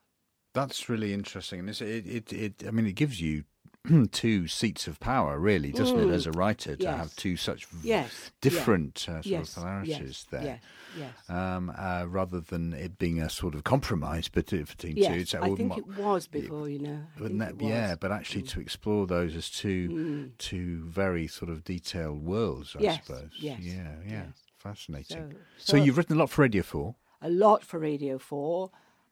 That's 0.54 0.88
really 0.90 1.14
interesting. 1.14 1.60
And 1.60 1.70
it's- 1.70 1.82
it, 1.88 2.08
it, 2.08 2.34
it, 2.34 2.68
I 2.68 2.72
mean, 2.72 2.86
it 2.88 2.94
gives 2.96 3.20
you 3.22 3.44
two 4.12 4.48
seats 4.48 4.88
of 4.88 5.00
power, 5.00 5.40
really, 5.40 5.72
doesn't 5.72 6.00
it, 6.00 6.08
Mm. 6.08 6.14
as 6.14 6.26
a 6.26 6.32
writer, 6.32 6.76
to 6.76 6.84
Yes. 6.84 6.98
have 6.98 7.16
two 7.16 7.36
such 7.38 7.68
Yes, 7.84 8.32
different 8.42 9.08
uh, 9.10 9.22
sort 9.22 9.42
of 9.42 9.54
polarities 9.56 10.26
there. 10.32 10.44
yes, 10.44 10.62
yes. 10.98 11.30
Um, 11.30 11.72
uh, 11.78 12.06
rather 12.08 12.40
than 12.40 12.74
it 12.74 12.98
being 12.98 13.22
a 13.22 13.30
sort 13.30 13.56
of 13.56 13.64
compromise 13.66 14.30
between 14.30 14.66
Yes, 14.96 15.32
two. 15.32 15.38
I 15.38 15.48
think 15.56 15.70
mo- 15.70 15.76
it 15.78 15.88
was 15.98 16.28
before, 16.28 16.70
you 16.70 16.80
know. 16.80 17.04
I 17.18 17.22
Wouldn't 17.22 17.40
think 17.42 17.60
that, 17.60 17.66
it 17.66 17.70
yeah. 17.70 17.96
Mm. 17.96 18.00
but 18.00 18.12
actually 18.12 18.44
to 18.44 18.60
explore 18.60 19.06
those 19.06 19.36
as 19.36 19.50
two 19.50 20.32
two 20.38 20.86
very 20.86 21.28
sort 21.28 21.52
of 21.52 21.64
detailed 21.64 22.24
worlds, 22.24 22.76
I 22.80 22.98
suppose. 22.98 23.32
yes, 23.40 23.60
Yeah, 23.62 23.96
yeah. 24.08 24.26
Fascinating. 24.58 25.32
So- 25.32 25.38
So, 25.58 25.78
so- 25.78 25.84
you've 25.84 25.98
written 25.98 26.16
a 26.16 26.20
lot 26.20 26.30
for 26.30 26.42
Radio 26.42 26.64
4. 26.64 26.96
a 27.22 27.30
lot 27.30 27.64
for 27.64 27.80
Radio 27.80 28.18
4. 28.18 28.72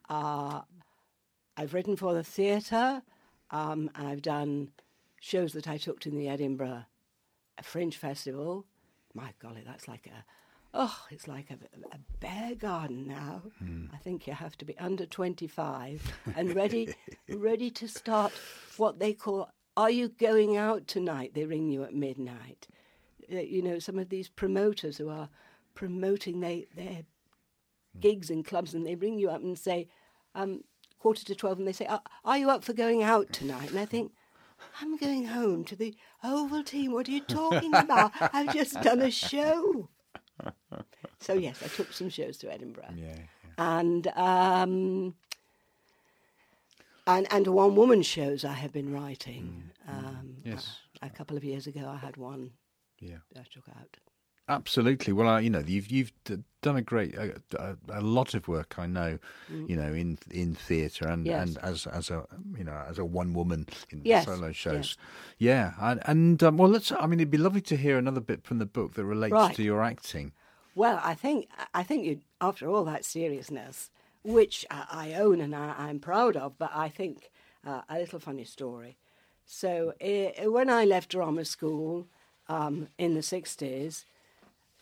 Uh, 0.10 0.62
I've 1.58 1.74
written 1.74 1.96
for 1.96 2.14
the 2.14 2.24
theatre, 2.24 3.02
um, 3.52 3.90
and 3.96 4.08
I've 4.08 4.22
done 4.22 4.72
shows 5.20 5.54
that 5.54 5.68
I 5.68 5.78
took 5.78 6.00
to 6.02 6.10
the 6.12 6.28
Edinburgh 6.28 6.86
Fringe 7.64 7.96
Festival. 7.96 8.66
My 9.14 9.34
golly, 9.40 9.64
that's 9.66 9.88
like 9.88 10.08
a, 10.08 10.26
oh, 10.74 11.06
it's 11.10 11.28
like 11.28 11.50
a, 11.50 11.58
a 11.94 12.00
bear 12.20 12.54
garden 12.56 13.08
now. 13.08 13.42
I 13.94 13.98
think 13.98 14.28
you 14.28 14.34
have 14.34 14.58
to 14.58 14.66
be 14.66 14.78
under 14.78 15.06
25 15.06 16.12
and 16.36 16.54
ready, 16.56 16.94
ready 17.30 17.72
to 17.72 17.88
start 17.88 18.34
what 18.78 19.00
they 19.00 19.14
call, 19.14 19.50
are 19.78 19.90
you 19.90 20.10
going 20.10 20.58
out 20.58 20.88
tonight? 20.88 21.34
They 21.34 21.46
ring 21.46 21.70
you 21.72 21.84
at 21.84 21.94
midnight. 21.96 22.68
Uh, 23.32 23.40
You 23.40 23.62
know, 23.62 23.80
some 23.80 24.00
of 24.00 24.10
these 24.10 24.30
promoters 24.30 24.98
who 24.98 25.10
are 25.10 25.30
promoting 25.74 26.40
they, 26.40 26.68
their 26.76 27.04
gigs 28.00 28.30
and 28.30 28.46
clubs, 28.46 28.74
and 28.74 28.86
they 28.86 28.96
ring 28.96 29.18
you 29.20 29.30
up 29.30 29.42
and 29.42 29.58
say, 29.58 29.88
um, 30.34 30.64
quarter 31.00 31.24
to 31.26 31.36
12, 31.36 31.60
and 31.60 31.68
they 31.68 31.72
say, 31.74 31.86
are, 31.86 32.02
are 32.24 32.38
you 32.38 32.50
up 32.50 32.64
for 32.64 32.74
going 32.74 33.04
out 33.04 33.32
tonight? 33.32 33.70
And 33.72 33.80
I 33.80 33.86
think, 33.86 34.12
I'm 34.82 34.98
going 34.98 35.26
home 35.28 35.64
to 35.66 35.76
the 35.76 35.96
Ovaltine. 36.24 36.90
What 36.92 37.08
are 37.08 37.12
you 37.12 37.22
talking 37.22 37.74
about? 37.76 38.12
I've 38.34 38.54
just 38.54 38.82
done 38.82 39.02
a 39.02 39.12
show. 39.12 39.90
So, 41.20 41.34
yes, 41.34 41.62
I 41.64 41.68
took 41.68 41.92
some 41.94 42.10
shows 42.10 42.38
to 42.38 42.52
Edinburgh. 42.52 42.94
Yeah. 42.96 43.18
And, 43.58 44.08
um, 44.16 45.16
and, 47.08 47.28
and 47.32 47.48
one 47.48 47.76
woman 47.76 48.02
shows 48.02 48.44
I 48.44 48.54
have 48.54 48.72
been 48.74 48.92
writing. 48.94 49.72
Um, 49.88 50.38
Yes. 50.44 50.78
A, 51.02 51.08
a 51.08 51.10
couple 51.10 51.36
of 51.38 51.44
years 51.44 51.68
ago, 51.68 51.88
I 51.88 51.98
had 51.98 52.18
one 52.18 52.52
Yeah. 53.00 53.18
that 53.34 53.42
I 53.42 53.54
took 53.54 53.68
out. 53.70 53.98
Absolutely. 54.48 55.12
Well, 55.12 55.28
uh, 55.28 55.40
you 55.40 55.50
know, 55.50 55.64
you've 55.66 55.90
you've 55.90 56.12
done 56.62 56.76
a 56.76 56.82
great, 56.84 57.16
a, 57.16 57.42
a, 57.58 57.76
a 57.90 58.02
lot 58.02 58.36
of 58.36 58.48
work. 58.48 58.78
I 58.78 58.86
know, 58.86 59.18
Mm. 59.52 59.70
you 59.70 59.76
know, 59.76 59.92
in 59.94 60.20
in 60.30 60.54
theatre 60.54 61.08
and, 61.08 61.26
Yes. 61.26 61.48
and 61.48 61.58
as 61.64 61.88
as 61.88 62.12
a 62.12 62.28
you 62.56 62.64
know 62.64 62.84
as 62.88 63.00
a 63.00 63.06
one 63.06 63.34
woman 63.34 63.68
in 63.90 64.02
Yes, 64.06 64.26
solo 64.26 64.52
shows. 64.52 64.98
Yeah, 65.40 65.74
and, 65.80 66.00
and 66.06 66.44
um, 66.44 66.58
well, 66.58 66.70
let's. 66.70 66.92
I 66.92 67.08
mean, 67.08 67.20
it'd 67.20 67.32
be 67.32 67.40
lovely 67.40 67.62
to 67.62 67.76
hear 67.76 67.98
another 67.98 68.22
bit 68.22 68.44
from 68.44 68.60
the 68.60 68.68
book 68.68 68.94
that 68.94 69.06
relates 69.06 69.34
Right. 69.34 69.56
to 69.56 69.64
your 69.64 69.82
acting. 69.84 70.32
Well, 70.76 71.00
I 71.04 71.16
think 71.16 71.48
I 71.74 71.82
think 71.82 72.06
you, 72.06 72.20
after 72.40 72.70
all 72.70 72.84
that 72.86 73.04
seriousness, 73.04 73.90
which 74.24 74.64
I, 74.70 74.86
I 74.92 75.14
own 75.16 75.42
and 75.42 75.56
I, 75.56 75.74
I'm 75.76 76.00
proud 76.00 76.36
of, 76.38 76.60
but 76.60 76.70
I 76.72 76.90
think 76.90 77.32
uh, 77.66 77.82
a 77.90 77.98
little 77.98 78.20
funny 78.20 78.46
story. 78.46 78.98
So 79.44 79.94
uh, 80.02 80.52
when 80.52 80.70
I 80.70 80.86
left 80.86 81.10
drama 81.10 81.46
school, 81.46 82.08
um, 82.48 82.88
in 82.98 83.14
the 83.14 83.22
60s, 83.22 84.06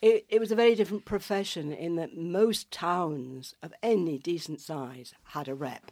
it, 0.01 0.26
it 0.28 0.39
was 0.39 0.51
a 0.51 0.55
very 0.55 0.76
different 0.76 1.05
profession 1.05 1.72
in 1.72 1.95
that 1.95 2.18
most 2.18 2.72
towns 2.72 3.55
of 3.64 3.74
any 3.82 4.18
decent 4.18 4.59
size 4.59 5.14
had 5.28 5.47
a 5.47 5.55
rep, 5.55 5.91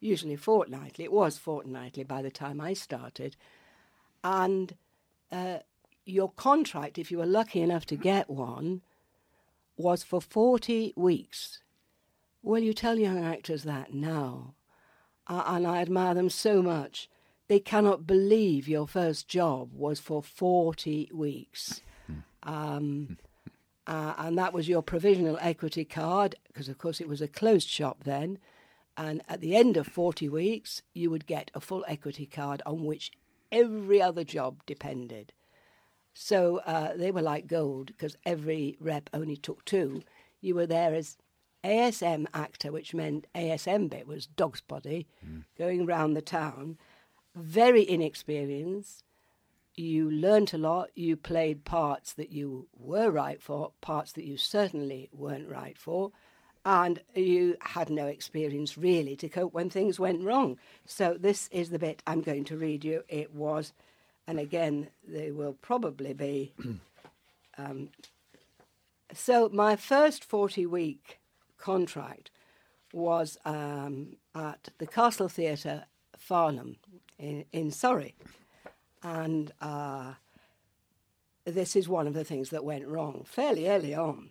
usually 0.00 0.34
fortnightly. 0.36 1.04
It 1.04 1.12
was 1.12 1.38
fortnightly 1.38 2.02
by 2.02 2.20
the 2.20 2.30
time 2.30 2.60
I 2.60 2.72
started. 2.72 3.36
And 4.24 4.74
uh, 5.30 5.58
your 6.04 6.32
contract, 6.32 6.98
if 6.98 7.12
you 7.12 7.18
were 7.18 7.26
lucky 7.26 7.60
enough 7.60 7.86
to 7.86 7.96
get 7.96 8.28
one, 8.28 8.80
was 9.76 10.02
for 10.02 10.20
40 10.20 10.94
weeks. 10.96 11.60
Well, 12.42 12.60
you 12.60 12.72
tell 12.72 12.98
young 12.98 13.24
actors 13.24 13.62
that 13.64 13.94
now, 13.94 14.54
uh, 15.28 15.44
and 15.46 15.66
I 15.66 15.80
admire 15.80 16.14
them 16.14 16.30
so 16.30 16.62
much. 16.62 17.08
They 17.48 17.60
cannot 17.60 18.06
believe 18.06 18.68
your 18.68 18.86
first 18.86 19.26
job 19.26 19.70
was 19.72 20.00
for 20.00 20.22
40 20.22 21.10
weeks. 21.12 21.80
Um, 22.42 23.18
uh, 23.86 24.14
and 24.18 24.36
that 24.38 24.52
was 24.52 24.68
your 24.68 24.82
provisional 24.82 25.38
equity 25.40 25.84
card, 25.84 26.36
because 26.46 26.68
of 26.68 26.76
course 26.78 27.00
it 27.00 27.08
was 27.08 27.22
a 27.22 27.28
closed 27.28 27.68
shop 27.68 28.04
then. 28.04 28.38
And 28.98 29.22
at 29.28 29.40
the 29.40 29.56
end 29.56 29.76
of 29.76 29.86
40 29.86 30.28
weeks, 30.28 30.82
you 30.92 31.10
would 31.10 31.26
get 31.26 31.50
a 31.54 31.60
full 31.60 31.84
equity 31.88 32.26
card 32.26 32.60
on 32.66 32.84
which 32.84 33.12
every 33.50 34.02
other 34.02 34.24
job 34.24 34.62
depended. 34.66 35.32
So 36.12 36.58
uh, 36.66 36.96
they 36.96 37.10
were 37.10 37.22
like 37.22 37.46
gold 37.46 37.86
because 37.86 38.16
every 38.26 38.76
rep 38.80 39.08
only 39.14 39.36
took 39.36 39.64
two. 39.64 40.02
You 40.40 40.56
were 40.56 40.66
there 40.66 40.92
as 40.92 41.16
ASM 41.64 42.26
actor, 42.34 42.72
which 42.72 42.92
meant 42.92 43.26
ASM 43.34 43.88
bit 43.88 44.06
was 44.06 44.26
dog's 44.26 44.60
body, 44.60 45.06
going 45.56 45.86
round 45.86 46.16
the 46.16 46.22
town. 46.22 46.76
Very 47.38 47.88
inexperienced. 47.88 49.04
You 49.76 50.10
learnt 50.10 50.52
a 50.52 50.58
lot. 50.58 50.90
You 50.96 51.16
played 51.16 51.64
parts 51.64 52.12
that 52.14 52.32
you 52.32 52.66
were 52.76 53.12
right 53.12 53.40
for, 53.40 53.70
parts 53.80 54.10
that 54.12 54.24
you 54.24 54.36
certainly 54.36 55.08
weren't 55.12 55.48
right 55.48 55.78
for, 55.78 56.10
and 56.64 57.00
you 57.14 57.56
had 57.60 57.90
no 57.90 58.06
experience 58.06 58.76
really 58.76 59.14
to 59.16 59.28
cope 59.28 59.54
when 59.54 59.70
things 59.70 60.00
went 60.00 60.24
wrong. 60.24 60.58
So 60.84 61.16
this 61.18 61.48
is 61.52 61.70
the 61.70 61.78
bit 61.78 62.02
I'm 62.08 62.22
going 62.22 62.44
to 62.46 62.56
read 62.56 62.84
you. 62.84 63.04
It 63.08 63.32
was, 63.32 63.72
and 64.26 64.40
again, 64.40 64.88
they 65.06 65.30
will 65.30 65.54
probably 65.62 66.14
be. 66.14 66.52
um, 67.56 67.90
so 69.14 69.48
my 69.52 69.76
first 69.76 70.24
40 70.24 70.66
week 70.66 71.20
contract 71.56 72.32
was 72.92 73.38
um, 73.44 74.16
at 74.34 74.70
the 74.78 74.88
Castle 74.88 75.28
Theatre, 75.28 75.84
Farnham, 76.16 76.76
in, 77.18 77.44
in 77.52 77.70
Surrey. 77.70 78.14
And 79.02 79.52
uh, 79.60 80.14
this 81.44 81.76
is 81.76 81.88
one 81.88 82.06
of 82.06 82.14
the 82.14 82.24
things 82.24 82.50
that 82.50 82.64
went 82.64 82.86
wrong 82.86 83.24
fairly 83.26 83.68
early 83.68 83.94
on. 83.94 84.30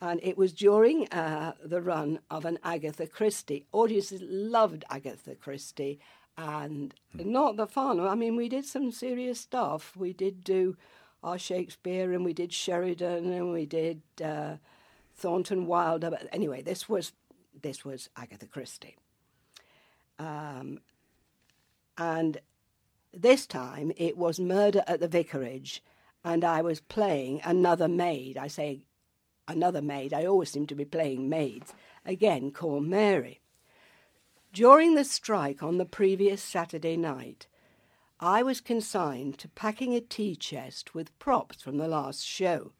And 0.00 0.20
it 0.22 0.36
was 0.36 0.52
during 0.52 1.08
uh, 1.08 1.52
the 1.64 1.80
run 1.80 2.18
of 2.30 2.44
an 2.44 2.58
Agatha 2.62 3.06
Christie. 3.06 3.66
Audiences 3.72 4.20
loved 4.22 4.84
Agatha 4.90 5.34
Christie, 5.34 5.98
and 6.36 6.94
not 7.14 7.56
the 7.56 7.66
fun. 7.66 7.98
I 8.00 8.14
mean, 8.14 8.36
we 8.36 8.50
did 8.50 8.66
some 8.66 8.92
serious 8.92 9.40
stuff. 9.40 9.96
We 9.96 10.12
did 10.12 10.44
do 10.44 10.76
our 11.22 11.38
Shakespeare, 11.38 12.12
and 12.12 12.26
we 12.26 12.34
did 12.34 12.52
Sheridan, 12.52 13.32
and 13.32 13.52
we 13.52 13.64
did 13.64 14.02
uh, 14.22 14.56
Thornton 15.14 15.66
Wilder. 15.66 16.10
But 16.10 16.28
anyway, 16.30 16.60
this 16.60 16.90
was 16.90 17.12
this 17.62 17.84
was 17.84 18.10
Agatha 18.16 18.46
Christie. 18.46 18.96
Um, 20.18 20.80
and 21.98 22.38
this 23.12 23.46
time 23.46 23.92
it 23.96 24.16
was 24.16 24.38
Murder 24.38 24.84
at 24.86 25.00
the 25.00 25.08
Vicarage, 25.08 25.82
and 26.24 26.44
I 26.44 26.60
was 26.60 26.80
playing 26.80 27.40
another 27.44 27.88
maid. 27.88 28.36
I 28.36 28.48
say 28.48 28.84
another 29.48 29.80
maid, 29.80 30.12
I 30.12 30.26
always 30.26 30.50
seem 30.50 30.66
to 30.66 30.74
be 30.74 30.84
playing 30.84 31.28
maids, 31.28 31.72
again 32.04 32.50
called 32.50 32.84
Mary. 32.84 33.40
During 34.52 34.94
the 34.94 35.04
strike 35.04 35.62
on 35.62 35.78
the 35.78 35.84
previous 35.84 36.42
Saturday 36.42 36.96
night, 36.96 37.46
I 38.18 38.42
was 38.42 38.60
consigned 38.62 39.38
to 39.38 39.48
packing 39.48 39.94
a 39.94 40.00
tea 40.00 40.34
chest 40.34 40.94
with 40.94 41.18
props 41.18 41.62
from 41.62 41.76
the 41.76 41.88
last 41.88 42.24
show. 42.24 42.72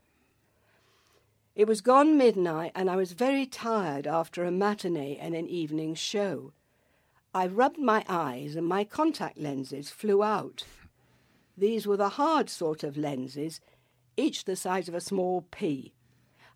It 1.55 1.67
was 1.67 1.81
gone 1.81 2.17
midnight, 2.17 2.73
and 2.75 2.91
I 2.91 2.97
was 2.97 3.13
very 3.13 3.47
tired 3.47 4.07
after 4.07 4.45
a 4.45 4.51
matinee 4.51 5.19
and 5.21 5.35
an 5.35 5.47
evening 5.49 5.95
show. 5.95 6.53
I 7.37 7.47
rubbed 7.47 7.79
my 7.79 8.03
eyes, 8.09 8.57
and 8.57 8.67
my 8.67 8.83
contact 8.85 9.37
lenses 9.37 9.91
flew 9.91 10.23
out. 10.23 10.65
These 11.55 11.87
were 11.87 11.99
the 11.99 12.17
hard 12.17 12.49
sort 12.49 12.83
of 12.83 12.97
lenses, 12.97 13.61
each 14.17 14.47
the 14.47 14.57
size 14.57 14.89
of 14.89 14.95
a 14.95 15.03
small 15.03 15.43
pea. 15.51 15.93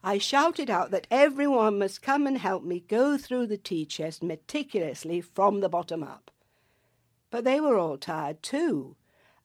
I 0.02 0.16
shouted 0.16 0.70
out 0.70 0.90
that 0.92 1.06
everyone 1.10 1.78
must 1.78 2.00
come 2.00 2.26
and 2.26 2.38
help 2.38 2.64
me 2.64 2.80
go 2.80 3.18
through 3.18 3.48
the 3.48 3.58
tea 3.58 3.84
chest 3.84 4.22
meticulously 4.22 5.20
from 5.20 5.60
the 5.60 5.68
bottom 5.68 6.02
up. 6.02 6.30
But 7.28 7.44
they 7.44 7.60
were 7.60 7.76
all 7.76 7.98
tired 7.98 8.42
too, 8.42 8.96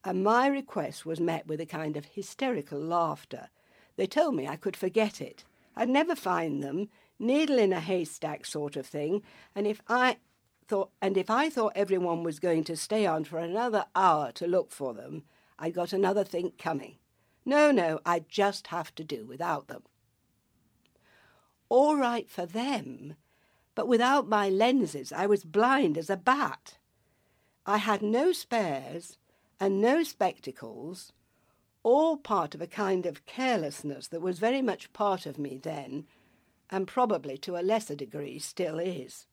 and 0.06 0.24
my 0.24 0.48
request 0.48 1.06
was 1.06 1.20
met 1.20 1.48
with 1.48 1.60
a 1.60 1.66
kind 1.66 1.98
of 1.98 2.06
hysterical 2.06 2.80
laughter. 2.80 3.50
They 3.98 4.08
told 4.08 4.36
me 4.36 4.48
I 4.48 4.56
could 4.56 4.78
forget 4.78 5.20
it. 5.20 5.44
I'd 5.76 5.90
never 5.90 6.16
find 6.16 6.64
them, 6.64 6.88
needle 7.20 7.60
in 7.60 7.74
a 7.74 7.82
haystack 7.82 8.46
sort 8.46 8.78
of 8.78 8.86
thing, 8.86 9.22
and 9.54 9.68
if 9.68 9.82
I 9.90 10.16
thought 10.68 10.92
and 11.02 11.18
if 11.18 11.30
I 11.30 11.50
thought 11.50 11.74
everyone 11.76 12.24
was 12.24 12.40
going 12.40 12.64
to 12.66 12.76
stay 12.76 13.06
on 13.06 13.24
for 13.24 13.40
another 13.40 13.86
hour 13.96 14.32
to 14.34 14.48
look 14.48 14.72
for 14.72 14.94
them, 14.94 15.24
I 15.60 15.70
got 15.70 15.94
another 15.94 16.24
think 16.24 16.58
coming. 16.58 16.98
No, 17.46 17.72
no, 17.72 18.00
I'd 18.06 18.30
just 18.30 18.68
have 18.68 18.94
to 18.96 19.04
do 19.04 19.26
without 19.26 19.68
them 19.68 19.84
all 21.70 21.98
right 21.98 22.30
for 22.30 22.46
them, 22.46 23.16
but 23.74 23.88
without 23.88 24.28
my 24.28 24.50
lenses 24.50 25.12
I 25.12 25.26
was 25.26 25.44
blind 25.44 25.98
as 25.98 26.10
a 26.10 26.18
bat. 26.18 26.78
I 27.66 27.78
had 27.78 28.02
no 28.02 28.32
spares 28.32 29.18
and 29.60 29.82
no 29.82 30.04
spectacles, 30.04 31.12
all 31.84 32.18
part 32.18 32.56
of 32.56 32.62
a 32.62 32.68
kind 32.68 33.06
of 33.06 33.26
carelessness 33.26 34.08
that 34.08 34.22
was 34.22 34.40
very 34.40 34.62
much 34.62 34.94
part 34.94 35.26
of 35.26 35.38
me 35.38 35.58
then, 35.58 36.06
and 36.70 36.88
probably 36.88 37.38
to 37.40 37.58
a 37.58 37.64
lesser 37.64 37.96
degree 37.96 38.40
still 38.40 38.80
is. 38.80 39.26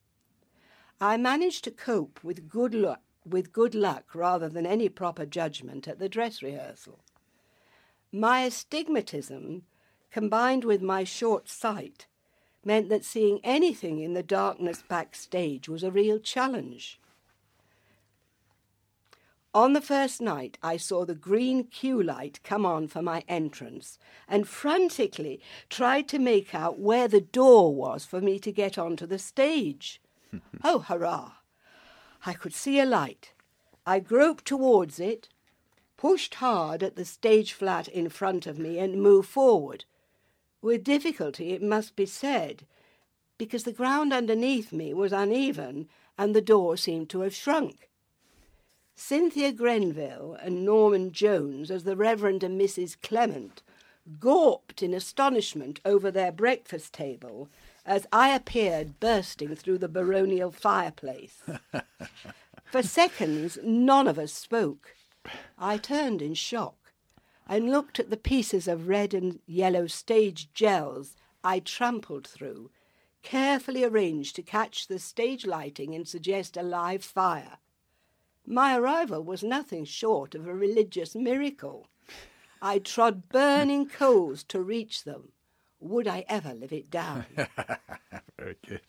I 1.03 1.17
managed 1.17 1.65
to 1.65 1.73
cope 1.73 2.21
with 2.23 2.49
good 2.49 2.75
luck 2.75 3.01
with 3.27 3.53
good 3.53 3.75
luck 3.75 4.15
rather 4.15 4.49
than 4.49 4.65
any 4.65 4.89
proper 4.89 5.27
judgment 5.27 5.89
at 5.89 5.99
the 5.99 6.09
dress 6.09 6.43
rehearsal. 6.43 7.01
My 8.13 8.43
astigmatism, 8.43 9.63
combined 10.13 10.63
with 10.65 10.81
my 10.81 11.03
short 11.03 11.49
sight, 11.49 12.07
meant 12.65 12.89
that 12.89 13.05
seeing 13.05 13.41
anything 13.43 13.99
in 13.99 14.15
the 14.15 14.23
darkness 14.23 14.85
backstage 14.87 15.69
was 15.69 15.83
a 15.83 15.91
real 15.91 16.21
challenge. 16.21 17.01
On 19.53 19.73
the 19.73 19.81
first 19.81 20.21
night, 20.21 20.57
I 20.63 20.77
saw 20.77 21.05
the 21.05 21.17
green 21.17 21.65
cue 21.65 22.01
light 22.01 22.39
come 22.45 22.65
on 22.65 22.87
for 22.87 23.03
my 23.03 23.25
entrance 23.27 23.99
and 24.29 24.47
frantically 24.47 25.41
tried 25.69 26.07
to 26.11 26.21
make 26.21 26.55
out 26.55 26.79
where 26.79 27.09
the 27.09 27.21
door 27.21 27.75
was 27.75 28.05
for 28.05 28.21
me 28.21 28.39
to 28.39 28.53
get 28.53 28.79
onto 28.79 29.05
the 29.05 29.19
stage. 29.19 30.01
oh, 30.65 30.81
hurrah! 30.81 31.33
I 32.25 32.33
could 32.33 32.55
see 32.55 32.79
a 32.81 32.87
light. 32.87 33.33
I 33.87 34.01
groped 34.01 34.45
towards 34.45 35.01
it, 35.01 35.29
pushed 35.97 36.37
hard 36.37 36.83
at 36.83 36.97
the 36.97 37.05
stage 37.05 37.53
flat 37.53 37.89
in 37.89 38.09
front 38.09 38.47
of 38.47 38.59
me, 38.59 38.79
and 38.79 39.03
moved 39.03 39.29
forward 39.29 39.85
with 40.63 40.85
difficulty, 40.85 41.51
it 41.51 41.63
must 41.63 41.97
be 41.97 42.07
said, 42.07 42.65
because 43.37 43.65
the 43.65 43.73
ground 43.73 44.13
underneath 44.13 44.73
me 44.73 44.95
was 44.95 45.13
uneven 45.13 45.89
and 46.17 46.35
the 46.35 46.41
door 46.41 46.77
seemed 46.77 47.11
to 47.11 47.23
have 47.23 47.35
shrunk. 47.35 47.91
Cynthia 48.95 49.51
Grenville 49.51 50.37
and 50.41 50.65
Norman 50.65 51.11
Jones, 51.11 51.71
as 51.71 51.83
the 51.83 51.97
Reverend 51.97 52.45
and 52.45 52.61
Mrs. 52.61 52.97
Clement, 53.03 53.63
gawped 54.21 54.83
in 54.83 54.95
astonishment 54.95 55.81
over 55.85 56.11
their 56.11 56.31
breakfast 56.31 56.93
table 56.93 57.49
as 57.85 58.07
I 58.13 58.31
appeared 58.31 59.01
bursting 59.01 59.55
through 59.57 59.79
the 59.79 59.89
baronial 59.89 60.51
fireplace. 60.51 61.43
For 62.65 62.83
seconds, 62.83 63.59
none 63.63 64.07
of 64.07 64.19
us 64.19 64.33
spoke. 64.33 64.95
I 65.59 65.77
turned 65.79 66.23
in 66.23 66.35
shock 66.35 66.93
and 67.49 67.71
looked 67.71 67.99
at 68.01 68.11
the 68.11 68.17
pieces 68.17 68.69
of 68.69 68.89
red 68.89 69.13
and 69.13 69.41
yellow 69.47 69.87
stage 69.87 70.53
gels 70.55 71.17
I 71.45 71.59
trampled 71.59 72.27
through, 72.27 72.71
carefully 73.23 73.85
arranged 73.85 74.37
to 74.37 74.43
catch 74.43 74.87
the 74.87 74.99
stage 74.99 75.45
lighting 75.47 75.95
and 75.95 76.07
suggest 76.07 76.57
a 76.57 76.63
live 76.63 77.05
fire. 77.05 77.59
My 78.47 78.77
arrival 78.77 79.23
was 79.23 79.43
nothing 79.43 79.85
short 79.85 80.35
of 80.35 80.47
a 80.47 80.55
religious 80.55 81.15
miracle. 81.15 81.89
I 82.61 82.79
trod 82.79 83.29
burning 83.29 83.89
coals 83.89 84.45
to 84.45 84.61
reach 84.61 85.05
them. 85.05 85.33
Would 85.83 86.07
I 86.09 86.25
ever 86.29 86.55
live 86.55 86.73
it 86.73 86.91
down? 86.91 87.25
Very 88.39 88.57
good. 88.67 88.81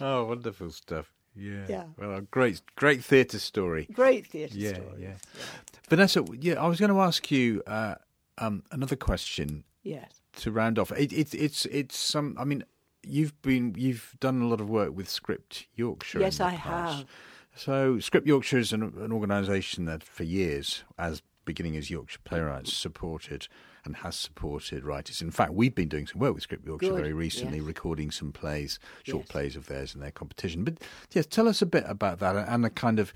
Oh, 0.00 0.24
wonderful 0.26 0.70
stuff. 0.70 1.10
Yeah. 1.34 1.64
Yeah. 1.68 1.84
Well, 1.98 2.20
great, 2.30 2.60
great 2.76 3.02
theatre 3.02 3.38
story. 3.38 3.88
Great 3.92 4.26
theatre 4.26 4.56
yeah, 4.56 4.74
story. 4.74 4.86
Yeah. 4.98 5.08
yeah. 5.08 5.42
Vanessa, 5.88 6.24
yeah, 6.38 6.62
I 6.62 6.66
was 6.68 6.78
going 6.78 6.92
to 6.92 7.00
ask 7.00 7.30
you 7.30 7.62
uh, 7.66 7.94
um, 8.38 8.62
another 8.70 8.96
question 8.96 9.64
Yes. 9.82 10.20
to 10.36 10.50
round 10.50 10.78
off. 10.78 10.92
It, 10.92 11.12
it, 11.12 11.34
it's 11.34 11.64
it's 11.66 11.96
some. 11.96 12.36
I 12.38 12.44
mean, 12.44 12.64
you've 13.02 13.40
been 13.42 13.74
you've 13.76 14.14
done 14.20 14.42
a 14.42 14.46
lot 14.46 14.60
of 14.60 14.68
work 14.68 14.94
with 14.94 15.08
Script 15.08 15.66
Yorkshire. 15.74 16.20
Yes, 16.20 16.40
I 16.40 16.56
past. 16.56 16.98
have. 16.98 17.06
So 17.54 17.98
Script 18.00 18.26
Yorkshire 18.26 18.58
is 18.58 18.72
an, 18.72 18.82
an 18.82 19.12
organisation 19.12 19.86
that 19.86 20.02
for 20.02 20.24
years, 20.24 20.84
as 20.98 21.22
beginning 21.44 21.76
as 21.76 21.90
Yorkshire 21.90 22.20
Playwrights, 22.24 22.72
supported 22.72 23.48
and 23.84 23.96
has 23.96 24.16
supported 24.16 24.84
writers. 24.84 25.20
In 25.22 25.30
fact, 25.30 25.52
we've 25.54 25.74
been 25.74 25.88
doing 25.88 26.06
some 26.06 26.20
work 26.20 26.34
with 26.34 26.42
Script 26.42 26.66
Yorkshire 26.66 26.90
Good, 26.90 26.96
very 26.96 27.12
recently, 27.12 27.58
yes. 27.58 27.66
recording 27.66 28.10
some 28.10 28.32
plays, 28.32 28.78
short 29.02 29.24
Yes. 29.24 29.30
plays 29.32 29.56
of 29.56 29.66
theirs 29.66 29.94
in 29.94 30.00
their 30.00 30.10
competition. 30.10 30.64
But 30.64 30.74
yes, 31.12 31.26
tell 31.26 31.48
us 31.48 31.62
a 31.62 31.66
bit 31.66 31.84
about 31.86 32.18
that 32.20 32.36
and 32.48 32.64
the 32.64 32.70
kind 32.70 32.98
of 32.98 33.12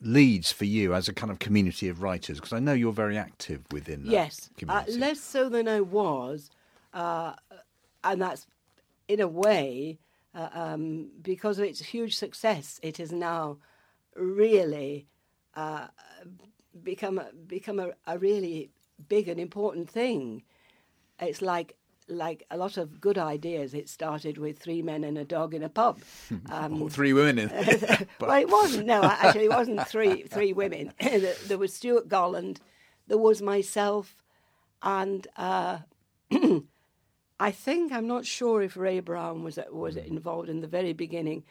leads 0.00 0.52
for 0.52 0.64
you 0.64 0.94
as 0.94 1.08
a 1.08 1.12
kind 1.14 1.30
of 1.30 1.38
community 1.38 1.88
of 1.88 2.02
writers, 2.02 2.38
because 2.38 2.52
I 2.52 2.58
know 2.60 2.72
you're 2.72 2.92
very 2.92 3.16
active 3.16 3.62
within 3.72 4.04
that 4.04 4.10
Yes, 4.12 4.50
uh, 4.68 4.84
less 4.88 5.20
so 5.20 5.48
than 5.48 5.66
I 5.66 5.80
was, 5.80 6.50
uh, 6.92 7.32
and 8.04 8.22
that's 8.22 8.46
in 9.08 9.20
a 9.20 9.28
way 9.28 9.98
uh, 10.34 10.48
um, 10.52 11.08
because 11.22 11.58
of 11.58 11.64
its 11.64 11.80
huge 11.80 12.14
success. 12.16 12.78
It 12.82 12.98
has 12.98 13.10
now 13.10 13.58
really 14.14 15.06
uh, 15.54 15.88
become 16.82 17.18
a- 17.18 17.32
become 17.32 17.80
a, 17.80 17.92
a 18.06 18.18
really 18.18 18.70
big 19.08 19.28
and 19.28 19.38
important 19.40 19.88
thing. 19.90 20.42
It's 21.20 21.42
like 21.42 21.74
like 22.08 22.44
a 22.50 22.56
lot 22.56 22.78
of 22.78 23.00
good 23.00 23.18
ideas. 23.18 23.74
It 23.74 23.88
started 23.88 24.38
with 24.38 24.58
three 24.58 24.80
men 24.82 25.04
and 25.04 25.18
a 25.18 25.24
dog 25.24 25.54
in 25.54 25.62
a 25.62 25.68
pub. 25.68 26.00
Um, 26.50 26.82
Or 26.82 26.90
three 26.90 27.12
women 27.12 27.38
in 27.38 27.48
well, 28.20 28.40
it 28.40 28.48
wasn't. 28.48 28.86
No, 28.86 29.02
actually, 29.02 29.44
it 29.44 29.50
wasn't 29.50 29.86
three 29.86 30.22
three 30.22 30.52
women. 30.52 30.92
there 31.46 31.58
was 31.58 31.74
Stuart 31.74 32.08
Golland, 32.08 32.58
there 33.06 33.18
was 33.18 33.42
myself, 33.42 34.16
and 34.82 35.26
uh, 35.36 35.78
I 37.40 37.50
think 37.50 37.92
I'm 37.92 38.06
not 38.06 38.26
sure 38.26 38.62
if 38.62 38.76
Ray 38.76 39.00
Brown 39.00 39.44
was 39.44 39.58
was 39.70 39.96
involved 39.96 40.48
in 40.48 40.60
the 40.60 40.66
very 40.66 40.92
beginning. 40.92 41.44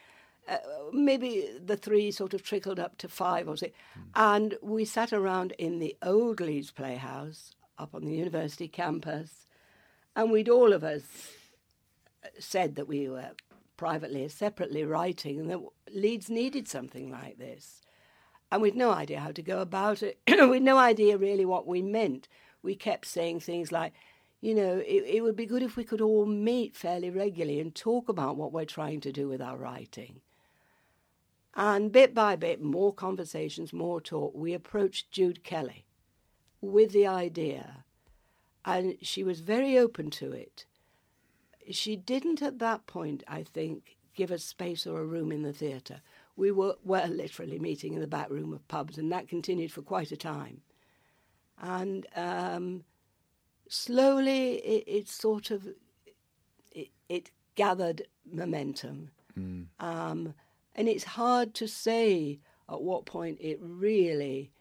Uh, 0.48 0.56
maybe 0.92 1.46
the 1.62 1.76
three 1.76 2.10
sort 2.10 2.32
of 2.32 2.42
trickled 2.42 2.80
up 2.80 2.96
to 2.98 3.08
five 3.08 3.48
or 3.48 3.56
six, 3.56 3.76
and 4.14 4.56
we 4.62 4.84
sat 4.84 5.12
around 5.12 5.52
in 5.58 5.78
the 5.78 5.96
old 6.02 6.40
Leeds 6.40 6.70
Playhouse 6.70 7.54
up 7.78 7.94
on 7.94 8.04
the 8.04 8.14
university 8.14 8.68
campus, 8.68 9.46
and 10.16 10.30
we'd 10.30 10.48
all 10.48 10.72
of 10.72 10.82
us 10.82 11.02
said 12.38 12.76
that 12.76 12.88
we 12.88 13.08
were 13.08 13.30
privately 13.76 14.28
separately 14.28 14.84
writing 14.84 15.40
and 15.40 15.50
that 15.50 15.60
Leeds 15.94 16.28
needed 16.28 16.68
something 16.68 17.10
like 17.10 17.38
this. 17.38 17.82
And 18.50 18.62
we'd 18.62 18.74
no 18.74 18.90
idea 18.90 19.20
how 19.20 19.32
to 19.32 19.42
go 19.42 19.60
about 19.60 20.02
it. 20.02 20.18
we'd 20.28 20.62
no 20.62 20.78
idea 20.78 21.16
really 21.16 21.44
what 21.44 21.66
we 21.66 21.82
meant. 21.82 22.28
We 22.62 22.74
kept 22.74 23.06
saying 23.06 23.40
things 23.40 23.70
like, 23.70 23.92
you 24.40 24.54
know, 24.54 24.78
it, 24.78 25.04
it 25.06 25.22
would 25.22 25.36
be 25.36 25.46
good 25.46 25.62
if 25.62 25.76
we 25.76 25.84
could 25.84 26.00
all 26.00 26.26
meet 26.26 26.76
fairly 26.76 27.10
regularly 27.10 27.60
and 27.60 27.74
talk 27.74 28.08
about 28.08 28.36
what 28.36 28.52
we're 28.52 28.64
trying 28.64 29.00
to 29.02 29.12
do 29.12 29.28
with 29.28 29.40
our 29.40 29.56
writing. 29.56 30.20
And 31.58 31.92
bit 31.92 32.14
by 32.14 32.36
bit, 32.36 32.62
more 32.62 32.94
conversations, 32.94 33.72
more 33.72 34.00
talk, 34.00 34.32
we 34.34 34.54
approached 34.54 35.10
Jude 35.10 35.44
Kelly 35.44 35.84
with 36.62 36.92
the 36.92 37.06
idea. 37.06 37.84
And 38.64 38.96
she 39.02 39.22
was 39.22 39.40
very 39.40 39.76
open 39.76 40.10
to 40.12 40.32
it 40.32 40.64
she 41.70 41.96
didn't 41.96 42.42
at 42.42 42.58
that 42.58 42.86
point, 42.86 43.22
I 43.28 43.42
think, 43.42 43.96
give 44.14 44.30
us 44.30 44.44
space 44.44 44.86
or 44.86 45.00
a 45.00 45.04
room 45.06 45.32
in 45.32 45.42
the 45.42 45.52
theatre. 45.52 46.00
We 46.36 46.50
were, 46.50 46.76
were 46.84 47.06
literally 47.06 47.58
meeting 47.58 47.94
in 47.94 48.00
the 48.00 48.06
back 48.06 48.30
room 48.30 48.52
of 48.52 48.66
pubs, 48.68 48.98
and 48.98 49.10
that 49.12 49.28
continued 49.28 49.72
for 49.72 49.82
quite 49.82 50.12
a 50.12 50.16
time. 50.16 50.62
And 51.60 52.06
um, 52.14 52.84
slowly, 53.68 54.56
it, 54.56 54.84
it 54.86 55.08
sort 55.08 55.50
of 55.50 55.68
it, 56.72 56.88
it 57.08 57.30
gathered 57.56 58.02
momentum, 58.30 59.10
um, 59.80 60.34
and 60.78 60.88
it's 60.88 61.04
hard 61.04 61.54
to 61.54 61.66
say 61.66 62.38
at 62.70 62.80
what 62.80 63.04
point 63.04 63.38
it 63.40 63.58
really 63.60 64.52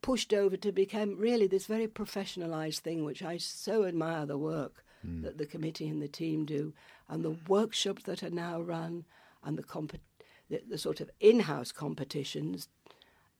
pushed 0.00 0.32
over 0.32 0.56
to 0.56 0.72
become 0.72 1.18
really 1.18 1.46
this 1.46 1.66
very 1.66 1.86
professionalized 1.86 2.78
thing, 2.78 3.04
which 3.04 3.22
I 3.22 3.36
so 3.36 3.84
admire 3.84 4.24
the 4.24 4.38
work 4.38 4.82
that 5.22 5.36
the 5.36 5.44
committee 5.44 5.88
and 5.88 6.00
the 6.00 6.08
team 6.08 6.46
do, 6.46 6.72
and 7.06 7.22
the 7.22 7.36
workshops 7.48 8.04
that 8.04 8.22
are 8.22 8.30
now 8.30 8.62
run, 8.62 9.04
and 9.44 9.58
the, 9.58 9.62
comp- 9.62 10.00
the, 10.48 10.62
the 10.66 10.78
sort 10.78 11.00
of 11.02 11.10
in-house 11.20 11.70
competitions, 11.70 12.68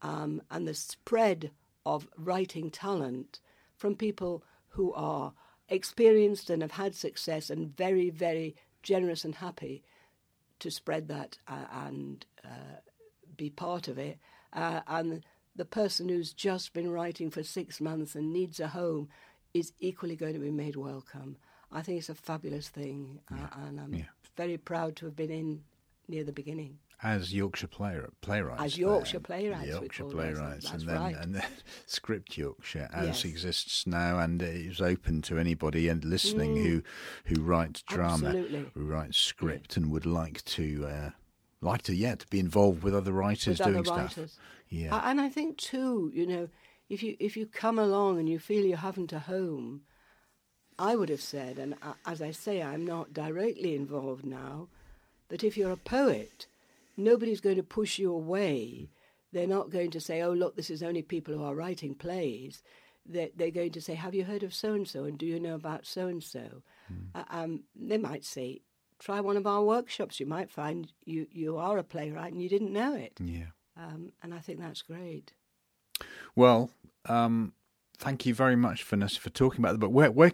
um, 0.03 0.43
and 0.51 0.69
the 0.69 0.75
spread 0.75 1.51
of 1.87 2.09
writing 2.19 2.71
talent 2.71 3.41
from 3.75 3.97
people 3.97 4.45
who 4.69 4.93
are 4.93 5.33
experienced 5.71 6.51
and 6.51 6.61
have 6.61 6.73
had 6.73 6.95
success 6.95 7.49
and 7.49 7.75
very, 7.75 8.11
very 8.11 8.55
generous 8.83 9.25
and 9.25 9.37
happy 9.37 9.83
to 10.61 10.71
spread 10.71 11.09
that 11.09 11.39
uh, 11.49 11.65
and 11.87 12.25
uh, 12.45 12.81
be 13.37 13.51
part 13.51 13.89
of 13.89 13.99
it. 13.99 14.19
Uh, 14.53 14.81
and 14.87 15.25
the 15.57 15.65
person 15.65 16.09
who's 16.09 16.33
just 16.33 16.73
been 16.73 16.91
writing 16.91 17.31
for 17.31 17.43
six 17.43 17.81
months 17.81 18.15
and 18.15 18.33
needs 18.33 18.61
a 18.61 18.69
home 18.69 19.09
is 19.53 19.73
equally 19.81 20.17
going 20.17 20.35
to 20.35 20.41
be 20.41 20.51
made 20.51 20.77
welcome. 20.77 21.37
I 21.73 21.83
think 21.83 21.99
it's 21.99 22.09
a 22.09 22.15
fabulous 22.15 22.69
thing, 22.69 23.21
uh, 23.33 23.47
and 23.65 23.81
I'm 23.81 23.95
yeah. 23.95 24.05
very 24.37 24.59
proud 24.59 24.97
to 24.97 25.07
have 25.07 25.17
been 25.17 25.31
in 25.31 25.63
near 26.09 26.25
the 26.25 26.33
beginning. 26.33 26.79
As 27.03 27.33
Yorkshire 27.33 27.67
play, 27.69 27.99
playwrights. 28.21 28.63
As 28.63 28.79
Yorkshire 28.79 29.19
there. 29.19 29.39
playwrights, 29.39 29.69
Yorkshire 29.69 30.05
playwrights, 30.05 30.71
and 30.71 30.83
then 30.83 30.97
right. 31.01 31.17
and 31.17 31.35
then 31.35 31.47
Script 31.87 32.37
Yorkshire 32.37 32.89
as 32.93 33.07
Yes. 33.07 33.25
exists 33.25 33.87
now, 33.87 34.19
and 34.19 34.43
is 34.43 34.81
open 34.81 35.23
to 35.23 35.39
anybody 35.39 35.89
and 35.89 36.05
listening 36.05 36.57
Mm. 36.57 36.63
who 36.65 36.83
who 37.35 37.43
writes 37.43 37.83
drama, 37.83 38.27
Absolutely. 38.29 38.67
who 38.75 38.85
writes 38.85 39.17
script, 39.19 39.77
and 39.77 39.91
would 39.91 40.07
like 40.07 40.45
to. 40.45 40.87
Uh, 40.87 41.11
like 41.63 41.83
to, 41.83 41.95
yeah, 41.95 42.15
to 42.15 42.27
be 42.29 42.41
involved 42.41 42.83
with 42.83 42.95
other 42.95 43.13
writers 43.13 43.59
with 43.59 43.67
doing 43.67 43.77
other 43.81 43.85
stuff. 43.85 44.17
writers. 44.17 44.39
Yeah. 44.71 44.99
And 45.05 45.21
I 45.21 45.29
think 45.29 45.59
too, 45.59 46.11
you 46.15 46.27
know, 46.27 46.49
if 46.89 47.03
you 47.03 47.17
if 47.21 47.37
you 47.37 47.45
come 47.45 47.79
along 47.79 48.19
and 48.19 48.31
you 48.31 48.39
feel 48.39 48.65
you 48.65 48.77
haven't 48.77 49.13
a 49.13 49.19
home, 49.19 49.83
I 50.79 50.97
would 50.97 51.11
have 51.11 51.21
said, 51.21 51.59
and 51.59 51.75
as 52.07 52.23
I 52.23 52.31
say, 52.31 52.63
I'm 52.63 52.87
not 52.87 53.13
directly 53.13 53.75
involved 53.75 54.25
now, 54.25 54.69
that 55.29 55.45
if 55.45 55.59
you're 55.59 55.71
a 55.73 55.77
poet, 55.77 56.47
nobody's 57.05 57.41
going 57.41 57.57
to 57.57 57.63
push 57.63 57.99
you 57.99 58.13
away. 58.13 58.91
They're 59.33 59.47
not 59.47 59.71
going 59.71 59.91
to 59.93 60.01
say, 60.01 60.23
"Oh, 60.23 60.33
look, 60.33 60.57
this 60.57 60.71
is 60.71 60.83
only 60.83 61.03
people 61.03 61.35
who 61.35 61.45
are 61.45 61.55
writing 61.55 61.95
plays." 61.95 62.63
They're, 63.07 63.31
they're 63.35 63.51
going 63.51 63.73
to 63.73 63.81
say, 63.81 63.95
"Have 63.95 64.15
you 64.15 64.25
heard 64.25 64.43
of 64.43 64.55
so 64.55 64.75
and 64.75 64.87
so? 64.87 65.05
And 65.05 65.19
do 65.19 65.27
you 65.27 65.41
know 65.41 65.55
about 65.55 65.87
so 65.87 66.07
and 66.07 66.23
so?" 66.23 66.63
Um, 67.31 67.65
They 67.75 67.99
might 67.99 68.25
say, 68.25 68.63
"Try 68.99 69.21
one 69.21 69.37
of 69.37 69.47
our 69.47 69.63
workshops. 69.63 70.21
You 70.21 70.27
might 70.27 70.51
find 70.51 70.93
you 71.05 71.27
you 71.31 71.57
are 71.57 71.79
a 71.79 71.85
playwright 71.85 72.33
and 72.33 72.43
you 72.43 72.49
didn't 72.49 72.73
know 72.73 72.95
it." 72.95 73.19
Yeah. 73.21 73.51
Um, 73.77 74.13
and 74.23 74.35
I 74.35 74.41
think 74.41 74.61
that's 74.61 74.83
great. 74.83 75.33
Well, 76.35 76.71
um, 77.07 77.53
thank 78.01 78.25
you 78.25 78.35
very 78.35 78.57
much, 78.57 78.83
Vanessa, 78.83 79.21
for 79.21 79.31
talking 79.31 79.61
about 79.61 79.73
the 79.73 79.79
book. 79.79 79.93
Where, 79.93 80.11
where, 80.11 80.33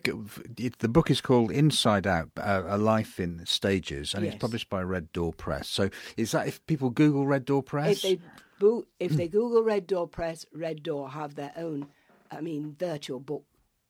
it, 0.57 0.79
the 0.79 0.89
book 0.89 1.11
is 1.11 1.21
called 1.21 1.51
Inside 1.51 2.07
Out: 2.07 2.31
uh, 2.37 2.63
A 2.67 2.79
Life 2.79 3.19
in 3.19 3.45
Stages, 3.45 4.15
and 4.15 4.25
it's 4.25 4.37
published 4.37 4.71
by 4.71 4.83
Red 4.83 5.13
Door 5.13 5.35
Press. 5.35 5.69
So, 5.69 5.91
is 6.17 6.31
that 6.31 6.47
if 6.47 6.65
people 6.67 6.91
Google 6.91 7.27
Red 7.27 7.45
Door 7.45 7.65
Press? 7.65 8.05
If 8.05 8.21
they 8.61 8.81
if 9.01 9.13
they 9.13 9.29
Google 9.29 9.63
Red 9.63 9.87
Door 9.87 10.09
Press, 10.09 10.47
Red 10.55 10.83
Door 10.83 11.11
have 11.11 11.35
their 11.35 11.53
own, 11.57 11.89
I 12.31 12.41
mean, 12.41 12.77
virtual 12.79 13.21
book 13.21 13.45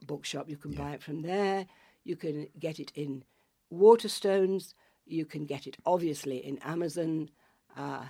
bookshop. 0.07 0.49
You 0.49 0.57
can 0.57 0.73
buy 0.73 0.93
it 0.93 1.03
from 1.03 1.23
there. 1.23 1.67
You 2.05 2.17
can 2.17 2.49
get 2.59 2.81
it 2.81 2.93
in 2.95 3.25
Waterstones. 3.73 4.75
You 5.05 5.25
can 5.25 5.45
get 5.45 5.67
it 5.67 5.77
obviously 5.85 6.39
in 6.39 6.59
Amazon. 6.59 7.31
Uh, 7.77 8.07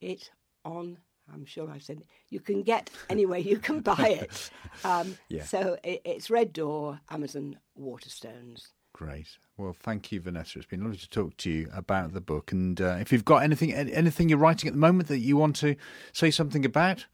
it 0.00 0.30
on. 0.64 0.98
I'm 1.32 1.44
sure 1.46 1.70
I've 1.70 1.82
said 1.82 2.02
you 2.28 2.40
can 2.40 2.62
get 2.62 2.90
anywhere 3.08 3.38
you 3.38 3.58
can 3.58 3.80
buy 3.80 4.18
it. 4.22 4.50
Um, 4.84 5.16
Yeah. 5.28 5.44
So 5.44 5.76
it, 5.84 6.00
it's 6.04 6.30
Red 6.30 6.52
Door, 6.52 7.00
Amazon, 7.10 7.58
Waterstones. 7.78 8.68
Great. 8.94 9.28
Well, 9.56 9.74
thank 9.78 10.10
you, 10.12 10.20
Vanessa. 10.20 10.58
It's 10.58 10.66
been 10.66 10.82
lovely 10.82 10.98
to 10.98 11.08
talk 11.08 11.36
to 11.38 11.50
you 11.50 11.68
about 11.72 12.12
the 12.12 12.20
book. 12.20 12.52
And 12.52 12.80
uh, 12.80 12.96
if 13.00 13.12
you've 13.12 13.24
got 13.24 13.42
anything, 13.42 13.72
anything 13.72 14.28
you're 14.28 14.38
writing 14.38 14.68
at 14.68 14.74
the 14.74 14.78
moment 14.80 15.08
that 15.08 15.18
you 15.18 15.36
want 15.36 15.56
to 15.56 15.76
say 16.12 16.30
something 16.30 16.64
about, 16.64 17.06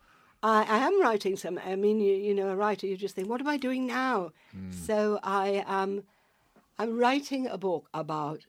I, 0.42 0.62
I 0.64 0.78
am 0.78 1.00
writing 1.02 1.36
some. 1.36 1.58
I 1.64 1.76
mean, 1.76 2.00
you, 2.00 2.14
you 2.14 2.34
know, 2.34 2.48
a 2.48 2.56
writer, 2.56 2.86
you 2.86 2.96
just 2.96 3.14
think, 3.16 3.28
what 3.28 3.40
am 3.40 3.48
I 3.48 3.56
doing 3.56 3.86
now? 3.86 4.30
So 4.70 5.18
I 5.22 5.64
am. 5.66 6.04
I'm 6.78 6.96
writing 6.98 7.46
a 7.48 7.58
book 7.58 7.88
about. 7.92 8.46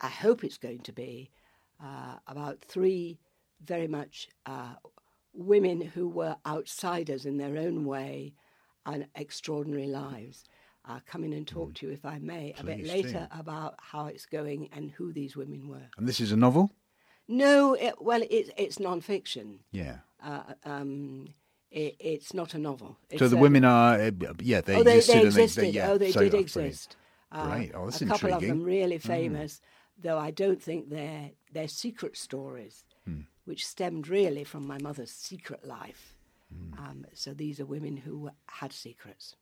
I 0.00 0.08
hope 0.08 0.42
it's 0.44 0.58
going 0.58 0.80
to 0.80 0.92
be 0.92 1.30
uh, 1.82 2.16
about 2.26 2.60
three 2.60 3.18
very 3.64 3.88
much 3.88 4.28
uh, 4.46 4.74
women 5.32 5.80
who 5.80 6.08
were 6.08 6.36
outsiders 6.46 7.26
in 7.26 7.36
their 7.38 7.56
own 7.56 7.84
way 7.84 8.34
and 8.86 9.06
extraordinary 9.14 9.86
lives. 9.86 10.44
I'll 10.84 11.00
come 11.06 11.22
in 11.22 11.32
and 11.32 11.46
talk 11.46 11.74
to 11.74 11.86
you, 11.86 11.92
if 11.92 12.04
I 12.04 12.18
may, 12.18 12.54
a 12.58 12.64
bit 12.64 12.84
later 12.84 13.28
do. 13.32 13.38
about 13.40 13.76
how 13.78 14.06
it's 14.06 14.26
going 14.26 14.68
and 14.72 14.90
who 14.90 15.12
these 15.12 15.36
women 15.36 15.68
were. 15.68 15.86
And 15.96 16.08
this 16.08 16.20
is 16.20 16.32
a 16.32 16.36
novel? 16.36 16.72
No, 17.28 17.74
it, 17.74 17.94
well, 18.00 18.20
it's 18.28 18.50
it's 18.56 18.80
non-fiction. 18.80 19.60
Yeah. 19.70 19.98
Uh, 20.22 20.42
um, 20.64 21.28
it, 21.70 21.94
it's 22.00 22.34
not 22.34 22.54
a 22.54 22.58
novel. 22.58 22.98
so 23.16 23.28
the 23.28 23.36
a- 23.36 23.40
women 23.40 23.64
are, 23.64 23.94
uh, 23.94 24.10
yeah, 24.40 24.60
they 24.60 24.74
oh, 24.74 24.82
they, 24.82 24.96
existed. 24.96 25.22
they 25.22 25.26
existed. 25.44 25.74
yeah, 25.74 25.90
oh, 25.92 25.98
they 25.98 26.10
so- 26.10 26.18
did 26.20 26.26
oh, 26.26 26.30
brilliant. 26.30 26.46
exist. 26.56 26.96
Uh, 27.30 27.46
Great. 27.48 27.72
Oh, 27.76 27.84
that's 27.84 28.02
a 28.02 28.06
couple 28.06 28.28
intriguing. 28.30 28.50
of 28.50 28.56
them 28.58 28.64
really 28.66 28.98
Mm. 28.98 29.02
famous, 29.02 29.60
though 29.96 30.18
I 30.18 30.32
don't 30.32 30.60
think 30.60 30.90
they're 30.90 31.30
they're 31.52 31.68
secret 31.68 32.16
stories, 32.16 32.84
Hmm. 33.06 33.20
Which 33.44 33.66
stemmed 33.66 34.08
really 34.08 34.44
from 34.44 34.66
my 34.66 34.78
mother's 34.78 35.10
secret 35.10 35.66
life. 35.66 36.14
Hmm. 36.52 36.78
Um, 36.78 37.06
so 37.14 37.32
these 37.34 37.60
are 37.60 37.66
women 37.66 37.96
who 37.96 38.30
had 38.46 38.72
secrets. 38.72 39.36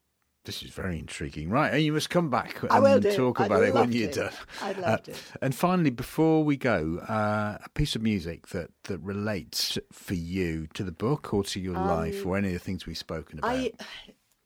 This 0.44 0.62
is 0.62 0.70
very 0.70 0.98
intriguing. 0.98 1.50
Right, 1.50 1.72
and 1.74 1.82
you 1.82 1.92
must 1.92 2.08
come 2.08 2.30
back 2.30 2.62
and 2.62 2.72
I 2.72 2.80
will 2.80 2.98
do. 2.98 3.14
talk 3.14 3.40
I'd 3.40 3.46
about 3.46 3.62
it 3.62 3.74
when 3.74 3.92
you're 3.92 4.10
done. 4.10 4.32
I'd 4.62 4.78
love 4.78 5.02
to. 5.02 5.14
And 5.42 5.54
finally, 5.54 5.90
before 5.90 6.42
we 6.44 6.56
go, 6.56 6.98
uh, 7.06 7.58
a 7.62 7.68
piece 7.74 7.94
of 7.94 8.00
music 8.00 8.48
that, 8.48 8.70
that 8.84 8.98
relates 9.00 9.78
for 9.92 10.14
you 10.14 10.66
to 10.72 10.82
the 10.82 10.92
book 10.92 11.34
or 11.34 11.44
to 11.44 11.60
your 11.60 11.74
life 11.74 12.22
Um, 12.22 12.28
or 12.28 12.36
any 12.38 12.48
of 12.48 12.54
the 12.54 12.58
things 12.58 12.86
we've 12.86 12.96
spoken 12.96 13.38
about. 13.38 13.50
I, 13.54 13.72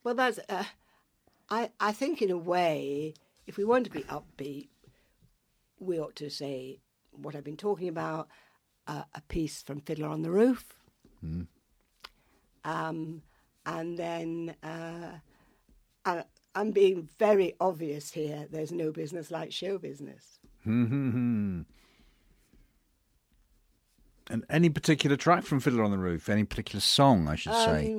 well, 0.02 0.14
that's. 0.14 0.40
Uh, 0.48 0.64
I 1.48 1.70
I 1.78 1.92
think 1.92 2.20
in 2.20 2.30
a 2.30 2.36
way, 2.38 3.14
if 3.46 3.56
we 3.56 3.64
want 3.64 3.84
to 3.84 3.90
be 3.90 4.02
upbeat, 4.02 4.68
we 5.78 6.00
ought 6.00 6.16
to 6.16 6.28
say 6.28 6.80
what 7.12 7.36
I've 7.36 7.44
been 7.44 7.56
talking 7.56 7.88
about. 7.88 8.28
Uh, 8.86 9.02
a 9.14 9.20
piece 9.22 9.62
from 9.62 9.80
Fiddler 9.80 10.08
on 10.08 10.20
the 10.22 10.30
Roof, 10.30 10.64
Mm. 11.24 11.46
um, 12.64 13.22
and 13.64 13.96
then 13.96 14.54
uh, 14.62 15.12
I, 16.04 16.24
I'm 16.54 16.70
being 16.70 17.08
very 17.18 17.54
obvious 17.60 18.12
here. 18.12 18.46
There's 18.50 18.72
no 18.72 18.92
business 18.92 19.30
like 19.30 19.52
show 19.52 19.78
business. 19.78 20.38
and 20.66 21.64
any 24.50 24.68
particular 24.68 25.16
track 25.16 25.44
from 25.44 25.60
Fiddler 25.60 25.82
on 25.84 25.90
the 25.90 25.98
Roof? 25.98 26.28
Any 26.28 26.44
particular 26.44 26.80
song, 26.80 27.26
I 27.28 27.36
should 27.36 27.54
say? 27.54 27.94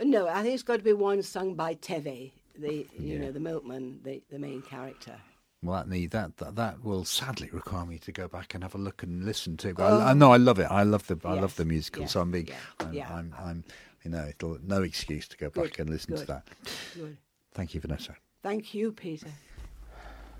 Um, 0.00 0.10
no, 0.10 0.28
I 0.28 0.42
think 0.42 0.54
it's 0.54 0.62
got 0.62 0.76
to 0.78 0.84
be 0.84 0.92
one 0.92 1.22
sung 1.22 1.54
by 1.54 1.74
Tevye, 1.74 2.32
the 2.56 2.86
you 2.98 3.18
know 3.18 3.32
the 3.32 3.40
milkman, 3.40 4.00
the, 4.04 4.22
the 4.30 4.38
main 4.38 4.62
character. 4.62 5.16
Well, 5.62 5.76
that 5.76 5.88
need 5.88 6.10
that, 6.12 6.38
that 6.38 6.56
that 6.56 6.82
will 6.82 7.04
sadly 7.04 7.50
require 7.52 7.84
me 7.84 7.98
to 7.98 8.12
go 8.12 8.28
back 8.28 8.54
and 8.54 8.64
have 8.64 8.74
a 8.74 8.78
look 8.78 9.02
and 9.02 9.24
listen 9.24 9.58
to. 9.58 9.74
But 9.74 9.92
Oh. 9.92 9.98
I, 9.98 10.04
I 10.08 10.10
oh. 10.10 10.14
know 10.14 10.32
I 10.32 10.38
love 10.38 10.58
it. 10.58 10.68
I 10.70 10.84
love 10.84 11.06
the 11.06 11.18
I 11.24 11.34
love 11.34 11.56
the 11.56 11.66
musical. 11.66 12.02
yes, 12.02 12.12
so 12.12 12.22
I'm 12.22 12.30
being, 12.30 12.48
yeah, 12.48 12.54
I'm, 12.80 12.92
yeah. 12.94 13.14
I'm, 13.14 13.34
I'm, 13.38 13.64
you 14.02 14.10
know, 14.10 14.24
it'll, 14.26 14.58
no 14.62 14.82
excuse 14.82 15.28
to 15.28 15.36
go 15.36 15.50
back 15.50 15.78
and 15.78 15.90
listen 15.90 16.16
to 16.16 16.24
that. 16.24 16.48
good. 16.94 17.16
Thank 17.52 17.74
you, 17.74 17.80
Vanessa. 17.80 18.16
Thank 18.42 18.72
you, 18.72 18.92
Peter. 18.92 19.28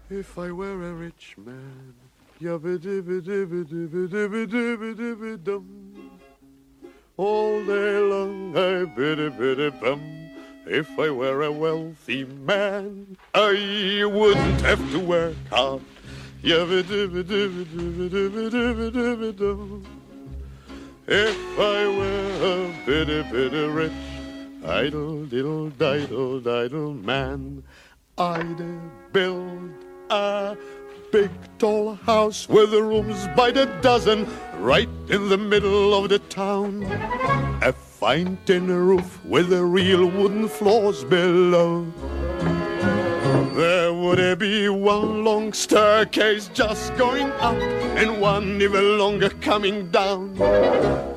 If 0.08 0.38
I 0.38 0.50
were 0.50 0.90
a 0.90 0.92
rich 0.94 1.36
man. 1.36 1.94
All 7.18 7.62
day 7.66 7.98
long 7.98 8.56
I 8.56 8.84
biddy 8.84 9.28
biddy 9.28 9.68
bum. 9.68 10.29
If 10.72 10.96
I 11.00 11.10
were 11.10 11.42
a 11.42 11.50
wealthy 11.50 12.24
man, 12.24 13.16
I 13.34 14.04
wouldn't 14.04 14.60
have 14.60 14.78
to 14.92 15.00
work 15.00 15.34
hard. 15.50 15.82
If 16.44 16.68
I 21.58 21.88
were 21.98 22.30
a 22.52 22.72
bitty 22.86 23.22
bitty 23.32 23.66
rich, 23.66 23.92
idle 24.64 25.26
diddle 25.26 25.70
diddle 25.70 26.38
diddle 26.38 26.94
man, 26.94 27.64
I'd 28.16 28.62
build 29.12 29.72
a 30.08 30.56
big 31.10 31.32
tall 31.58 31.96
house 31.96 32.48
with 32.48 32.72
rooms 32.72 33.26
by 33.36 33.50
the 33.50 33.66
dozen 33.82 34.24
right 34.60 34.88
in 35.08 35.30
the 35.30 35.36
middle 35.36 35.94
of 35.94 36.10
the 36.10 36.20
town. 36.20 36.86
Fine 38.00 38.38
tin 38.46 38.66
roof 38.66 39.22
with 39.26 39.50
the 39.50 39.62
real 39.62 40.06
wooden 40.06 40.48
floors 40.48 41.04
below. 41.04 41.84
There 43.54 43.92
would 43.92 44.38
be 44.38 44.70
one 44.70 45.22
long 45.22 45.52
staircase 45.52 46.48
just 46.54 46.96
going 46.96 47.30
up 47.32 47.56
and 48.00 48.18
one 48.18 48.62
even 48.62 48.96
longer 48.96 49.28
coming 49.28 49.90
down. 49.90 50.34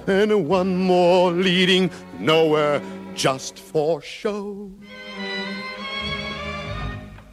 And 0.08 0.46
one 0.46 0.76
more 0.76 1.32
leading 1.32 1.90
nowhere 2.20 2.82
just 3.16 3.58
for 3.60 4.02
show. 4.02 4.70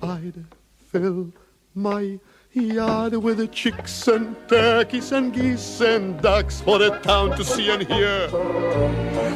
I'd 0.01 0.45
fill 0.93 1.33
my 1.75 2.21
yard 2.53 3.15
with 3.15 3.39
the 3.39 3.47
chicks 3.47 4.09
and 4.09 4.37
turkeys 4.49 5.13
and 5.13 5.33
geese 5.33 5.81
and 5.81 6.21
ducks 6.21 6.61
for 6.61 6.79
the 6.79 6.91
town 6.99 7.31
to 7.37 7.45
see 7.45 7.71
and 7.71 7.83
hear. 7.87 8.29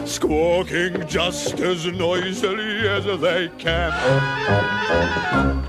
Squawking 0.05 1.07
just 1.07 1.61
as 1.61 1.87
noisily 1.87 2.89
as 2.89 3.05
they 3.21 3.49
can. 3.57 3.93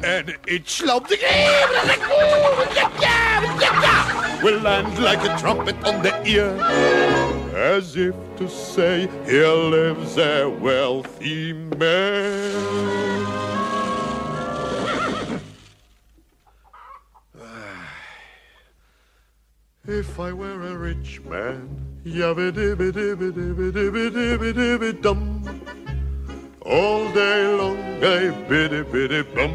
And 0.03 0.35
each 0.47 0.81
loud 0.83 1.07
will 4.43 4.59
land 4.61 4.99
like 4.99 5.23
a 5.23 5.37
trumpet 5.37 5.75
on 5.85 6.01
the 6.01 6.21
ear. 6.25 6.49
As 7.55 7.95
if 7.95 8.15
to 8.37 8.49
say, 8.49 9.07
here 9.25 9.47
lives 9.47 10.17
a 10.17 10.47
wealthy 10.49 11.53
man. 11.53 13.44
If 19.87 20.19
I 20.19 20.33
were 20.33 20.61
a 20.61 20.75
rich 20.75 21.21
man, 21.21 21.69
yabba 22.03 22.51
dibba 22.51 22.91
dibba 22.91 23.31
dibba 23.31 23.71
dibba 23.71 24.09
dibba 24.09 24.53
dibba 24.53 25.01
dum. 25.01 25.43
All 26.65 27.11
day 27.13 27.55
long 27.55 27.77
I 28.03 28.31
biddy 28.49 28.81
biddy 28.81 29.21
bum. 29.21 29.53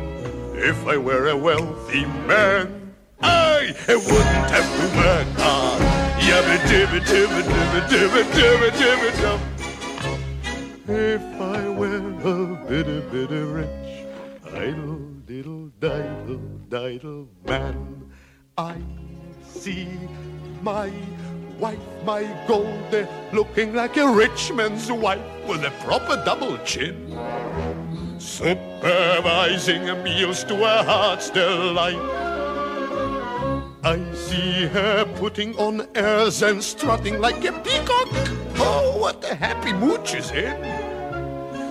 If 0.54 0.86
I 0.86 0.96
were 0.98 1.30
a 1.30 1.36
wealthy 1.36 2.04
man, 2.28 2.94
I 3.20 3.74
wouldn't 3.88 4.50
have 4.54 4.70
to 4.78 4.86
work 4.96 5.26
hard. 5.40 5.82
Yabba 6.22 6.56
dibba 6.68 7.00
dibba 7.10 7.42
dibba 7.42 7.80
dibba 7.90 8.22
dibba 8.30 8.70
dibba 8.78 9.10
dum. 9.22 9.40
If 10.86 11.40
I 11.40 11.68
were 11.70 11.96
a 12.22 12.66
bitty 12.68 13.00
bitty 13.10 13.42
rich, 13.58 14.06
idle 14.54 15.00
diddle 15.26 15.72
diddle 15.80 16.38
diddle 16.68 17.28
man, 17.44 18.12
I 18.56 18.76
see 19.52 19.88
my 20.62 20.92
wife, 21.58 21.78
my 22.04 22.22
Golde, 22.46 23.08
looking 23.32 23.74
like 23.74 23.96
a 23.96 24.10
rich 24.10 24.52
man's 24.52 24.90
wife 24.90 25.20
with 25.46 25.64
a 25.64 25.70
proper 25.84 26.22
double 26.24 26.56
chin. 26.58 27.18
Supervising 28.18 29.84
meals 30.02 30.44
to 30.44 30.56
her 30.56 30.82
heart's 30.84 31.30
delight. 31.30 31.96
I 33.82 34.12
see 34.12 34.66
her 34.66 35.04
putting 35.16 35.56
on 35.56 35.88
airs 35.94 36.42
and 36.42 36.62
strutting 36.62 37.18
like 37.20 37.44
a 37.44 37.52
peacock. 37.52 38.08
Oh, 38.56 38.96
what 38.98 39.24
a 39.24 39.34
happy 39.34 39.72
mood 39.72 40.06
she's 40.06 40.30
in. 40.30 40.80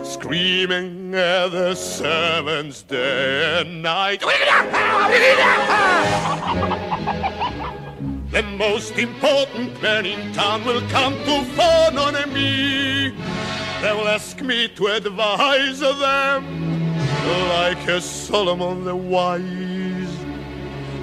Screaming 0.04 1.14
at 1.14 1.50
the 1.50 1.76
servants 1.76 2.82
day 2.82 3.62
and 3.62 3.84
night. 3.84 4.24
The 8.32 8.44
most 8.44 8.96
important 9.00 9.82
man 9.82 10.06
in 10.06 10.32
town 10.34 10.64
will 10.64 10.82
come 10.90 11.14
to 11.14 11.44
phone 11.56 11.98
on 11.98 12.14
me. 12.32 13.10
They 13.82 13.92
will 13.92 14.08
ask 14.08 14.40
me 14.40 14.68
to 14.68 14.86
advise 14.86 15.80
them 15.80 16.86
like 17.50 17.88
a 17.88 18.00
Solomon 18.00 18.84
the 18.86 18.96
wise. 18.96 20.16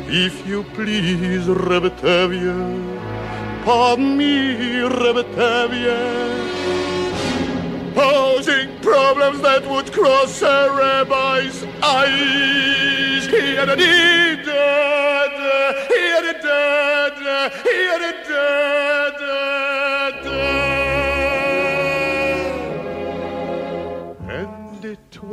If 0.07 0.47
you 0.47 0.62
please, 0.74 1.49
Reb 1.49 1.85
Tevye, 1.99 3.64
pardon 3.64 4.16
me, 4.16 4.83
Reb 4.83 5.27
Tevye, 5.35 5.99
posing 7.93 8.79
problems 8.83 9.41
that 9.41 9.68
would 9.68 9.93
cross 9.93 10.43
a 10.43 10.70
rabbi's 10.70 11.64
eyes. 11.83 13.06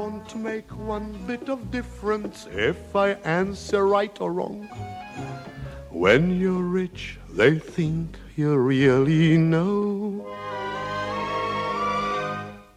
Won't 0.03 0.35
make 0.35 0.69
one 0.71 1.13
bit 1.27 1.49
of 1.49 1.71
difference 1.71 2.47
if 2.51 2.95
I 2.95 3.11
answer 3.23 3.87
right 3.87 4.15
or 4.19 4.33
wrong. 4.33 4.67
When 5.89 6.39
you're 6.39 6.63
rich, 6.63 7.19
they 7.29 7.59
think 7.59 8.17
you 8.35 8.55
really 8.57 9.37
know. 9.37 10.27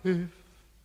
If 0.05 0.31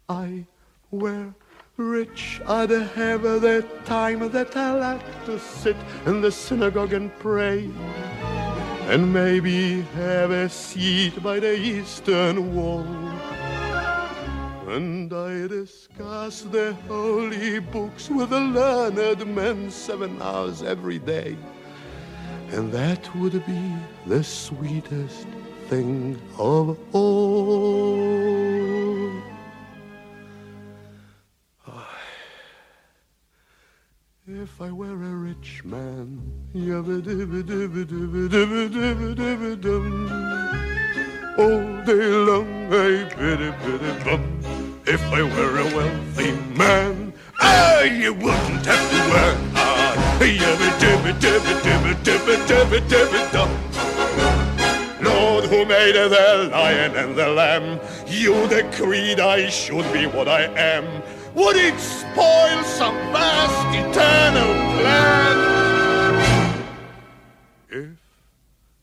I 0.09 0.45
were 0.89 1.33
rich, 1.81 2.41
I'd 2.47 2.69
have 2.69 3.23
the 3.23 3.65
time 3.85 4.29
that 4.31 4.55
I 4.55 4.71
like 4.73 5.25
to 5.25 5.39
sit 5.39 5.75
in 6.05 6.21
the 6.21 6.31
synagogue 6.31 6.93
and 6.93 7.11
pray. 7.19 7.69
And 8.87 9.11
maybe 9.13 9.81
have 9.95 10.31
a 10.31 10.49
seat 10.49 11.21
by 11.23 11.39
the 11.39 11.55
eastern 11.57 12.55
wall. 12.55 12.85
And 14.67 15.11
I 15.11 15.47
discuss 15.47 16.41
the 16.43 16.73
holy 16.87 17.59
books 17.59 18.09
with 18.09 18.29
the 18.29 18.39
learned 18.39 19.25
men 19.35 19.69
seven 19.69 20.21
hours 20.21 20.63
every 20.63 20.99
day. 20.99 21.37
And 22.51 22.71
that 22.71 23.13
would 23.15 23.45
be 23.45 23.73
the 24.05 24.23
sweetest 24.23 25.27
thing 25.67 26.21
of 26.37 26.77
all. 26.93 28.60
If 34.27 34.61
I 34.61 34.71
were 34.71 34.93
a 34.93 35.15
rich 35.15 35.63
man, 35.65 36.21
all 41.39 41.85
day 41.85 42.05
long 42.05 42.71
I 42.71 43.09
biddy 43.17 43.51
biddy 43.63 44.03
bum. 44.05 44.21
If 44.85 45.01
I 45.11 45.23
were 45.23 45.57
a 45.57 45.65
wealthy 45.75 46.33
man, 46.55 47.13
I 47.39 47.85
you 47.85 48.13
wouldn't 48.13 48.63
have 48.63 48.89
to 48.91 48.99
work 49.09 49.37
hard. 49.55 50.21
Lord, 55.01 55.45
who 55.45 55.65
made 55.65 55.95
the 55.95 56.49
lion 56.51 56.95
and 56.95 57.15
the 57.15 57.27
lamb, 57.27 57.79
you 58.05 58.47
decreed 58.47 59.19
I 59.19 59.49
should 59.49 59.91
be 59.91 60.05
what 60.05 60.27
I 60.27 60.43
am. 60.43 61.01
Would 61.33 61.55
it 61.55 61.79
spoil 61.79 62.63
some 62.63 62.95
vast 63.13 63.75
eternal 63.75 64.53
plan? 64.79 65.37
If 67.69 67.97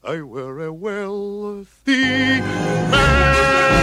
I 0.03 0.23
were 0.23 0.65
a 0.65 0.73
wealthy 0.73 2.41
man. 2.41 3.78